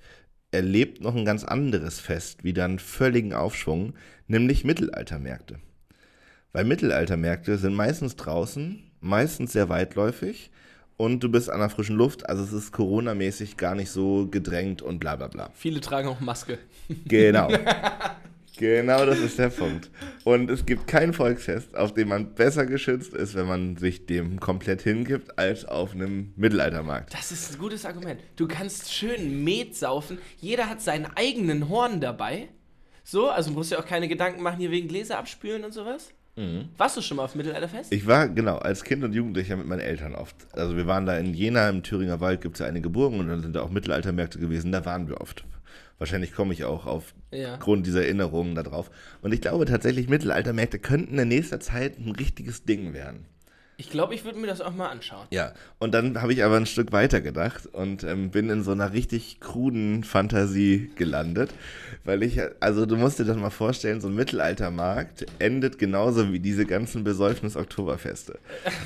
[0.51, 3.93] erlebt noch ein ganz anderes Fest wieder einen völligen Aufschwung,
[4.27, 5.59] nämlich Mittelaltermärkte.
[6.53, 10.51] Weil Mittelaltermärkte sind meistens draußen, meistens sehr weitläufig
[10.95, 14.81] und du bist an der frischen Luft, also es ist Corona-mäßig gar nicht so gedrängt
[14.81, 15.49] und bla bla bla.
[15.53, 16.57] Viele tragen auch Maske.
[17.05, 17.49] Genau.
[18.57, 19.89] genau das ist der Punkt.
[20.23, 24.39] Und es gibt kein Volksfest, auf dem man besser geschützt ist, wenn man sich dem
[24.39, 27.13] komplett hingibt, als auf einem Mittelaltermarkt.
[27.13, 28.19] Das ist ein gutes Argument.
[28.35, 30.17] Du kannst schön Met saufen.
[30.39, 32.49] Jeder hat seinen eigenen Horn dabei.
[33.03, 36.09] So, also musst du dir auch keine Gedanken machen hier wegen Gläser abspülen und sowas.
[36.77, 37.91] Warst du schon mal auf Mittelalterfest?
[37.91, 40.35] Ich war, genau, als Kind und Jugendlicher mit meinen Eltern oft.
[40.51, 43.27] Also wir waren da in Jena, im Thüringer Wald gibt es ja einige Burgen und
[43.27, 45.45] dann sind da auch Mittelaltermärkte gewesen, da waren wir oft.
[45.99, 46.85] Wahrscheinlich komme ich auch
[47.31, 47.53] Ja.
[47.55, 48.91] aufgrund dieser Erinnerungen da drauf.
[49.21, 53.25] Und ich glaube tatsächlich, Mittelaltermärkte könnten in nächster Zeit ein richtiges Ding werden.
[53.79, 55.27] Ich glaube, ich würde mir das auch mal anschauen.
[55.29, 58.71] Ja, und dann habe ich aber ein Stück weiter gedacht und ähm, bin in so
[58.71, 61.51] einer richtig kruden Fantasie gelandet,
[62.03, 66.39] weil ich, also du musst dir das mal vorstellen, so ein Mittelaltermarkt endet genauso wie
[66.39, 68.39] diese ganzen Besäufnis-Oktoberfeste.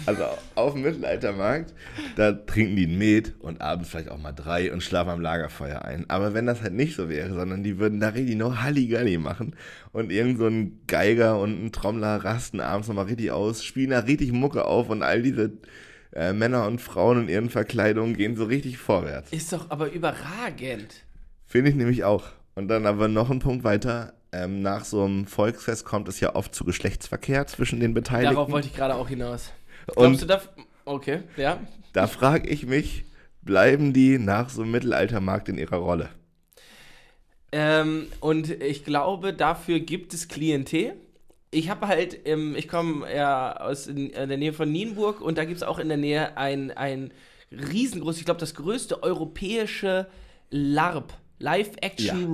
[0.05, 0.25] Also
[0.55, 1.73] auf dem Mittelaltermarkt,
[2.17, 5.85] da trinken die ein Met und abends vielleicht auch mal drei und schlafen am Lagerfeuer
[5.85, 6.09] ein.
[6.09, 9.55] Aber wenn das halt nicht so wäre, sondern die würden da richtig noch Halligalli machen
[9.93, 13.99] und irgend so ein Geiger und ein Trommler rasten abends nochmal richtig aus, spielen da
[13.99, 15.51] richtig Mucke auf und all diese
[16.13, 19.31] äh, Männer und Frauen in ihren Verkleidungen gehen so richtig vorwärts.
[19.31, 21.03] Ist doch aber überragend.
[21.45, 22.25] Finde ich nämlich auch.
[22.55, 24.13] Und dann aber noch ein Punkt weiter.
[24.33, 28.35] Ähm, nach so einem Volksfest kommt es ja oft zu Geschlechtsverkehr zwischen den Beteiligten.
[28.35, 29.51] Darauf wollte ich gerade auch hinaus.
[29.87, 30.41] Glaubst und du da.
[30.85, 31.59] Okay, ja.
[31.93, 33.05] da frage ich mich,
[33.41, 36.09] bleiben die nach so einem Mittelaltermarkt in ihrer Rolle?
[37.51, 40.93] Ähm, und ich glaube, dafür gibt es Klientel.
[41.51, 45.37] Ich habe halt, ähm, ich komme ja aus in, in der Nähe von Nienburg und
[45.37, 47.11] da gibt es auch in der Nähe ein, ein
[47.51, 50.07] riesengroßes, ich glaube, das größte europäische
[50.49, 52.33] LARP, Live-Action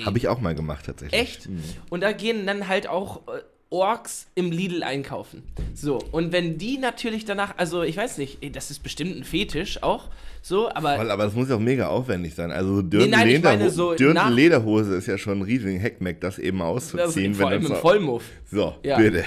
[0.00, 0.06] Ja.
[0.06, 1.18] Habe ich auch mal gemacht tatsächlich.
[1.18, 1.48] Echt?
[1.88, 3.40] Und da gehen dann halt auch äh,
[3.74, 5.42] Orks im Lidl einkaufen.
[5.74, 9.82] So, und wenn die natürlich danach, also ich weiß nicht, das ist bestimmt ein Fetisch
[9.82, 10.10] auch,
[10.42, 12.52] so, aber Voll, aber das muss ja auch mega aufwendig sein.
[12.52, 16.58] Also nein, ich meine Lederho- so Lederhose ist ja schon ein riesigen Heckmeck, das eben
[16.58, 17.32] das auszuziehen.
[17.32, 18.22] ist vor allem das im Vollmuff.
[18.48, 18.96] So, Ja.
[18.96, 19.24] bitte.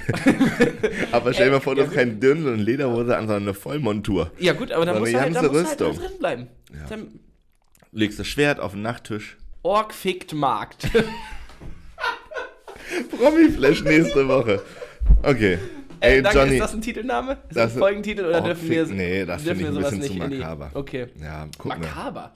[1.11, 3.53] aber stell dir mal vor, du ja, hast kein Dirndl und Lederhose an, sondern eine
[3.53, 4.31] Vollmontur.
[4.39, 6.47] Ja gut, aber da So muss halt, da muss halt drin bleiben.
[6.89, 7.19] Dann
[7.91, 9.35] Legst das Schwert auf den Nachttisch.
[9.63, 10.87] Ork fickt Markt.
[13.17, 14.61] Promi-Flash nächste Woche.
[15.23, 15.57] Okay.
[15.99, 16.53] Ey, Äh, danke, Johnny.
[16.55, 17.31] ist das ein Titelname?
[17.33, 20.01] Ist das, Das- ein Folgentitel oder Ork dürfen wir nee, das finde ich ein bisschen
[20.03, 20.71] zu die makaber.
[20.73, 21.07] Okay.
[21.21, 21.65] Ja, guck.
[21.79, 22.33] Makaber.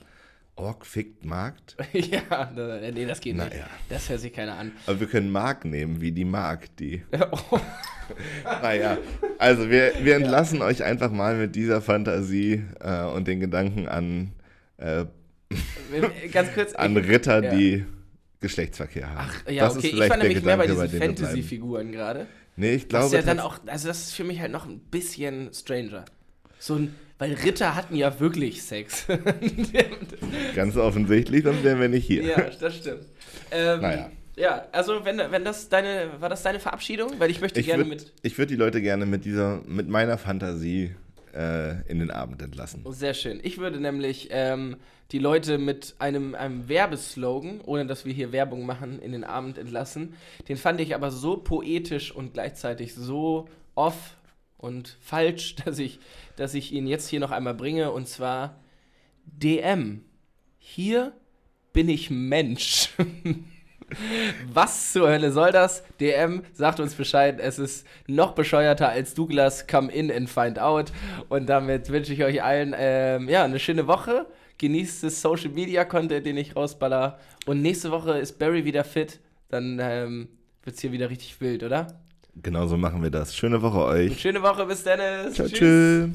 [0.56, 1.76] Ork fickt Markt.
[1.92, 2.50] ja,
[2.92, 3.50] nee, das geht nicht.
[3.50, 3.66] Naja.
[3.88, 4.72] Das hört sich keiner an.
[4.86, 7.02] Aber wir können Mark nehmen, wie die Mark, die.
[8.62, 8.98] Naja,
[9.38, 14.32] also wir, wir entlassen euch einfach mal mit dieser Fantasie äh, und den Gedanken an,
[14.76, 15.04] äh,
[16.32, 16.74] Ganz kurz.
[16.74, 17.54] an ich- Ritter, ja.
[17.54, 17.84] die
[18.42, 19.30] Geschlechtsverkehr haben.
[19.30, 19.88] Ach, ja, Das okay.
[19.88, 21.00] Ich war nämlich mehr bei Gedanke, diesen.
[21.02, 22.26] Fantasy-Figuren gerade.
[22.56, 24.66] Nee, ich Das glaube, ist ja dann auch, also das ist für mich halt noch
[24.66, 26.04] ein bisschen stranger.
[26.58, 29.06] So ein, weil Ritter hatten ja wirklich Sex.
[30.54, 32.22] ganz offensichtlich, sonst wären wir nicht hier.
[32.24, 33.06] ja, das stimmt.
[33.50, 34.10] Ähm, Naja.
[34.34, 37.12] Ja, also wenn, wenn das deine, war das deine Verabschiedung?
[37.18, 38.38] Weil ich möchte Ich gerne würde mit.
[38.38, 40.94] würd die Leute gerne mit dieser, mit meiner Fantasie
[41.34, 42.84] äh, in den Abend entlassen.
[42.90, 43.40] Sehr schön.
[43.42, 44.76] Ich würde nämlich ähm,
[45.10, 49.58] die Leute mit einem, einem Werbeslogan, ohne dass wir hier Werbung machen, in den Abend
[49.58, 50.14] entlassen.
[50.48, 54.16] Den fand ich aber so poetisch und gleichzeitig so off
[54.56, 55.98] und falsch, dass ich,
[56.36, 57.92] dass ich ihn jetzt hier noch einmal bringe.
[57.92, 58.60] Und zwar
[59.26, 60.04] DM.
[60.58, 61.12] Hier
[61.72, 62.90] bin ich Mensch.
[64.52, 65.82] Was zur Hölle soll das?
[66.00, 67.38] DM sagt uns Bescheid.
[67.40, 69.66] Es ist noch bescheuerter als Douglas.
[69.66, 70.92] Come in and find out.
[71.28, 74.26] Und damit wünsche ich euch allen ähm, ja, eine schöne Woche.
[74.58, 77.18] Genießt das Social Media Content, den ich rausballer.
[77.46, 79.20] Und nächste Woche ist Barry wieder fit.
[79.48, 80.28] Dann ähm,
[80.62, 81.86] wird es hier wieder richtig wild, oder?
[82.42, 83.36] Genau so machen wir das.
[83.36, 84.20] Schöne Woche euch.
[84.20, 84.64] schöne Woche.
[84.64, 85.32] Bis dann.
[85.32, 86.08] Ciao, tschüss.